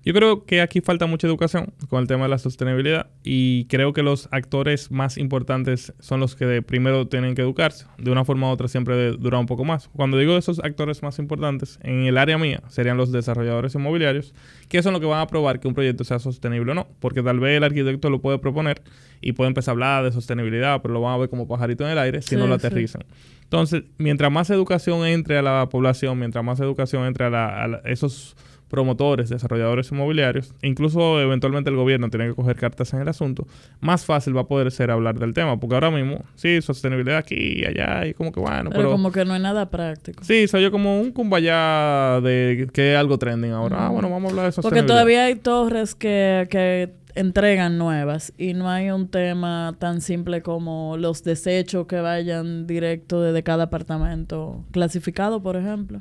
Yo 0.09 0.14
creo 0.14 0.47
que 0.47 0.62
aquí 0.62 0.81
falta 0.81 1.05
mucha 1.05 1.27
educación 1.27 1.75
con 1.90 2.01
el 2.01 2.07
tema 2.07 2.23
de 2.23 2.31
la 2.31 2.38
sostenibilidad 2.38 3.09
y 3.23 3.66
creo 3.66 3.92
que 3.92 4.03
los 4.03 4.27
actores 4.31 4.90
más 4.90 5.18
importantes 5.18 5.92
son 6.01 6.18
los 6.18 6.35
que 6.35 6.62
primero 6.62 7.07
tienen 7.09 7.35
que 7.35 7.42
educarse. 7.42 7.85
De 7.99 8.11
una 8.11 8.25
forma 8.25 8.49
u 8.49 8.51
otra 8.51 8.68
siempre 8.68 9.11
dura 9.11 9.38
un 9.38 9.44
poco 9.44 9.66
más. 9.66 9.88
Cuando 9.88 10.16
digo 10.16 10.38
esos 10.38 10.61
actores 10.61 11.03
más 11.03 11.18
importantes, 11.18 11.79
en 11.83 12.05
el 12.05 12.16
área 12.16 12.38
mía 12.38 12.62
serían 12.68 12.97
los 12.97 13.12
desarrolladores 13.12 13.75
inmobiliarios, 13.75 14.33
que 14.71 14.83
son 14.83 14.94
los 14.94 15.03
que 15.03 15.07
van 15.07 15.21
a 15.21 15.27
probar 15.27 15.61
que 15.61 15.68
un 15.68 15.75
proyecto 15.75 16.05
sea 16.05 16.18
sostenible 16.18 16.73
o 16.73 16.75
no. 16.75 16.87
Porque 17.01 17.23
tal 17.23 17.38
vez 17.38 17.59
el 17.59 17.64
arquitecto 17.64 18.09
lo 18.09 18.23
puede 18.23 18.38
proponer 18.38 18.81
y 19.21 19.33
puede 19.33 19.49
empezar 19.49 19.73
a 19.73 19.75
hablar 19.75 20.05
de 20.05 20.12
sostenibilidad, 20.12 20.81
pero 20.81 20.94
lo 20.94 21.03
van 21.03 21.16
a 21.16 21.18
ver 21.18 21.29
como 21.29 21.47
pajarito 21.47 21.85
en 21.85 21.90
el 21.90 21.99
aire 21.99 22.23
si 22.23 22.35
no 22.35 22.47
lo 22.47 22.55
aterrizan. 22.55 23.05
Entonces, 23.42 23.83
mientras 23.99 24.33
más 24.33 24.49
educación 24.49 25.05
entre 25.05 25.37
a 25.37 25.42
la 25.42 25.68
población, 25.68 26.18
mientras 26.18 26.42
más 26.42 26.61
educación 26.61 27.05
entre 27.05 27.27
a, 27.27 27.64
a 27.64 27.81
esos 27.85 28.37
promotores, 28.68 29.28
desarrolladores 29.28 29.90
inmobiliarios, 29.90 30.54
incluso 30.62 31.20
eventualmente 31.20 31.70
el 31.70 31.76
gobierno 31.76 32.11
tiene 32.11 32.28
que 32.28 32.35
coger 32.35 32.57
cartas 32.57 32.92
en 32.94 33.00
el 33.00 33.09
asunto, 33.09 33.46
más 33.81 34.04
fácil 34.04 34.37
va 34.37 34.42
a 34.42 34.46
poder 34.46 34.70
ser 34.70 34.90
hablar 34.90 35.18
del 35.18 35.35
tema. 35.35 35.59
Porque 35.59 35.74
ahora 35.74 35.90
mismo, 35.90 36.24
sí, 36.35 36.61
sostenibilidad 36.62 37.18
aquí 37.18 37.61
y 37.61 37.64
allá, 37.64 38.07
y 38.07 38.14
como 38.14 38.33
que 38.33 38.40
bueno. 38.40 38.70
Pero, 38.70 38.90
como 38.90 39.11
que 39.11 39.24
no 39.24 39.35
hay 39.35 39.40
nada 39.40 39.70
práctico. 39.70 40.22
Sí, 40.24 40.46
soy 40.48 40.62
yo 40.62 40.70
como 40.70 41.00
un 41.00 41.12
cumbaya 41.12 42.20
de 42.20 42.68
que 42.72 42.92
es 42.92 42.98
algo 42.98 43.18
trending 43.18 43.52
ahora. 43.52 43.87
Ah, 43.87 43.88
bueno, 43.90 44.11
vamos 44.11 44.28
a 44.28 44.31
hablar 44.31 44.46
de 44.46 44.52
sostenibilidad. 44.52 44.83
Porque 44.83 44.92
todavía 44.92 45.24
hay 45.24 45.37
torres 45.37 45.94
que, 45.94 46.46
que 46.50 46.92
entregan 47.14 47.78
nuevas 47.78 48.33
y 48.38 48.54
no 48.54 48.68
hay 48.68 48.90
un 48.90 49.09
tema 49.09 49.74
tan 49.78 50.00
simple 50.00 50.42
como 50.42 50.96
los 50.96 51.24
desechos 51.24 51.87
que 51.87 52.00
vayan 52.00 52.66
directo 52.66 53.20
desde 53.20 53.42
cada 53.42 53.64
apartamento 53.64 54.64
clasificado, 54.70 55.42
por 55.42 55.57
ejemplo. 55.57 56.00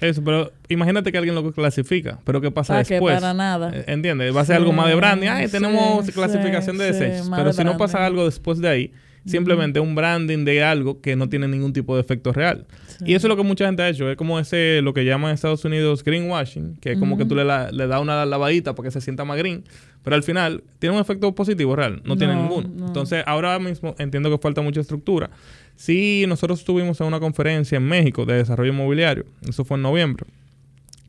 Eso, 0.00 0.22
pero 0.24 0.52
imagínate 0.68 1.12
que 1.12 1.18
alguien 1.18 1.34
lo 1.34 1.52
clasifica, 1.52 2.18
pero 2.24 2.40
¿qué 2.40 2.50
pasa 2.50 2.78
después? 2.78 3.14
Que 3.14 3.20
para 3.20 3.34
nada. 3.34 3.70
Eh, 3.72 3.84
¿Entiendes? 3.86 4.34
Va 4.34 4.40
a 4.40 4.44
ser 4.44 4.56
algo 4.56 4.72
más 4.72 4.88
de 4.88 4.94
branding. 4.94 5.28
Ay, 5.28 5.48
tenemos 5.48 6.10
clasificación 6.10 6.78
de 6.78 6.92
desechos. 6.92 7.30
pero 7.34 7.52
si 7.52 7.64
no 7.64 7.76
pasa 7.76 8.04
algo 8.04 8.24
después 8.24 8.58
de 8.58 8.68
ahí, 8.68 8.92
simplemente 9.24 9.80
un 9.80 9.94
branding 9.94 10.44
de 10.44 10.62
algo 10.62 11.00
que 11.00 11.16
no 11.16 11.28
tiene 11.28 11.48
ningún 11.48 11.72
tipo 11.72 11.94
de 11.94 12.02
efecto 12.02 12.32
real. 12.32 12.66
Y 13.04 13.14
eso 13.14 13.26
es 13.26 13.28
lo 13.28 13.36
que 13.36 13.42
mucha 13.42 13.66
gente 13.66 13.82
ha 13.82 13.88
hecho. 13.88 14.10
Es 14.10 14.16
como 14.16 14.38
ese, 14.38 14.80
lo 14.82 14.94
que 14.94 15.04
llaman 15.04 15.30
en 15.30 15.34
Estados 15.34 15.64
Unidos 15.64 16.04
greenwashing, 16.04 16.76
que 16.76 16.92
es 16.92 16.98
como 16.98 17.16
que 17.16 17.24
tú 17.24 17.34
le, 17.34 17.44
le 17.44 17.86
das 17.86 18.00
una 18.00 18.24
lavadita 18.24 18.74
para 18.74 18.86
que 18.88 18.90
se 18.90 19.00
sienta 19.00 19.24
más 19.24 19.36
green. 19.36 19.64
Pero 20.02 20.16
al 20.16 20.22
final 20.22 20.62
tiene 20.78 20.94
un 20.94 21.00
efecto 21.00 21.34
positivo 21.34 21.74
real. 21.74 22.02
No, 22.04 22.16
tiene 22.16 22.36
ninguno. 22.36 22.68
Entonces, 22.86 23.24
ahora 23.26 23.58
mismo 23.58 23.94
entiendo 23.98 24.30
que 24.30 24.38
falta 24.38 24.60
mucha 24.60 24.80
estructura. 24.80 25.30
Sí, 25.76 26.24
nosotros 26.28 26.60
estuvimos 26.60 27.00
en 27.00 27.06
una 27.06 27.20
conferencia 27.20 27.76
en 27.76 27.84
México 27.84 28.24
de 28.24 28.34
desarrollo 28.34 28.72
inmobiliario. 28.72 29.26
Eso 29.46 29.64
fue 29.64 29.76
en 29.76 29.82
noviembre. 29.82 30.26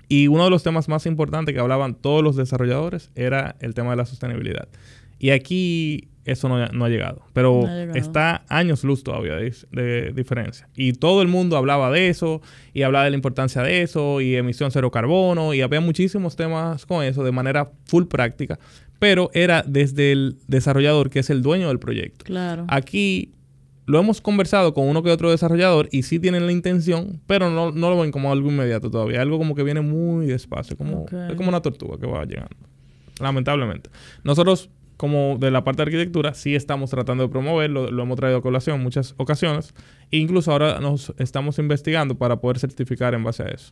Y 0.08 0.28
uno 0.28 0.43
de 0.43 0.49
los 0.49 0.63
temas 0.63 0.88
más 0.88 1.06
importantes 1.06 1.54
que 1.54 1.60
hablaban 1.60 1.95
todos 1.95 2.23
los 2.23 2.36
desarrolladores 2.36 3.10
era 3.15 3.56
el 3.60 3.73
tema 3.73 3.91
de 3.91 3.97
la 3.97 4.06
sostenibilidad. 4.06 4.67
Y 5.19 5.32
aquí 5.32 6.10
eso 6.25 6.49
no, 6.49 6.86
ha 6.86 6.89
llegado. 6.89 7.21
Pero 7.34 7.67
está 7.93 8.43
años 8.49 8.84
luz 8.84 9.04
todavía 9.04 9.36
de, 9.36 10.12
diferencia. 10.13 10.67
Y 10.75 10.93
todo 10.93 11.21
el 11.21 11.28
mundo 11.28 11.56
hablaba 11.56 11.91
de 11.91 12.10
eso, 12.10 12.41
y 12.73 12.82
hablaba 12.82 13.06
de 13.06 13.12
la 13.12 13.15
importancia 13.15 13.62
de 13.62 13.84
eso, 13.84 14.21
y 14.21 14.36
emisión 14.36 14.71
cero 14.71 14.89
carbono, 14.89 15.54
y 15.54 15.62
había 15.62 15.82
muchísimos 15.82 16.36
temas 16.36 16.86
con 16.86 17.04
eso 17.04 17.23
de 17.23 17.32
manera 17.32 17.69
full 17.86 18.06
práctica. 18.06 18.60
Pero 18.97 19.30
era 19.34 19.63
desde 19.67 20.12
el 20.12 20.38
desarrollador, 20.47 21.12
que 21.12 21.19
es 21.19 21.30
el 21.30 21.43
dueño 21.43 21.67
del 21.67 21.80
proyecto. 21.80 22.25
Claro. 22.25 22.65
Aquí 22.69 23.35
lo 23.86 24.00
hemos 24.00 24.19
conversado 24.21 24.74
con 24.74 24.88
uno 24.88 25.04
que 25.04 25.12
otro 25.12 25.30
desarrollador 25.30 25.88
y 25.91 26.04
sí 26.04 26.19
tienen 26.19 26.45
la 26.45 26.52
intención, 26.52 27.21
pero 27.28 27.50
no, 27.50 27.71
lo 27.71 28.00
ven 28.00 28.12
como 28.12 28.32
algo 28.32 28.50
inmediato 28.50 28.89
todavía. 28.89 29.21
Algo 29.21 29.38
como 29.38 29.56
que 29.56 29.63
viene 29.63 29.82
muy 29.82 30.26
despacio, 30.26 30.76
como, 30.76 31.06
es 31.30 31.36
como 31.36 31.50
una 31.50 31.62
tortuga 31.62 31.98
que 32.00 32.08
va 32.08 32.26
llegando. 32.26 32.56
Lamentablemente. 33.19 33.89
Nosotros, 34.24 34.69
como 34.98 35.38
de 35.39 35.52
la 35.52 35.63
parte 35.63 35.78
de 35.78 35.84
arquitectura, 35.84 36.34
sí 36.34 36.56
estamos 36.56 36.89
tratando 36.89 37.24
de 37.24 37.30
promoverlo, 37.30 37.91
lo 37.91 38.04
hemos 38.04 38.17
traído 38.17 38.39
a 38.39 38.41
colación 38.41 38.78
en 38.78 38.84
muchas 38.84 39.13
ocasiones. 39.17 39.74
E 40.12 40.17
incluso 40.17 40.52
ahora 40.52 40.80
nos 40.80 41.13
estamos 41.19 41.60
investigando 41.60 42.15
para 42.15 42.38
poder 42.38 42.60
certificar 42.60 43.13
en 43.13 43.24
base 43.24 43.43
a 43.43 43.48
eso. 43.48 43.71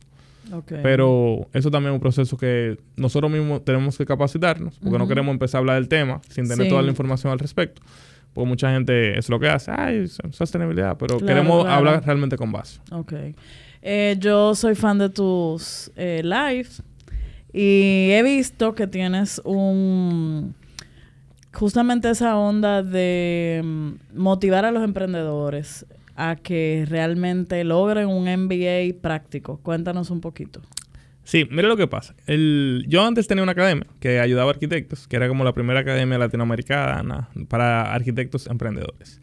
Pero 0.68 1.48
eso 1.54 1.72
también 1.72 1.94
es 1.94 1.96
un 1.96 2.02
proceso 2.02 2.38
que 2.38 2.78
nosotros 2.98 3.32
mismos 3.32 3.64
tenemos 3.64 3.98
que 3.98 4.06
capacitarnos, 4.06 4.78
porque 4.78 4.98
no 5.00 5.08
queremos 5.08 5.32
empezar 5.32 5.58
a 5.58 5.60
hablar 5.60 5.76
del 5.78 5.88
tema 5.88 6.22
sin 6.30 6.48
tener 6.48 6.68
toda 6.68 6.82
la 6.82 6.90
información 6.90 7.32
al 7.32 7.40
respecto. 7.40 7.82
Porque 8.34 8.48
mucha 8.48 8.72
gente 8.72 9.18
es 9.18 9.30
lo 9.30 9.40
que 9.40 9.48
hace, 9.48 9.72
ay, 9.72 10.08
sostenibilidad, 10.32 10.98
pero 10.98 11.20
queremos 11.20 11.66
hablar 11.68 12.04
realmente 12.04 12.36
con 12.36 12.52
base. 12.52 12.80
Ok. 12.92 13.14
Eh, 13.82 14.16
yo 14.20 14.56
soy 14.56 14.76
fan 14.76 14.98
de 14.98 15.10
tus 15.10 15.92
eh, 15.96 16.22
lives 16.24 16.82
y 17.52 18.10
he 18.12 18.24
visto 18.24 18.74
que 18.74 18.88
tienes 18.88 19.42
un 19.44 20.56
justamente 21.54 22.10
esa 22.10 22.38
onda 22.38 22.82
de 22.82 23.62
mm, 23.64 23.92
motivar 24.16 24.66
a 24.66 24.72
los 24.72 24.84
emprendedores 24.84 25.86
a 26.16 26.36
que 26.36 26.86
realmente 26.90 27.64
logren 27.64 28.08
un 28.08 28.24
MBA 28.26 29.00
práctico. 29.02 29.60
Cuéntanos 29.62 30.10
un 30.10 30.22
poquito. 30.22 30.62
Sí, 31.24 31.48
mira 31.50 31.68
lo 31.68 31.78
que 31.78 31.88
pasa. 31.88 32.16
El, 32.28 32.86
yo 32.88 33.06
antes 33.06 33.28
tenía 33.28 33.44
una 33.44 33.54
academia 33.54 33.88
que 34.00 34.20
ayudaba 34.20 34.50
a 34.52 34.54
arquitectos, 34.54 35.08
que 35.08 35.16
era 35.16 35.28
como 35.28 35.44
la 35.44 35.54
primera 35.54 35.80
academia 35.80 36.18
latinoamericana 36.18 37.30
para 37.48 37.94
arquitectos 37.94 38.48
emprendedores. 38.48 39.22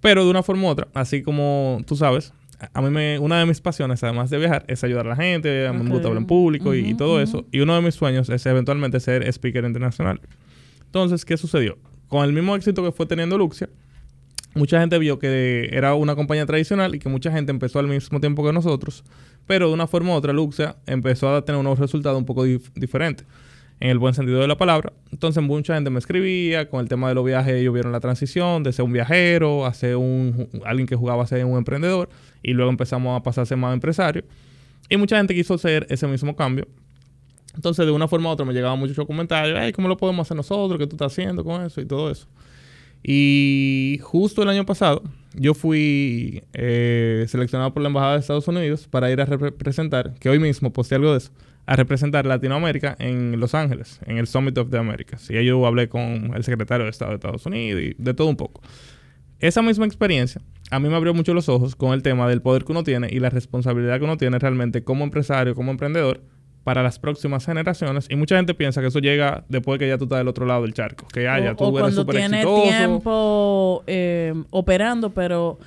Pero 0.00 0.24
de 0.24 0.30
una 0.30 0.42
forma 0.42 0.64
u 0.64 0.66
otra, 0.66 0.88
así 0.94 1.22
como 1.22 1.80
tú 1.86 1.96
sabes, 1.96 2.32
a 2.72 2.82
mí 2.82 2.90
me, 2.90 3.18
una 3.18 3.38
de 3.38 3.46
mis 3.46 3.60
pasiones, 3.60 4.02
además 4.02 4.30
de 4.30 4.38
viajar, 4.38 4.64
es 4.68 4.82
ayudar 4.82 5.06
a 5.06 5.10
la 5.10 5.16
gente, 5.16 5.68
okay. 5.68 5.80
hablar 5.80 6.16
en 6.16 6.26
público 6.26 6.74
y, 6.74 6.94
todo 6.94 7.20
eso. 7.20 7.46
Y 7.52 7.60
uno 7.60 7.74
de 7.74 7.82
mis 7.82 7.94
sueños 7.94 8.28
es 8.28 8.44
eventualmente 8.46 9.00
ser 9.00 9.22
speaker 9.28 9.64
internacional. 9.64 10.20
Entonces, 10.84 11.24
¿qué 11.24 11.36
sucedió? 11.36 11.78
Con 12.08 12.24
el 12.24 12.32
mismo 12.32 12.56
éxito 12.56 12.82
que 12.82 12.92
fue 12.92 13.06
teniendo 13.06 13.38
Luxia, 13.38 13.68
mucha 14.58 14.80
gente 14.80 14.98
vio 14.98 15.18
que 15.18 15.70
era 15.72 15.94
una 15.94 16.16
compañía 16.16 16.44
tradicional 16.44 16.94
y 16.94 16.98
que 16.98 17.08
mucha 17.08 17.30
gente 17.30 17.50
empezó 17.50 17.78
al 17.78 17.86
mismo 17.86 18.20
tiempo 18.20 18.44
que 18.44 18.52
nosotros, 18.52 19.04
pero 19.46 19.68
de 19.68 19.74
una 19.74 19.86
forma 19.86 20.10
u 20.10 20.16
otra 20.16 20.32
Luxia 20.32 20.76
empezó 20.86 21.34
a 21.34 21.44
tener 21.44 21.60
unos 21.60 21.78
resultados 21.78 22.18
un 22.18 22.26
poco 22.26 22.44
diferentes, 22.44 23.26
en 23.80 23.90
el 23.90 23.98
buen 23.98 24.14
sentido 24.14 24.40
de 24.40 24.48
la 24.48 24.58
palabra. 24.58 24.92
Entonces 25.12 25.42
mucha 25.42 25.74
gente 25.74 25.90
me 25.90 25.98
escribía, 25.98 26.68
con 26.68 26.80
el 26.80 26.88
tema 26.88 27.08
de 27.08 27.14
los 27.14 27.24
viajes 27.24 27.54
ellos 27.54 27.72
vieron 27.72 27.92
la 27.92 28.00
transición 28.00 28.64
de 28.64 28.72
ser 28.72 28.84
un 28.84 28.92
viajero 28.92 29.64
a 29.64 29.72
ser 29.72 29.96
un, 29.96 30.48
alguien 30.64 30.86
que 30.86 30.96
jugaba 30.96 31.22
a 31.22 31.26
ser 31.26 31.44
un 31.44 31.56
emprendedor 31.56 32.08
y 32.42 32.52
luego 32.52 32.70
empezamos 32.70 33.18
a 33.18 33.22
pasar 33.22 33.42
a 33.42 33.46
ser 33.46 33.56
más 33.56 33.72
empresario. 33.72 34.24
Y 34.90 34.96
mucha 34.96 35.16
gente 35.16 35.34
quiso 35.34 35.54
hacer 35.54 35.86
ese 35.88 36.06
mismo 36.06 36.34
cambio. 36.34 36.66
Entonces, 37.54 37.84
de 37.86 37.92
una 37.92 38.08
forma 38.08 38.30
u 38.30 38.32
otra 38.32 38.46
me 38.46 38.52
llegaban 38.52 38.78
muchos 38.78 39.06
comentarios, 39.06 39.72
¿cómo 39.72 39.88
lo 39.88 39.96
podemos 39.96 40.26
hacer 40.26 40.36
nosotros? 40.36 40.78
¿Qué 40.78 40.86
tú 40.86 40.96
estás 40.96 41.12
haciendo 41.12 41.44
con 41.44 41.64
eso? 41.64 41.80
Y 41.80 41.86
todo 41.86 42.10
eso. 42.10 42.26
Y 43.02 44.00
justo 44.02 44.42
el 44.42 44.48
año 44.48 44.66
pasado, 44.66 45.02
yo 45.34 45.54
fui 45.54 46.42
eh, 46.52 47.24
seleccionado 47.28 47.72
por 47.72 47.82
la 47.82 47.88
Embajada 47.88 48.14
de 48.14 48.20
Estados 48.20 48.48
Unidos 48.48 48.88
para 48.88 49.10
ir 49.10 49.20
a 49.20 49.24
representar, 49.24 50.14
que 50.14 50.28
hoy 50.28 50.38
mismo 50.38 50.72
posté 50.72 50.96
algo 50.96 51.12
de 51.12 51.18
eso, 51.18 51.30
a 51.66 51.76
representar 51.76 52.26
Latinoamérica 52.26 52.96
en 52.98 53.38
Los 53.38 53.54
Ángeles, 53.54 54.00
en 54.06 54.18
el 54.18 54.26
Summit 54.26 54.56
of 54.58 54.70
the 54.70 54.78
Americas. 54.78 55.30
Y 55.30 55.36
ahí 55.36 55.46
yo 55.46 55.64
hablé 55.66 55.88
con 55.88 56.32
el 56.34 56.42
secretario 56.44 56.84
de 56.84 56.90
Estado 56.90 57.10
de 57.10 57.16
Estados 57.16 57.46
Unidos 57.46 57.82
y 57.82 57.94
de 57.96 58.14
todo 58.14 58.28
un 58.28 58.36
poco. 58.36 58.62
Esa 59.38 59.62
misma 59.62 59.86
experiencia 59.86 60.40
a 60.70 60.80
mí 60.80 60.88
me 60.88 60.96
abrió 60.96 61.14
mucho 61.14 61.32
los 61.34 61.48
ojos 61.48 61.76
con 61.76 61.92
el 61.92 62.02
tema 62.02 62.28
del 62.28 62.42
poder 62.42 62.64
que 62.64 62.72
uno 62.72 62.82
tiene 62.82 63.08
y 63.10 63.20
la 63.20 63.30
responsabilidad 63.30 63.98
que 63.98 64.04
uno 64.04 64.16
tiene 64.16 64.38
realmente 64.38 64.82
como 64.82 65.04
empresario, 65.04 65.54
como 65.54 65.70
emprendedor, 65.70 66.22
para 66.68 66.82
las 66.82 66.98
próximas 66.98 67.46
generaciones. 67.46 68.08
Y 68.10 68.16
mucha 68.16 68.36
gente 68.36 68.52
piensa 68.52 68.82
que 68.82 68.88
eso 68.88 68.98
llega 68.98 69.42
después 69.48 69.78
de 69.78 69.86
que 69.86 69.88
ya 69.88 69.96
tú 69.96 70.04
estás 70.04 70.18
del 70.18 70.28
otro 70.28 70.44
lado 70.44 70.64
del 70.64 70.74
charco. 70.74 71.08
Que 71.08 71.26
haya, 71.26 71.54
tú 71.54 71.64
o 71.64 71.78
eres 71.78 71.94
súper 71.94 72.16
exitoso. 72.18 72.62
tiempo 72.62 73.84
eh, 73.86 74.34
operando, 74.50 75.08
pero 75.08 75.58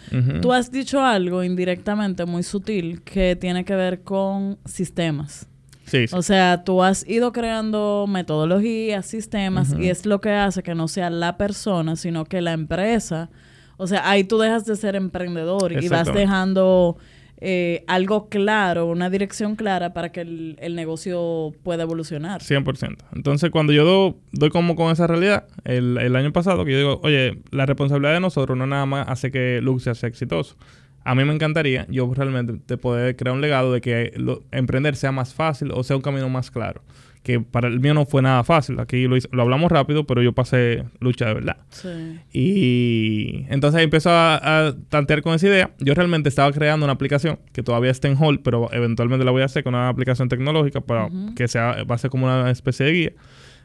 tú 0.43 0.53
has 0.53 0.71
dicho 0.71 1.03
algo 1.03 1.43
indirectamente 1.43 2.23
muy 2.25 2.43
sutil 2.43 3.01
que 3.01 3.35
tiene 3.35 3.65
que 3.65 3.75
ver 3.75 4.03
con 4.03 4.59
sistemas. 4.63 5.47
Sí, 5.85 6.05
O 6.11 6.21
sea, 6.21 6.63
tú 6.63 6.83
has 6.83 7.03
ido 7.09 7.31
creando 7.31 8.05
metodologías, 8.07 9.03
sistemas, 9.07 9.73
y 9.75 9.89
es 9.89 10.05
lo 10.05 10.21
que 10.21 10.29
hace 10.29 10.61
que 10.61 10.75
no 10.75 10.87
sea 10.87 11.09
la 11.09 11.35
persona, 11.35 11.95
sino 11.95 12.25
que 12.25 12.41
la 12.41 12.51
empresa. 12.51 13.31
O 13.77 13.87
sea, 13.87 14.07
ahí 14.07 14.23
tú 14.23 14.37
dejas 14.37 14.65
de 14.65 14.75
ser 14.75 14.95
emprendedor 14.95 15.71
y 15.71 15.87
vas 15.87 16.13
dejando 16.13 16.97
eh, 17.43 17.83
algo 17.87 18.29
claro, 18.29 18.85
una 18.85 19.09
dirección 19.09 19.55
clara 19.55 19.93
para 19.93 20.11
que 20.11 20.21
el, 20.21 20.75
negocio 20.75 21.51
pueda 21.63 21.83
evolucionar. 21.83 22.41
100%. 22.41 22.97
Entonces, 23.15 23.49
cuando 23.49 23.73
yo 23.73 24.15
doy 24.31 24.51
como 24.51 24.75
con 24.75 24.91
esa 24.91 25.07
realidad, 25.07 25.47
el, 25.63 26.15
año 26.15 26.31
pasado, 26.31 26.63
que 26.65 26.73
yo 26.73 26.77
digo, 26.77 27.01
oye, 27.03 27.39
la 27.49 27.65
responsabilidad 27.65 28.13
de 28.13 28.19
nosotros 28.19 28.55
no 28.55 28.67
nada 28.67 28.85
más 28.85 29.07
hace 29.09 29.31
que 29.31 29.59
Luxia 29.59 29.95
sea 29.95 30.07
exitoso. 30.07 30.55
a 31.03 31.15
mí 31.15 31.25
me 31.25 31.33
encantaría 31.33 31.87
yo 31.89 32.13
realmente 32.13 32.61
te 32.63 32.77
poder 32.77 33.15
crear 33.15 33.35
un 33.35 33.41
legado 33.41 33.73
de 33.73 33.81
que 33.81 34.13
emprender 34.51 34.95
sea 34.95 35.11
más 35.11 35.33
fácil 35.33 35.71
o 35.71 35.83
sea 35.83 35.95
un 35.95 36.03
camino 36.03 36.29
más 36.29 36.51
claro. 36.51 36.83
Que 37.23 37.39
para 37.39 37.67
el 37.67 37.79
mío 37.79 37.93
no 37.93 38.05
fue 38.05 38.21
nada 38.21 38.43
fácil. 38.43 38.79
Aquí 38.79 39.07
lo, 39.07 39.15
lo 39.31 39.41
hablamos 39.41 39.71
rápido, 39.71 40.05
pero 40.05 40.23
yo 40.23 40.33
pasé 40.33 40.85
lucha 40.99 41.27
de 41.27 41.33
verdad. 41.35 41.57
Sí. 41.69 42.19
Y 42.33 43.45
entonces 43.49 43.77
ahí 43.77 43.83
empezó 43.83 44.09
a, 44.11 44.73
tantear 44.89 45.21
con 45.21 45.33
esa 45.35 45.47
idea. 45.47 45.71
Yo 45.79 45.93
realmente 45.93 46.29
estaba 46.29 46.51
creando 46.51 46.85
una 46.85 46.93
aplicación 46.93 47.39
que 47.53 47.61
todavía 47.61 47.91
está 47.91 48.07
en 48.07 48.17
hold, 48.19 48.41
pero 48.43 48.69
eventualmente 48.73 49.23
la 49.23 49.31
voy 49.31 49.43
a 49.43 49.45
hacer 49.45 49.63
con 49.63 49.75
una 49.75 49.89
aplicación 49.89 50.29
tecnológica 50.29 50.81
para 50.81 51.09
que 51.35 51.47
sea, 51.47 51.83
va 51.83 51.95
a 51.95 51.97
ser 51.97 52.09
como 52.09 52.25
una 52.25 52.49
especie 52.49 52.85
de 52.85 52.91
guía 52.91 53.11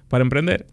para 0.09 0.23
emprender. 0.23 0.67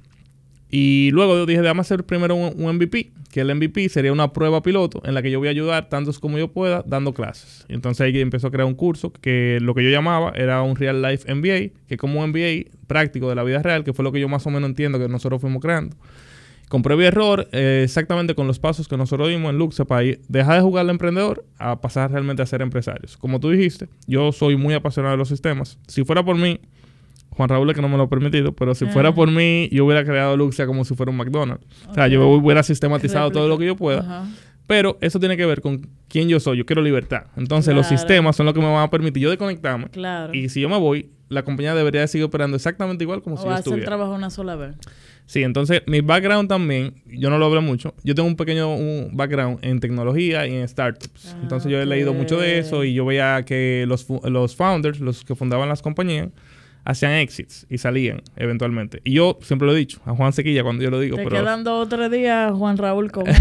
Y 0.76 1.12
luego 1.12 1.46
dije, 1.46 1.62
déjame 1.62 1.82
hacer 1.82 2.04
primero 2.04 2.34
un, 2.34 2.76
MVP, 2.76 3.12
que 3.32 3.42
el 3.42 3.54
MVP 3.54 3.90
sería 3.90 4.12
una 4.12 4.34
prueba 4.34 4.64
piloto 4.64 5.04
en 5.06 5.14
la 5.14 5.22
que 5.22 5.30
yo 5.30 5.38
voy 5.38 5.48
a 5.48 5.52
ayudar 5.52 5.88
tantos 5.88 6.18
como 6.18 6.40
yo 6.40 6.48
pueda 6.48 6.82
dando 6.88 7.14
clases. 7.14 7.64
Entonces 7.70 8.02
ahí 8.02 8.20
empezó 8.20 8.48
a 8.48 8.52
crear 8.52 8.66
un 8.66 8.74
curso 8.74 9.14
que 9.14 9.60
lo 9.62 9.76
que 9.76 9.84
yo 9.84 9.92
llamaba 9.92 10.34
era 10.36 10.64
un 10.64 10.76
Real 10.76 11.00
Life 11.04 11.32
MBA, 11.32 11.80
que 11.88 11.98
como 11.98 12.22
un 12.22 12.32
MBA 12.32 12.72
práctico 12.88 13.30
de 13.30 13.36
la 13.36 13.44
vida 13.44 13.62
real, 13.62 13.84
que 13.84 13.94
fue 13.94 14.02
lo 14.02 14.12
que 14.12 14.20
yo 14.20 14.28
más 14.28 14.48
o 14.48 14.50
menos 14.50 14.68
entiendo 14.68 14.98
que 14.98 15.08
nosotros 15.08 15.40
fuimos 15.42 15.62
creando. 15.62 15.96
Con 16.70 16.82
y 16.82 17.04
error, 17.04 17.48
eh, 17.52 17.82
exactamente 17.84 18.34
con 18.34 18.48
los 18.48 18.58
pasos 18.58 18.88
que 18.88 18.98
nosotros 18.98 19.30
dimos 19.30 19.52
en 19.52 19.60
Luxe 19.60 19.86
para 19.86 20.02
dejar 20.28 20.56
de 20.56 20.62
jugar 20.62 20.86
al 20.86 20.90
emprendedor 20.90 21.46
a 21.60 21.80
pasar 21.82 22.10
realmente 22.12 22.42
a 22.42 22.48
ser 22.48 22.64
empresarios. 22.64 23.16
Como 23.16 23.40
tú 23.40 23.52
dijiste, 23.52 23.90
yo 24.08 24.32
soy 24.32 24.56
muy 24.56 24.74
apasionado 24.74 25.12
de 25.12 25.20
los 25.20 25.30
sistemas. 25.30 25.78
Si 25.88 26.04
fuera 26.04 26.26
por 26.26 26.36
mí, 26.36 26.60
Juan 27.36 27.50
Raúl 27.50 27.70
es 27.70 27.76
que 27.76 27.82
no 27.82 27.90
me 27.90 27.98
lo 27.98 28.04
ha 28.04 28.10
permitido, 28.10 28.54
pero 28.54 28.76
si 28.76 28.86
fuera 28.86 29.14
por 29.14 29.30
mí, 29.32 29.70
yo 29.72 29.86
hubiera 29.86 30.04
creado 30.04 30.38
Luxia 30.38 30.66
como 30.66 30.86
si 30.86 30.96
fuera 30.96 31.12
un 31.12 31.18
McDonald's. 31.18 31.66
O 31.88 31.94
sea, 31.94 32.08
yo 32.08 32.28
hubiera 32.28 32.64
sistematizado 32.64 33.32
todo 33.32 33.48
lo 33.48 33.58
que 33.58 33.66
yo 33.66 33.76
pueda. 33.76 34.28
Pero 34.66 34.98
eso 35.02 35.20
tiene 35.20 35.36
que 35.36 35.46
ver 35.46 35.62
con 35.62 35.90
quién 36.08 36.30
yo 36.30 36.40
soy. 36.40 36.58
Yo 36.58 36.66
quiero 36.66 36.82
libertad. 36.82 37.26
Entonces, 37.36 37.76
los 37.76 37.86
sistemas 37.88 38.36
son 38.36 38.46
los 38.46 38.56
que 38.56 38.62
me 38.62 38.72
van 38.72 38.84
a 38.84 38.90
permitir 38.90 39.24
yo 39.24 39.30
desconectarme. 39.30 39.90
Claro. 39.90 40.34
Y 40.34 40.48
si 40.50 40.62
yo 40.62 40.70
me 40.70 40.78
voy, 40.78 41.10
la 41.28 41.44
compañía 41.44 41.76
debería 41.76 42.08
seguir 42.08 42.26
operando 42.26 42.56
exactamente 42.56 43.04
igual 43.04 43.22
como 43.22 43.38
si 43.38 43.44
yo 43.44 43.54
estuviera. 43.54 43.84
hacer 43.84 43.86
trabajo 43.86 44.14
una 44.14 44.30
sola 44.30 44.56
vez. 44.56 44.76
Sí, 45.26 45.42
entonces 45.44 45.84
mi 45.88 46.02
background 46.02 46.50
también, 46.50 46.96
yo 47.06 47.30
no 47.30 47.38
lo 47.38 47.46
hablo 47.46 47.62
mucho. 47.62 47.94
Yo 48.04 48.14
tengo 48.14 48.28
un 48.28 48.36
pequeño 48.36 48.74
un 48.76 49.12
background 49.14 49.60
en 49.62 49.80
tecnología 49.80 50.46
y 50.48 50.54
en 50.54 50.68
startups. 50.68 51.36
entonces 51.42 51.72
yo 51.72 51.82
he 51.82 51.86
leído 51.86 52.14
mucho 52.14 52.38
de 52.38 52.60
eso 52.60 52.84
y 52.84 52.94
yo 52.94 53.06
veía 53.06 53.44
que 53.46 53.86
los, 53.88 54.06
los 54.24 54.56
founders, 54.56 55.00
los 55.00 55.24
que 55.24 55.36
fundaban 55.36 55.70
las 55.70 55.82
compañías, 55.82 56.30
hacían 56.86 57.14
exits 57.14 57.66
y 57.70 57.78
salían 57.78 58.22
eventualmente. 58.36 59.02
Y 59.04 59.14
yo 59.14 59.38
siempre 59.42 59.66
lo 59.66 59.74
he 59.74 59.78
dicho 59.78 60.00
a 60.06 60.14
Juan 60.14 60.34
Sequilla 60.34 60.64
cuando 60.64 60.84
yo 60.84 60.90
lo 60.90 61.00
digo. 61.00 61.16
Te 61.18 61.24
pero... 61.24 61.38
quedan 61.38 61.64
dos 61.64 61.86
o 61.86 61.90
tres 61.90 62.12
días 62.12 62.52
Juan 62.54 62.78
Raúl 62.78 63.12
con 63.12 63.28
él. 63.28 63.36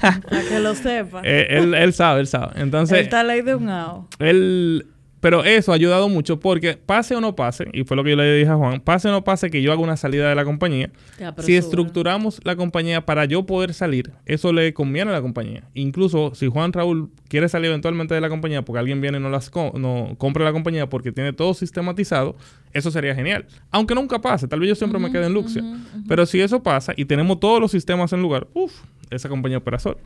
para 0.00 0.42
que 0.48 0.60
lo 0.60 0.74
sepa. 0.74 1.22
Eh, 1.24 1.46
él, 1.50 1.74
él, 1.74 1.92
sabe, 1.92 2.20
él 2.20 2.26
sabe. 2.26 2.52
Entonces. 2.60 2.98
Él 2.98 3.04
está 3.04 3.22
ley 3.24 3.42
de 3.42 3.54
un 3.54 3.68
ao. 3.68 4.08
Él 4.18 4.86
pero 5.20 5.44
eso 5.44 5.72
ha 5.72 5.74
ayudado 5.74 6.08
mucho 6.08 6.40
porque 6.40 6.76
pase 6.76 7.14
o 7.14 7.20
no 7.20 7.34
pase, 7.36 7.68
y 7.72 7.84
fue 7.84 7.96
lo 7.96 8.04
que 8.04 8.10
yo 8.10 8.16
le 8.16 8.36
dije 8.36 8.50
a 8.50 8.56
Juan, 8.56 8.80
pase 8.80 9.08
o 9.08 9.12
no 9.12 9.24
pase 9.24 9.50
que 9.50 9.62
yo 9.62 9.72
haga 9.72 9.80
una 9.80 9.96
salida 9.96 10.28
de 10.28 10.34
la 10.34 10.44
compañía, 10.44 10.90
si 11.38 11.56
estructuramos 11.56 12.40
la 12.44 12.56
compañía 12.56 13.04
para 13.04 13.24
yo 13.24 13.46
poder 13.46 13.74
salir, 13.74 14.12
eso 14.26 14.52
le 14.52 14.72
conviene 14.74 15.10
a 15.10 15.14
la 15.14 15.22
compañía. 15.22 15.64
Incluso 15.74 16.34
si 16.34 16.46
Juan 16.46 16.72
Raúl 16.72 17.10
quiere 17.28 17.48
salir 17.48 17.68
eventualmente 17.68 18.14
de 18.14 18.20
la 18.20 18.28
compañía 18.28 18.62
porque 18.62 18.78
alguien 18.78 19.00
viene 19.00 19.18
y 19.18 19.20
no 19.20 19.30
las 19.30 19.50
no 19.74 20.14
compra 20.18 20.44
la 20.44 20.52
compañía 20.52 20.88
porque 20.88 21.12
tiene 21.12 21.32
todo 21.32 21.54
sistematizado, 21.54 22.36
eso 22.72 22.90
sería 22.90 23.14
genial. 23.14 23.46
Aunque 23.70 23.94
nunca 23.94 24.20
pase, 24.20 24.48
tal 24.48 24.60
vez 24.60 24.68
yo 24.70 24.74
siempre 24.74 24.98
me 24.98 25.10
quede 25.10 25.26
en 25.26 25.34
Luxia. 25.34 25.62
Pero 26.06 26.26
si 26.26 26.40
eso 26.40 26.62
pasa 26.62 26.92
y 26.96 27.04
tenemos 27.04 27.40
todos 27.40 27.60
los 27.60 27.70
sistemas 27.70 28.12
en 28.12 28.22
lugar, 28.22 28.46
uff, 28.54 28.72
esa 29.10 29.28
compañía 29.28 29.58
opera 29.58 29.78
sola. 29.78 29.98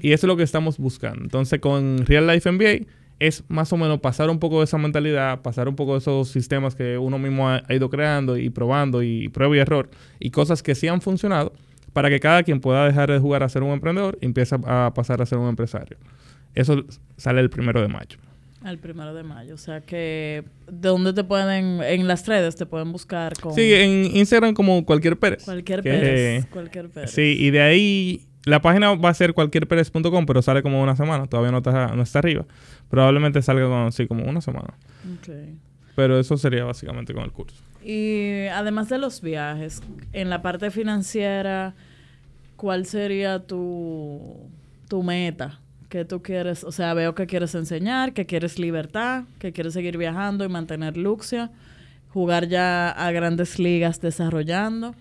Y 0.00 0.12
eso 0.12 0.26
es 0.26 0.28
lo 0.28 0.36
que 0.36 0.42
estamos 0.42 0.78
buscando. 0.78 1.22
Entonces 1.22 1.60
con 1.60 2.06
Real 2.06 2.26
Life 2.26 2.50
MBA 2.50 2.86
es 3.18 3.44
más 3.48 3.72
o 3.72 3.76
menos 3.76 4.00
pasar 4.00 4.30
un 4.30 4.38
poco 4.38 4.58
de 4.58 4.64
esa 4.64 4.78
mentalidad, 4.78 5.40
pasar 5.42 5.68
un 5.68 5.76
poco 5.76 5.92
de 5.92 5.98
esos 5.98 6.28
sistemas 6.28 6.74
que 6.74 6.98
uno 6.98 7.18
mismo 7.18 7.48
ha, 7.48 7.62
ido 7.70 7.90
creando 7.90 8.36
y 8.36 8.50
probando 8.50 9.02
y 9.02 9.28
prueba 9.28 9.56
y 9.56 9.58
error 9.58 9.90
y 10.20 10.30
cosas 10.30 10.62
que 10.62 10.74
sí 10.74 10.88
han 10.88 11.00
funcionado 11.00 11.52
para 11.92 12.10
que 12.10 12.20
cada 12.20 12.42
quien 12.42 12.60
pueda 12.60 12.84
dejar 12.86 13.10
de 13.10 13.18
jugar 13.18 13.42
a 13.42 13.48
ser 13.48 13.62
un 13.62 13.70
emprendedor 13.70 14.18
y 14.20 14.26
empiece 14.26 14.56
a 14.66 14.92
pasar 14.94 15.20
a 15.20 15.26
ser 15.26 15.38
un 15.38 15.48
empresario. 15.48 15.96
Eso 16.54 16.84
sale 17.16 17.40
el 17.40 17.50
primero 17.50 17.80
de 17.80 17.88
mayo. 17.88 18.18
El 18.64 18.78
primero 18.78 19.14
de 19.14 19.22
mayo. 19.22 19.54
O 19.54 19.58
sea 19.58 19.80
que, 19.80 20.44
¿de 20.66 20.88
dónde 20.88 21.12
te 21.12 21.24
pueden, 21.24 21.82
en 21.82 22.06
las 22.06 22.26
redes 22.26 22.56
te 22.56 22.66
pueden 22.66 22.92
buscar? 22.92 23.34
Con... 23.40 23.54
Sí, 23.54 23.72
en 23.72 24.16
Instagram 24.16 24.54
como 24.54 24.84
cualquier 24.84 25.18
Pérez. 25.18 25.44
Cualquier 25.44 25.82
Pérez. 25.82 26.46
Cualquier 26.46 26.88
Pérez. 26.90 27.10
Sí, 27.10 27.36
y 27.38 27.50
de 27.50 27.60
ahí 27.62 28.28
la 28.44 28.60
página 28.60 28.94
va 28.94 29.10
a 29.10 29.14
ser 29.14 29.34
cualquierperez.com, 29.34 30.26
pero 30.26 30.42
sale 30.42 30.62
como 30.62 30.82
una 30.82 30.96
semana. 30.96 31.26
Todavía 31.26 31.52
no 31.52 31.58
está, 31.58 31.94
no 31.94 32.02
está 32.02 32.18
arriba. 32.18 32.46
Probablemente 32.90 33.42
salga 33.42 33.66
con, 33.66 33.92
sí, 33.92 34.06
como 34.06 34.24
una 34.24 34.40
semana. 34.40 34.74
Pero 35.94 36.18
eso 36.18 36.36
sería 36.36 36.64
básicamente 36.64 37.12
con 37.12 37.24
el 37.24 37.32
curso. 37.32 37.56
Y 37.84 38.46
además 38.46 38.88
de 38.88 38.98
los 38.98 39.20
viajes, 39.20 39.82
en 40.12 40.30
la 40.30 40.42
parte 40.42 40.70
financiera, 40.70 41.74
¿cuál 42.56 42.86
sería 42.86 43.40
tu, 43.40 44.50
tu 44.88 45.02
meta? 45.02 45.60
que 45.88 46.04
tú 46.04 46.22
quieres? 46.22 46.64
O 46.64 46.72
sea, 46.72 46.94
veo 46.94 47.14
que 47.14 47.26
quieres 47.26 47.54
enseñar, 47.54 48.12
que 48.12 48.26
quieres 48.26 48.58
libertad, 48.58 49.24
que 49.38 49.52
quieres 49.52 49.72
seguir 49.72 49.96
viajando 49.96 50.44
y 50.44 50.48
mantener 50.48 50.96
luxia, 50.96 51.50
jugar 52.10 52.48
ya 52.48 52.90
a 52.90 53.10
grandes 53.10 53.58
ligas 53.58 54.00
desarrollando. 54.00 54.94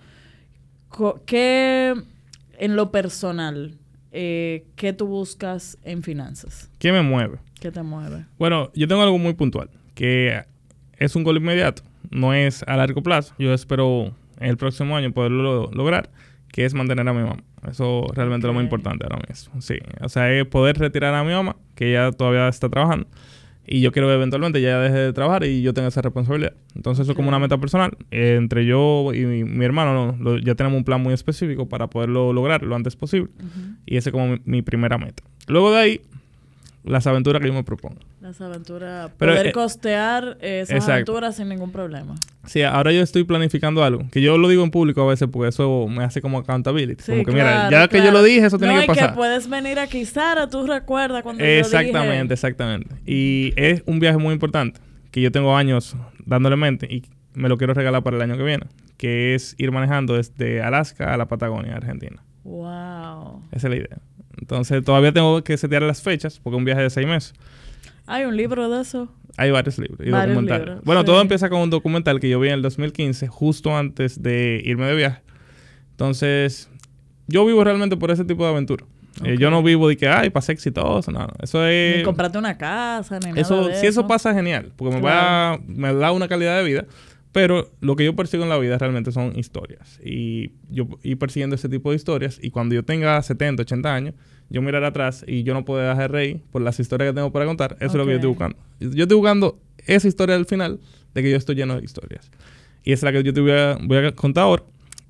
¿Qué 1.26 1.94
en 2.58 2.76
lo 2.76 2.92
personal, 2.92 3.76
eh, 4.12 4.66
¿qué 4.76 4.94
tú 4.94 5.08
buscas 5.08 5.78
en 5.84 6.02
finanzas? 6.04 6.72
¿Qué 6.80 6.92
me 6.92 7.02
mueve? 7.02 7.40
¿Qué 7.60 7.72
te 7.72 7.82
mueve? 7.84 8.26
Bueno, 8.38 8.72
yo 8.76 8.88
tengo 8.88 9.02
algo 9.02 9.18
muy 9.18 9.34
puntual, 9.34 9.70
que 9.96 10.44
es 10.98 11.16
un 11.16 11.24
gol 11.24 11.38
inmediato, 11.38 11.84
no 12.10 12.34
es 12.34 12.64
a 12.64 12.78
largo 12.78 13.02
plazo. 13.02 13.34
Yo 13.40 13.54
espero 13.54 14.14
en 14.40 14.50
el 14.50 14.58
próximo 14.58 14.96
año 14.96 15.12
poderlo 15.12 15.70
lograr, 15.72 16.10
que 16.52 16.66
es 16.66 16.74
mantener 16.74 17.08
a 17.08 17.14
mi 17.14 17.22
mamá. 17.22 17.44
Eso 17.70 18.08
realmente 18.14 18.48
es 18.48 18.50
lo 18.50 18.54
más 18.54 18.64
importante 18.64 19.04
ahora 19.04 19.20
mismo. 19.28 19.62
Sí, 19.62 19.76
o 20.02 20.10
sea, 20.10 20.32
es 20.32 20.46
poder 20.46 20.78
retirar 20.78 21.14
a 21.14 21.24
mi 21.24 21.34
mamá, 21.34 21.56
que 21.76 21.90
ella 21.90 22.12
todavía 22.12 22.48
está 22.48 22.70
trabajando 22.70 23.08
y 23.70 23.82
yo 23.82 23.92
quiero 23.92 24.12
eventualmente 24.12 24.62
ya 24.62 24.80
deje 24.80 24.96
de 24.96 25.14
trabajar 25.14 25.44
y 25.44 25.62
yo 25.62 25.74
tenga 25.74 25.90
esa 25.90 26.02
responsabilidad. 26.02 26.54
Entonces 26.74 27.04
eso 27.04 27.12
es 27.12 27.16
como 27.18 27.28
una 27.28 27.38
meta 27.38 27.58
personal. 27.58 27.92
entre 28.12 28.66
yo 28.66 29.14
y 29.14 29.26
mi, 29.26 29.66
hermano 29.66 30.18
ya 30.42 30.56
tenemos 30.56 30.78
un 30.78 30.86
plan 30.86 31.04
muy 31.04 31.14
específico 31.14 31.68
para 31.68 31.88
poderlo 31.88 32.32
lograr 32.32 32.64
lo 32.64 32.76
antes 32.76 32.96
posible. 32.96 33.30
Y 33.86 33.98
ese 33.98 34.10
es 34.10 34.14
como 34.14 34.38
mi 34.46 34.62
primera 34.62 34.98
meta. 34.98 35.22
Luego 35.48 35.72
de 35.72 35.78
ahí, 35.78 36.02
las 36.88 37.08
aventuras 37.08 37.42
que 37.42 37.48
yo 37.48 37.54
me 37.54 37.64
propongo. 37.64 38.00
Las 38.22 38.40
aventuras. 38.42 39.12
poder 39.12 39.48
eh, 39.48 39.52
costear 39.52 40.38
esas 40.42 40.88
aventuras 40.88 41.36
sin 41.36 41.50
ningún 41.50 41.72
problema. 41.72 42.16
Sí, 42.46 42.64
ahora 42.64 42.92
yo 42.92 43.02
estoy 43.02 43.24
planificando 43.24 43.84
algo. 43.84 44.10
Que 44.12 44.22
yo 44.22 44.38
lo 44.38 44.48
digo 44.48 44.64
en 44.64 44.72
público 44.72 45.02
a 45.02 45.08
veces 45.08 45.28
porque 45.32 45.50
eso 45.50 45.88
me 45.88 46.04
hace 46.04 46.22
como 46.22 46.40
accountability. 46.40 47.04
como 47.04 47.24
que 47.24 47.32
mira, 47.32 47.70
ya 47.70 47.88
que 47.88 48.04
yo 48.04 48.12
lo 48.12 48.24
dije, 48.24 48.46
eso 48.46 48.58
tiene 48.58 48.82
que 48.82 48.88
pasar. 48.88 49.10
que 49.10 49.16
puedes 49.16 49.50
venir 49.50 49.80
aquí, 49.80 50.06
Sara, 50.06 50.50
tú 50.50 50.66
recuerdas 50.66 51.24
cuando 51.24 51.44
Exactamente, 51.44 52.18
yo 52.18 52.22
dije. 52.24 52.34
exactamente. 52.34 52.96
Y 53.06 53.54
es 53.56 53.84
un 53.86 54.00
viaje 54.00 54.18
muy 54.18 54.34
importante 54.34 54.80
que 55.12 55.22
yo 55.22 55.32
tengo 55.32 55.56
años 55.56 55.96
dándole 56.26 56.56
mente 56.56 56.88
y 56.90 57.04
me 57.34 57.50
lo 57.50 57.58
quiero 57.58 57.74
regalar 57.74 58.04
para 58.04 58.18
el 58.18 58.22
año 58.24 58.38
que 58.38 58.44
viene. 58.44 58.66
Que 58.98 59.36
es 59.36 59.56
ir 59.60 59.72
manejando 59.72 60.16
desde 60.16 60.62
Alaska 60.62 61.14
a 61.14 61.18
la 61.18 61.28
Patagonia, 61.28 61.76
Argentina. 61.76 62.24
Wow. 62.44 63.44
Esa 63.52 63.68
es 63.68 63.72
la 63.72 63.76
idea. 63.76 63.98
Entonces 64.40 64.84
todavía 64.84 65.12
tengo 65.12 65.44
que 65.44 65.58
setear 65.58 65.84
las 65.84 66.02
fechas 66.02 66.40
porque 66.40 66.56
es 66.56 66.60
un 66.60 66.66
viaje 66.66 66.82
de 66.82 66.90
seis 66.90 67.08
meses. 67.08 67.34
¿Hay 68.06 68.26
un 68.26 68.38
libro 68.38 68.70
de 68.70 68.82
eso? 68.82 69.10
Hay 69.38 69.52
varios 69.52 69.78
libros 69.78 70.00
y 70.06 70.10
documentales. 70.10 70.80
bueno, 70.84 71.06
todo 71.06 71.22
empieza 71.22 71.50
con 71.50 71.62
un 71.62 71.70
documental 71.70 72.20
que 72.20 72.30
yo 72.30 72.40
vi 72.40 72.48
en 72.48 72.56
el 72.56 72.62
2015, 72.62 73.28
justo 73.28 73.76
antes 73.76 74.22
de 74.24 74.62
irme 74.66 74.88
de 74.88 74.96
viaje. 74.96 75.22
Entonces, 75.92 76.70
yo 77.28 77.46
vivo 77.46 77.64
realmente 77.64 77.98
por 77.98 78.10
ese 78.10 78.26
tipo 78.26 78.44
de 78.44 78.52
aventura. 78.52 78.86
Eh, 79.24 79.38
yo 79.40 79.50
no 79.50 79.64
vivo 79.64 79.88
de 79.88 79.98
que, 79.98 80.08
ay, 80.08 80.30
pasé 80.30 80.52
exitoso, 80.52 81.12
no, 81.12 81.28
Eso 81.42 81.66
es... 81.66 81.98
Ni 81.98 82.04
comprarte 82.04 82.38
una 82.38 82.58
casa, 82.58 83.20
ni 83.20 83.40
eso, 83.40 83.58
nada 83.58 83.70
de 83.70 83.80
Si 83.80 83.88
eso 83.88 84.08
pasa, 84.08 84.34
genial. 84.34 84.72
Porque 84.76 84.96
me, 84.96 85.02
va, 85.02 85.60
me 85.68 85.94
da 85.94 86.12
una 86.12 86.28
calidad 86.28 86.58
de 86.58 86.64
vida. 86.64 86.86
Pero 87.32 87.72
lo 87.82 87.96
que 87.96 88.06
yo 88.06 88.16
persigo 88.16 88.44
en 88.44 88.50
la 88.50 88.58
vida 88.58 88.78
realmente 88.78 89.12
son 89.12 89.38
historias. 89.38 90.00
Y 90.04 90.52
yo 90.70 90.88
ir 91.04 91.18
persiguiendo 91.20 91.56
ese 91.56 91.70
tipo 91.70 91.92
de 91.92 91.98
historias. 91.98 92.40
Y 92.42 92.50
cuando 92.52 92.74
yo 92.74 92.84
tenga 92.84 93.22
70, 93.22 93.62
80 93.62 93.94
años, 93.94 94.16
yo 94.50 94.62
mirar 94.62 94.84
atrás 94.84 95.24
y 95.28 95.44
yo 95.44 95.54
no 95.54 95.66
puedo 95.66 95.82
dejar 95.82 95.98
de 95.98 96.08
reír 96.08 96.42
por 96.52 96.62
las 96.62 96.80
historias 96.80 97.10
que 97.12 97.16
tengo 97.16 97.32
para 97.32 97.46
contar. 97.46 97.76
Eso 97.80 97.92
es 97.92 97.96
lo 97.96 98.06
que 98.06 98.12
yo 98.12 98.16
estoy 98.16 98.30
buscando. 98.30 98.58
Yo 98.80 99.04
estoy 99.04 99.18
buscando 99.18 99.60
esa 99.86 100.08
historia 100.08 100.36
al 100.36 100.46
final 100.46 100.80
de 101.14 101.24
que 101.24 101.32
yo 101.32 101.38
estoy 101.38 101.56
lleno 101.56 101.76
de 101.78 101.84
historias. 101.84 102.32
Y 102.84 102.94
esa 102.94 103.08
es 103.08 103.14
la 103.14 103.20
que 103.20 103.26
yo 103.26 103.34
te 103.34 103.42
voy 103.42 103.52
a, 103.52 103.78
voy 103.82 103.98
a 103.98 104.12
contar 104.14 104.46
ahora. 104.46 104.64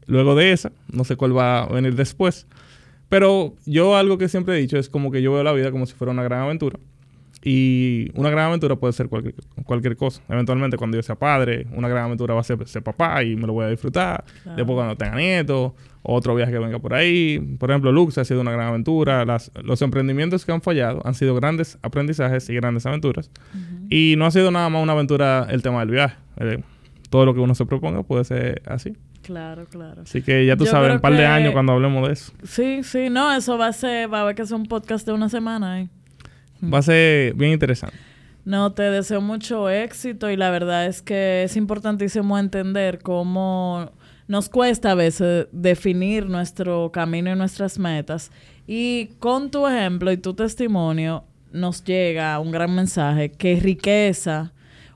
Luego 0.07 0.35
de 0.35 0.51
esa, 0.53 0.71
no 0.91 1.03
sé 1.03 1.15
cuál 1.15 1.37
va 1.37 1.63
a 1.63 1.67
venir 1.67 1.95
después. 1.95 2.47
Pero 3.09 3.55
yo 3.65 3.95
algo 3.95 4.17
que 4.17 4.27
siempre 4.27 4.55
he 4.55 4.59
dicho 4.59 4.77
es 4.77 4.89
como 4.89 5.11
que 5.11 5.21
yo 5.21 5.31
veo 5.33 5.43
la 5.43 5.53
vida 5.53 5.71
como 5.71 5.85
si 5.85 5.93
fuera 5.93 6.11
una 6.11 6.23
gran 6.23 6.41
aventura. 6.41 6.79
Y 7.49 8.11
una 8.15 8.29
gran 8.29 8.47
aventura 8.47 8.75
puede 8.75 8.91
ser 8.91 9.07
cualquier, 9.07 9.33
cualquier 9.63 9.95
cosa. 9.95 10.21
Eventualmente, 10.27 10.75
cuando 10.75 10.97
yo 10.97 11.01
sea 11.01 11.15
padre, 11.15 11.65
una 11.73 11.87
gran 11.87 12.03
aventura 12.03 12.33
va 12.33 12.41
a 12.41 12.43
ser 12.43 12.67
ser 12.67 12.83
papá 12.83 13.23
y 13.23 13.37
me 13.37 13.47
lo 13.47 13.53
voy 13.53 13.63
a 13.63 13.69
disfrutar. 13.69 14.25
Después, 14.57 14.75
cuando 14.75 14.97
tenga 14.97 15.15
nietos, 15.15 15.71
otro 16.03 16.35
viaje 16.35 16.51
que 16.51 16.59
venga 16.59 16.77
por 16.79 16.93
ahí. 16.93 17.39
Por 17.57 17.71
ejemplo, 17.71 17.93
Lux 17.93 18.17
ha 18.17 18.25
sido 18.25 18.41
una 18.41 18.51
gran 18.51 18.67
aventura. 18.67 19.23
Las, 19.23 19.49
los 19.63 19.81
emprendimientos 19.81 20.43
que 20.43 20.51
han 20.51 20.61
fallado 20.61 21.01
han 21.05 21.13
sido 21.13 21.35
grandes 21.35 21.77
aprendizajes 21.83 22.49
y 22.49 22.55
grandes 22.55 22.85
aventuras. 22.85 23.31
Y 23.89 24.15
no 24.17 24.25
ha 24.25 24.31
sido 24.31 24.51
nada 24.51 24.67
más 24.67 24.83
una 24.83 24.91
aventura 24.91 25.47
el 25.49 25.61
tema 25.61 25.79
del 25.79 25.91
viaje. 25.91 26.17
Eh, 26.41 26.61
todo 27.09 27.25
lo 27.25 27.33
que 27.33 27.39
uno 27.39 27.55
se 27.55 27.65
proponga 27.65 28.03
puede 28.03 28.25
ser 28.25 28.61
así. 28.65 28.97
Claro, 29.21 29.67
claro. 29.67 30.01
Así 30.01 30.21
que 30.21 30.45
ya 30.45 30.57
tú 30.57 30.65
sabes, 30.65 30.95
un 30.95 30.99
par 30.99 31.15
de 31.15 31.25
años 31.25 31.53
cuando 31.53 31.71
hablemos 31.71 32.07
de 32.07 32.13
eso. 32.13 32.33
Sí, 32.43 32.83
sí, 32.83 33.09
no, 33.09 33.33
eso 33.33 33.57
va 33.57 33.67
a 33.67 33.73
ser, 33.73 34.13
va 34.13 34.19
a 34.19 34.21
haber 34.23 34.35
que 34.35 34.45
ser 34.45 34.57
un 34.57 34.65
podcast 34.65 35.05
de 35.05 35.13
una 35.13 35.29
semana. 35.29 35.79
¿eh? 35.79 35.87
Va 36.63 36.79
a 36.79 36.81
ser 36.81 37.33
bien 37.33 37.51
interesante. 37.51 37.95
No, 38.45 38.71
te 38.71 38.83
deseo 38.83 39.19
mucho 39.19 39.69
éxito 39.69 40.29
y 40.29 40.37
la 40.37 40.49
verdad 40.49 40.85
es 40.85 41.01
que 41.01 41.43
es 41.43 41.57
importantísimo 41.57 42.39
entender 42.39 42.99
cómo 42.99 43.91
nos 44.27 44.47
cuesta 44.47 44.91
a 44.91 44.95
veces 44.95 45.47
definir 45.51 46.27
nuestro 46.27 46.91
camino 46.91 47.31
y 47.31 47.35
nuestras 47.35 47.77
metas. 47.77 48.31
Y 48.65 49.07
con 49.19 49.51
tu 49.51 49.67
ejemplo 49.67 50.11
y 50.11 50.17
tu 50.17 50.33
testimonio 50.33 51.25
nos 51.51 51.83
llega 51.83 52.39
un 52.39 52.51
gran 52.51 52.73
mensaje 52.73 53.31
que 53.31 53.59
riqueza 53.59 54.53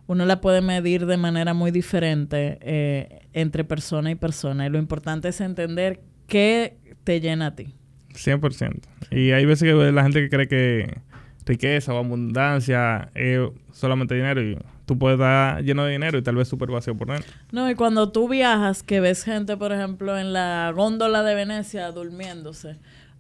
uno 0.08 0.26
la 0.26 0.42
puede 0.42 0.62
medir 0.62 1.06
de 1.06 1.16
manera 1.16 1.54
muy 1.54 1.72
diferente 1.72 2.58
eh, 2.62 3.22
entre 3.32 3.64
persona 3.64 4.12
y 4.12 4.16
persona. 4.16 4.66
Y 4.66 4.70
lo 4.70 4.78
importante 4.78 5.30
es 5.30 5.40
entender 5.40 6.02
qué 6.28 6.78
te 7.06 7.22
llena 7.22 7.48
a 7.48 7.56
ti. 7.56 7.76
100%. 8.14 8.82
Y 9.12 9.32
hay 9.32 9.46
veces 9.46 9.70
que 9.70 9.74
la 9.74 10.04
gente 10.04 10.22
que 10.22 10.30
cree 10.30 10.48
que 10.50 11.02
riqueza 11.46 11.94
o 11.94 11.98
abundancia 11.98 13.10
es 13.16 13.40
solamente 13.72 14.16
dinero 14.16 14.42
y 14.42 14.58
tú 14.86 14.98
puedes 14.98 15.20
estar 15.20 15.64
lleno 15.64 15.86
de 15.86 15.94
dinero 15.94 16.18
y 16.18 16.22
tal 16.22 16.36
vez 16.36 16.48
súper 16.48 16.70
vacío 16.70 16.96
por 16.96 17.08
dentro. 17.08 17.32
No, 17.52 17.70
y 17.70 17.76
cuando 17.76 18.12
tú 18.12 18.28
viajas, 18.28 18.84
que 18.84 19.00
ves 19.00 19.24
gente, 19.24 19.58
por 19.58 19.72
ejemplo, 19.72 20.18
en 20.18 20.34
la 20.34 20.72
góndola 20.76 21.24
de 21.24 21.36
Venecia 21.36 21.92
durmiéndose, 21.92 22.78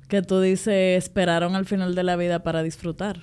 que 0.07 0.21
tú 0.21 0.41
dices, 0.41 0.97
esperaron 0.97 1.55
al 1.55 1.65
final 1.65 1.95
de 1.95 2.03
la 2.03 2.15
vida 2.15 2.43
para 2.43 2.63
disfrutar. 2.63 3.19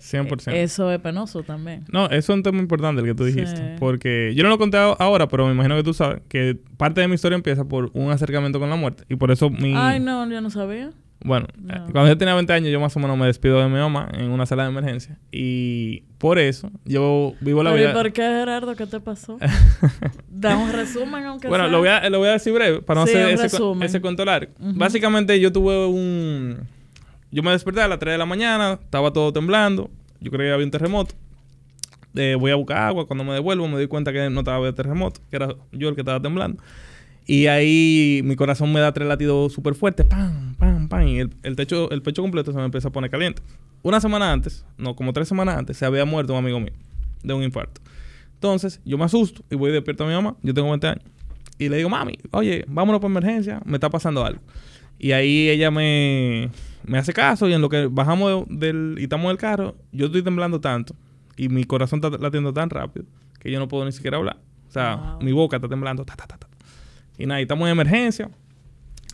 100%. 0.00 0.52
Eso 0.52 0.92
es 0.92 1.00
penoso 1.00 1.42
también. 1.42 1.84
No, 1.92 2.06
eso 2.06 2.16
es 2.16 2.28
un 2.28 2.42
tema 2.42 2.60
importante 2.60 3.00
el 3.02 3.06
que 3.06 3.14
tú 3.14 3.24
dijiste. 3.24 3.76
Porque 3.78 4.32
yo 4.34 4.44
no 4.44 4.48
lo 4.48 4.56
conté 4.56 4.76
ahora, 4.76 5.28
pero 5.28 5.46
me 5.46 5.52
imagino 5.52 5.76
que 5.76 5.82
tú 5.82 5.92
sabes 5.92 6.22
que 6.28 6.56
parte 6.76 7.00
de 7.00 7.08
mi 7.08 7.14
historia 7.14 7.36
empieza 7.36 7.64
por 7.64 7.90
un 7.94 8.10
acercamiento 8.10 8.60
con 8.60 8.70
la 8.70 8.76
muerte. 8.76 9.04
Y 9.08 9.16
por 9.16 9.30
eso 9.30 9.50
mi... 9.50 9.74
Ay, 9.76 9.98
no, 10.00 10.28
yo 10.30 10.40
no 10.40 10.50
sabía. 10.50 10.90
Bueno, 11.20 11.48
cuando 11.92 12.06
yo 12.06 12.16
tenía 12.16 12.34
20 12.34 12.52
años, 12.52 12.70
yo 12.70 12.80
más 12.80 12.96
o 12.96 13.00
menos 13.00 13.18
me 13.18 13.26
despido 13.26 13.60
de 13.60 13.66
mi 13.66 13.74
mamá 13.74 14.08
en 14.12 14.30
una 14.30 14.46
sala 14.46 14.64
de 14.64 14.70
emergencia. 14.70 15.18
Y 15.32 16.02
por 16.18 16.38
eso 16.38 16.70
yo 16.84 17.34
vivo 17.40 17.62
la 17.62 17.72
vida. 17.72 17.90
¿Y 17.90 17.92
por 17.92 18.12
qué, 18.12 18.22
Gerardo? 18.22 18.76
¿Qué 18.76 18.86
te 18.86 19.00
pasó? 19.00 19.36
da 20.30 20.56
un 20.56 20.72
resumen, 20.72 21.24
aunque 21.24 21.48
bueno, 21.48 21.64
sea. 21.64 21.72
Lo 21.72 21.78
voy, 21.78 21.88
a, 21.88 22.08
lo 22.08 22.18
voy 22.18 22.28
a 22.28 22.32
decir 22.32 22.52
breve 22.52 22.82
para 22.82 23.00
no 23.00 23.04
hacer 23.04 23.30
ese, 23.30 23.46
ese, 23.80 24.00
cuento 24.00 24.24
largo. 24.24 24.52
Básicamente, 24.58 25.38
yo 25.40 25.50
tuve 25.52 25.86
un 25.86 26.66
yo 27.30 27.42
me 27.42 27.50
desperté 27.50 27.82
a 27.82 27.88
las 27.88 27.98
3 27.98 28.14
de 28.14 28.18
la 28.18 28.26
mañana, 28.26 28.78
estaba 28.82 29.12
todo 29.12 29.32
temblando. 29.32 29.90
Yo 30.20 30.30
creía 30.30 30.50
que 30.50 30.54
había 30.54 30.64
un 30.64 30.70
terremoto. 30.70 31.14
Eh, 32.14 32.36
voy 32.38 32.50
a 32.50 32.54
buscar 32.54 32.78
agua. 32.78 33.06
Cuando 33.06 33.22
me 33.24 33.34
devuelvo, 33.34 33.68
me 33.68 33.74
doy 33.74 33.86
cuenta 33.86 34.12
que 34.12 34.30
no 34.30 34.40
estaba 34.40 34.64
de 34.64 34.72
terremoto, 34.72 35.20
que 35.30 35.36
era 35.36 35.54
yo 35.72 35.88
el 35.88 35.94
que 35.94 36.00
estaba 36.00 36.20
temblando. 36.20 36.62
Y 37.28 37.46
ahí 37.46 38.22
mi 38.24 38.36
corazón 38.36 38.72
me 38.72 38.80
da 38.80 38.90
tres 38.92 39.06
latidos 39.06 39.52
súper 39.52 39.74
fuertes, 39.74 40.06
pam, 40.06 40.54
pam, 40.54 40.88
pam. 40.88 41.06
Y 41.06 41.18
el, 41.18 41.56
techo, 41.56 41.90
el 41.90 42.00
pecho 42.00 42.22
completo 42.22 42.52
se 42.52 42.58
me 42.58 42.64
empieza 42.64 42.88
a 42.88 42.90
poner 42.90 43.10
caliente. 43.10 43.42
Una 43.82 44.00
semana 44.00 44.32
antes, 44.32 44.64
no, 44.78 44.96
como 44.96 45.12
tres 45.12 45.28
semanas 45.28 45.58
antes, 45.58 45.76
se 45.76 45.84
había 45.84 46.06
muerto 46.06 46.32
un 46.32 46.38
amigo 46.38 46.58
mío 46.58 46.72
de 47.22 47.34
un 47.34 47.42
infarto. 47.42 47.82
Entonces, 48.32 48.80
yo 48.86 48.96
me 48.96 49.04
asusto 49.04 49.44
y 49.50 49.56
voy 49.56 49.70
despierto 49.72 50.04
a 50.04 50.06
mi 50.06 50.14
mamá. 50.14 50.36
Yo 50.42 50.54
tengo 50.54 50.70
20 50.70 50.86
años. 50.86 51.04
Y 51.58 51.68
le 51.68 51.76
digo, 51.76 51.90
mami, 51.90 52.18
oye, 52.30 52.64
vámonos 52.66 52.98
por 52.98 53.10
emergencia, 53.10 53.60
me 53.66 53.74
está 53.74 53.90
pasando 53.90 54.24
algo. 54.24 54.40
Y 54.98 55.12
ahí 55.12 55.50
ella 55.50 55.70
me, 55.70 56.48
me 56.84 56.96
hace 56.96 57.12
caso 57.12 57.46
y 57.46 57.52
en 57.52 57.60
lo 57.60 57.68
que 57.68 57.88
bajamos 57.88 58.46
del 58.48 58.96
y 58.98 59.02
estamos 59.02 59.28
del 59.28 59.36
carro, 59.36 59.76
yo 59.92 60.06
estoy 60.06 60.22
temblando 60.22 60.62
tanto 60.62 60.94
y 61.36 61.50
mi 61.50 61.64
corazón 61.64 62.00
está 62.02 62.16
latiendo 62.16 62.54
tan 62.54 62.70
rápido 62.70 63.04
que 63.38 63.50
yo 63.50 63.58
no 63.58 63.68
puedo 63.68 63.84
ni 63.84 63.92
siquiera 63.92 64.16
hablar. 64.16 64.38
O 64.66 64.70
sea, 64.70 65.18
mi 65.20 65.32
boca 65.32 65.56
está 65.56 65.68
temblando. 65.68 66.06
Y 67.18 67.26
nada, 67.26 67.40
y 67.40 67.42
estamos 67.42 67.66
en 67.66 67.72
emergencia. 67.72 68.30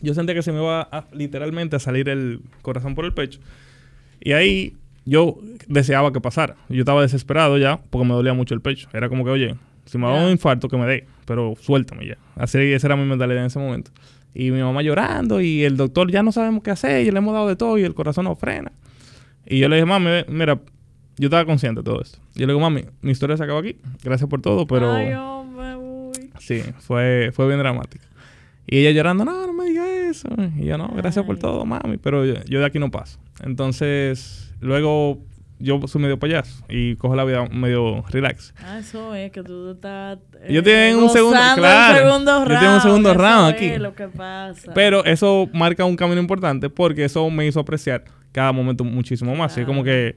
Yo 0.01 0.13
sentía 0.13 0.35
que 0.35 0.43
se 0.43 0.51
me 0.51 0.59
iba 0.59 0.87
literalmente 1.11 1.75
a 1.75 1.79
salir 1.79 2.09
el 2.09 2.41
corazón 2.61 2.95
por 2.95 3.05
el 3.05 3.13
pecho. 3.13 3.39
Y 4.19 4.33
ahí 4.33 4.75
yo 5.05 5.37
deseaba 5.67 6.11
que 6.11 6.21
pasara. 6.21 6.55
Yo 6.69 6.79
estaba 6.79 7.01
desesperado 7.01 7.57
ya 7.57 7.79
porque 7.89 8.07
me 8.07 8.13
dolía 8.13 8.33
mucho 8.33 8.53
el 8.53 8.61
pecho. 8.61 8.89
Era 8.93 9.09
como 9.09 9.23
que, 9.23 9.31
oye, 9.31 9.55
si 9.85 9.97
me 9.97 10.07
da 10.07 10.25
un 10.25 10.31
infarto, 10.31 10.67
que 10.67 10.77
me 10.77 10.85
dé, 10.85 11.07
pero 11.25 11.55
suéltame 11.59 12.07
ya. 12.07 12.17
Así, 12.35 12.57
esa 12.59 12.87
era 12.87 12.95
mi 12.95 13.05
mentalidad 13.05 13.41
en 13.41 13.47
ese 13.47 13.59
momento. 13.59 13.91
Y 14.33 14.51
mi 14.51 14.61
mamá 14.61 14.81
llorando 14.81 15.39
y 15.39 15.63
el 15.63 15.77
doctor 15.77 16.11
ya 16.11 16.21
no 16.21 16.31
sabemos 16.31 16.61
qué 16.61 16.71
hacer 16.71 17.05
y 17.05 17.11
le 17.11 17.17
hemos 17.17 17.33
dado 17.33 17.47
de 17.47 17.55
todo 17.55 17.77
y 17.77 17.83
el 17.83 17.93
corazón 17.93 18.25
no 18.25 18.35
frena. 18.35 18.71
Y 19.45 19.59
yo 19.59 19.69
le 19.69 19.77
dije, 19.77 19.85
mami, 19.85 20.09
mira, 20.27 20.59
yo 21.17 21.27
estaba 21.27 21.45
consciente 21.45 21.79
de 21.79 21.85
todo 21.85 22.01
esto. 22.01 22.19
Yo 22.33 22.45
le 22.45 22.53
digo, 22.53 22.59
mami, 22.59 22.83
mi 23.01 23.11
historia 23.11 23.37
se 23.37 23.43
acabó 23.43 23.59
aquí. 23.59 23.77
Gracias 24.03 24.29
por 24.29 24.41
todo, 24.41 24.67
pero... 24.67 24.91
Ay, 24.91 25.13
uy. 25.15 25.34
Sí, 26.45 26.63
fue, 26.79 27.31
fue 27.33 27.47
bien 27.47 27.59
dramático. 27.59 28.05
Y 28.67 28.79
ella 28.79 28.91
llorando, 28.91 29.25
no, 29.25 29.45
no 29.45 29.53
me 29.53 29.65
digas 29.65 29.87
eso. 29.87 30.29
Y 30.57 30.65
yo, 30.65 30.77
no, 30.77 30.89
gracias 30.95 31.25
por 31.25 31.37
todo, 31.37 31.65
mami, 31.65 31.97
pero 31.97 32.25
yo 32.25 32.59
de 32.59 32.65
aquí 32.65 32.79
no 32.79 32.89
paso. 32.89 33.19
Entonces, 33.43 34.53
luego 34.59 35.19
yo 35.59 35.79
soy 35.87 36.01
medio 36.01 36.19
payaso 36.19 36.63
y 36.67 36.95
cojo 36.95 37.15
la 37.15 37.23
vida 37.23 37.47
medio 37.49 38.03
relax. 38.09 38.53
Ah, 38.63 38.79
eso 38.79 39.13
es 39.15 39.31
que 39.31 39.43
tú 39.43 39.71
estás. 39.71 40.17
Eh, 40.41 40.53
yo 40.53 40.63
tengo 40.63 41.03
un 41.03 41.09
segundo, 41.09 41.39
claro, 41.55 41.97
segundo 41.97 42.45
round. 42.45 42.51
Yo 42.51 42.59
tengo 42.59 42.75
un 42.75 42.81
segundo 42.81 43.13
round 43.13 43.53
aquí. 43.53 43.65
Es 43.65 43.79
lo 43.81 43.95
que 43.95 44.07
pasa. 44.07 44.73
Pero 44.73 45.05
eso 45.05 45.49
marca 45.53 45.85
un 45.85 45.95
camino 45.95 46.19
importante 46.19 46.69
porque 46.69 47.05
eso 47.05 47.29
me 47.29 47.45
hizo 47.47 47.59
apreciar 47.59 48.03
cada 48.31 48.51
momento 48.51 48.83
muchísimo 48.83 49.35
más. 49.35 49.57
Es 49.57 49.65
como 49.65 49.83
que 49.83 50.15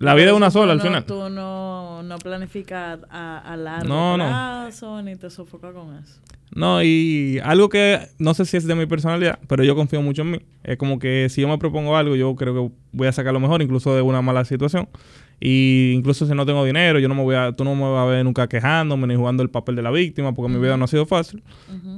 la 0.00 0.14
vida 0.14 0.30
es 0.30 0.32
una 0.32 0.50
sola 0.50 0.72
al 0.72 0.80
final. 0.80 1.04
Tú 1.04 1.28
no, 1.28 2.02
no 2.02 2.18
planificas 2.18 3.00
a, 3.10 3.38
a 3.38 3.56
largo 3.56 3.86
no, 3.86 4.14
plazo 4.16 5.02
ni 5.02 5.14
te 5.14 5.28
sofocas 5.28 5.74
con 5.74 5.94
eso. 5.94 6.20
No, 6.54 6.82
y 6.82 7.38
algo 7.44 7.68
que 7.68 8.00
no 8.18 8.32
sé 8.34 8.44
si 8.44 8.56
es 8.56 8.66
de 8.66 8.74
mi 8.74 8.86
personalidad, 8.86 9.38
pero 9.46 9.62
yo 9.62 9.76
confío 9.76 10.00
mucho 10.02 10.22
en 10.22 10.30
mí. 10.32 10.38
Es 10.64 10.78
como 10.78 10.98
que 10.98 11.28
si 11.28 11.42
yo 11.42 11.48
me 11.48 11.58
propongo 11.58 11.96
algo, 11.96 12.16
yo 12.16 12.34
creo 12.34 12.54
que 12.54 12.74
voy 12.92 13.08
a 13.08 13.12
sacar 13.12 13.32
lo 13.34 13.40
mejor, 13.40 13.62
incluso 13.62 13.94
de 13.94 14.02
una 14.02 14.22
mala 14.22 14.44
situación. 14.44 14.88
Y 15.38 15.92
incluso 15.94 16.26
si 16.26 16.34
no 16.34 16.44
tengo 16.46 16.64
dinero, 16.64 16.98
yo 16.98 17.08
no 17.08 17.14
me 17.14 17.22
voy 17.22 17.36
a, 17.36 17.52
tú 17.52 17.62
no 17.64 17.74
me 17.74 17.82
vas 17.82 18.02
a 18.02 18.04
ver 18.06 18.24
nunca 18.24 18.48
quejándome 18.48 19.06
ni 19.06 19.16
jugando 19.16 19.42
el 19.42 19.50
papel 19.50 19.76
de 19.76 19.82
la 19.82 19.90
víctima, 19.90 20.32
porque 20.34 20.52
mi 20.52 20.58
vida 20.58 20.76
no 20.76 20.86
ha 20.86 20.88
sido 20.88 21.04
fácil. 21.04 21.42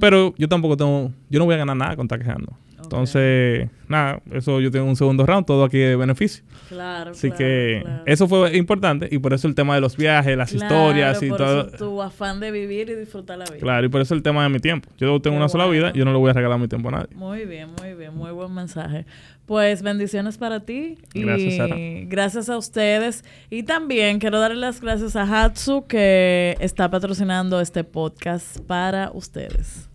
Pero 0.00 0.34
yo 0.36 0.48
tampoco 0.48 0.76
tengo, 0.76 1.12
yo 1.30 1.38
no 1.38 1.44
voy 1.44 1.54
a 1.54 1.58
ganar 1.58 1.76
nada 1.76 1.96
con 1.96 2.06
estar 2.06 2.18
quejando. 2.18 2.52
Entonces, 2.92 3.70
nada, 3.88 4.20
eso 4.32 4.60
yo 4.60 4.70
tengo 4.70 4.84
un 4.84 4.96
segundo 4.96 5.24
round, 5.24 5.46
todo 5.46 5.64
aquí 5.64 5.78
de 5.78 5.96
beneficio. 5.96 6.44
Claro. 6.68 7.12
Así 7.12 7.30
que 7.30 7.82
eso 8.04 8.28
fue 8.28 8.54
importante 8.56 9.08
y 9.10 9.18
por 9.18 9.32
eso 9.32 9.48
el 9.48 9.54
tema 9.54 9.74
de 9.74 9.80
los 9.80 9.96
viajes, 9.96 10.36
las 10.36 10.52
historias 10.52 11.22
y 11.22 11.30
por 11.30 11.38
todo. 11.38 11.68
Eso 11.68 11.76
tu 11.78 12.02
afán 12.02 12.38
de 12.38 12.50
vivir 12.50 12.90
y 12.90 12.94
disfrutar 12.94 13.38
la 13.38 13.46
vida. 13.46 13.60
Claro, 13.60 13.86
y 13.86 13.88
por 13.88 14.02
eso 14.02 14.14
el 14.14 14.22
tema 14.22 14.42
de 14.42 14.50
mi 14.50 14.58
tiempo. 14.58 14.90
Yo 14.98 15.20
tengo 15.22 15.38
una 15.38 15.48
sola 15.48 15.66
vida, 15.68 15.90
yo 15.94 16.04
no 16.04 16.12
le 16.12 16.18
voy 16.18 16.28
a 16.28 16.34
regalar 16.34 16.58
mi 16.58 16.68
tiempo 16.68 16.90
a 16.90 16.92
nadie. 16.92 17.16
Muy 17.16 17.46
bien, 17.46 17.70
muy 17.80 17.94
bien, 17.94 18.14
muy 18.14 18.30
buen 18.30 18.52
mensaje. 18.52 19.06
Pues 19.46 19.82
bendiciones 19.82 20.36
para 20.36 20.60
ti. 20.60 20.98
Gracias, 21.14 21.56
Sara. 21.56 21.76
Gracias 21.78 22.50
a 22.50 22.58
ustedes. 22.58 23.24
Y 23.48 23.62
también 23.62 24.18
quiero 24.18 24.38
darle 24.38 24.56
las 24.56 24.82
gracias 24.82 25.16
a 25.16 25.22
Hatsu 25.22 25.86
que 25.86 26.56
está 26.60 26.90
patrocinando 26.90 27.58
este 27.60 27.84
podcast 27.84 28.60
para 28.60 29.10
ustedes. 29.14 29.91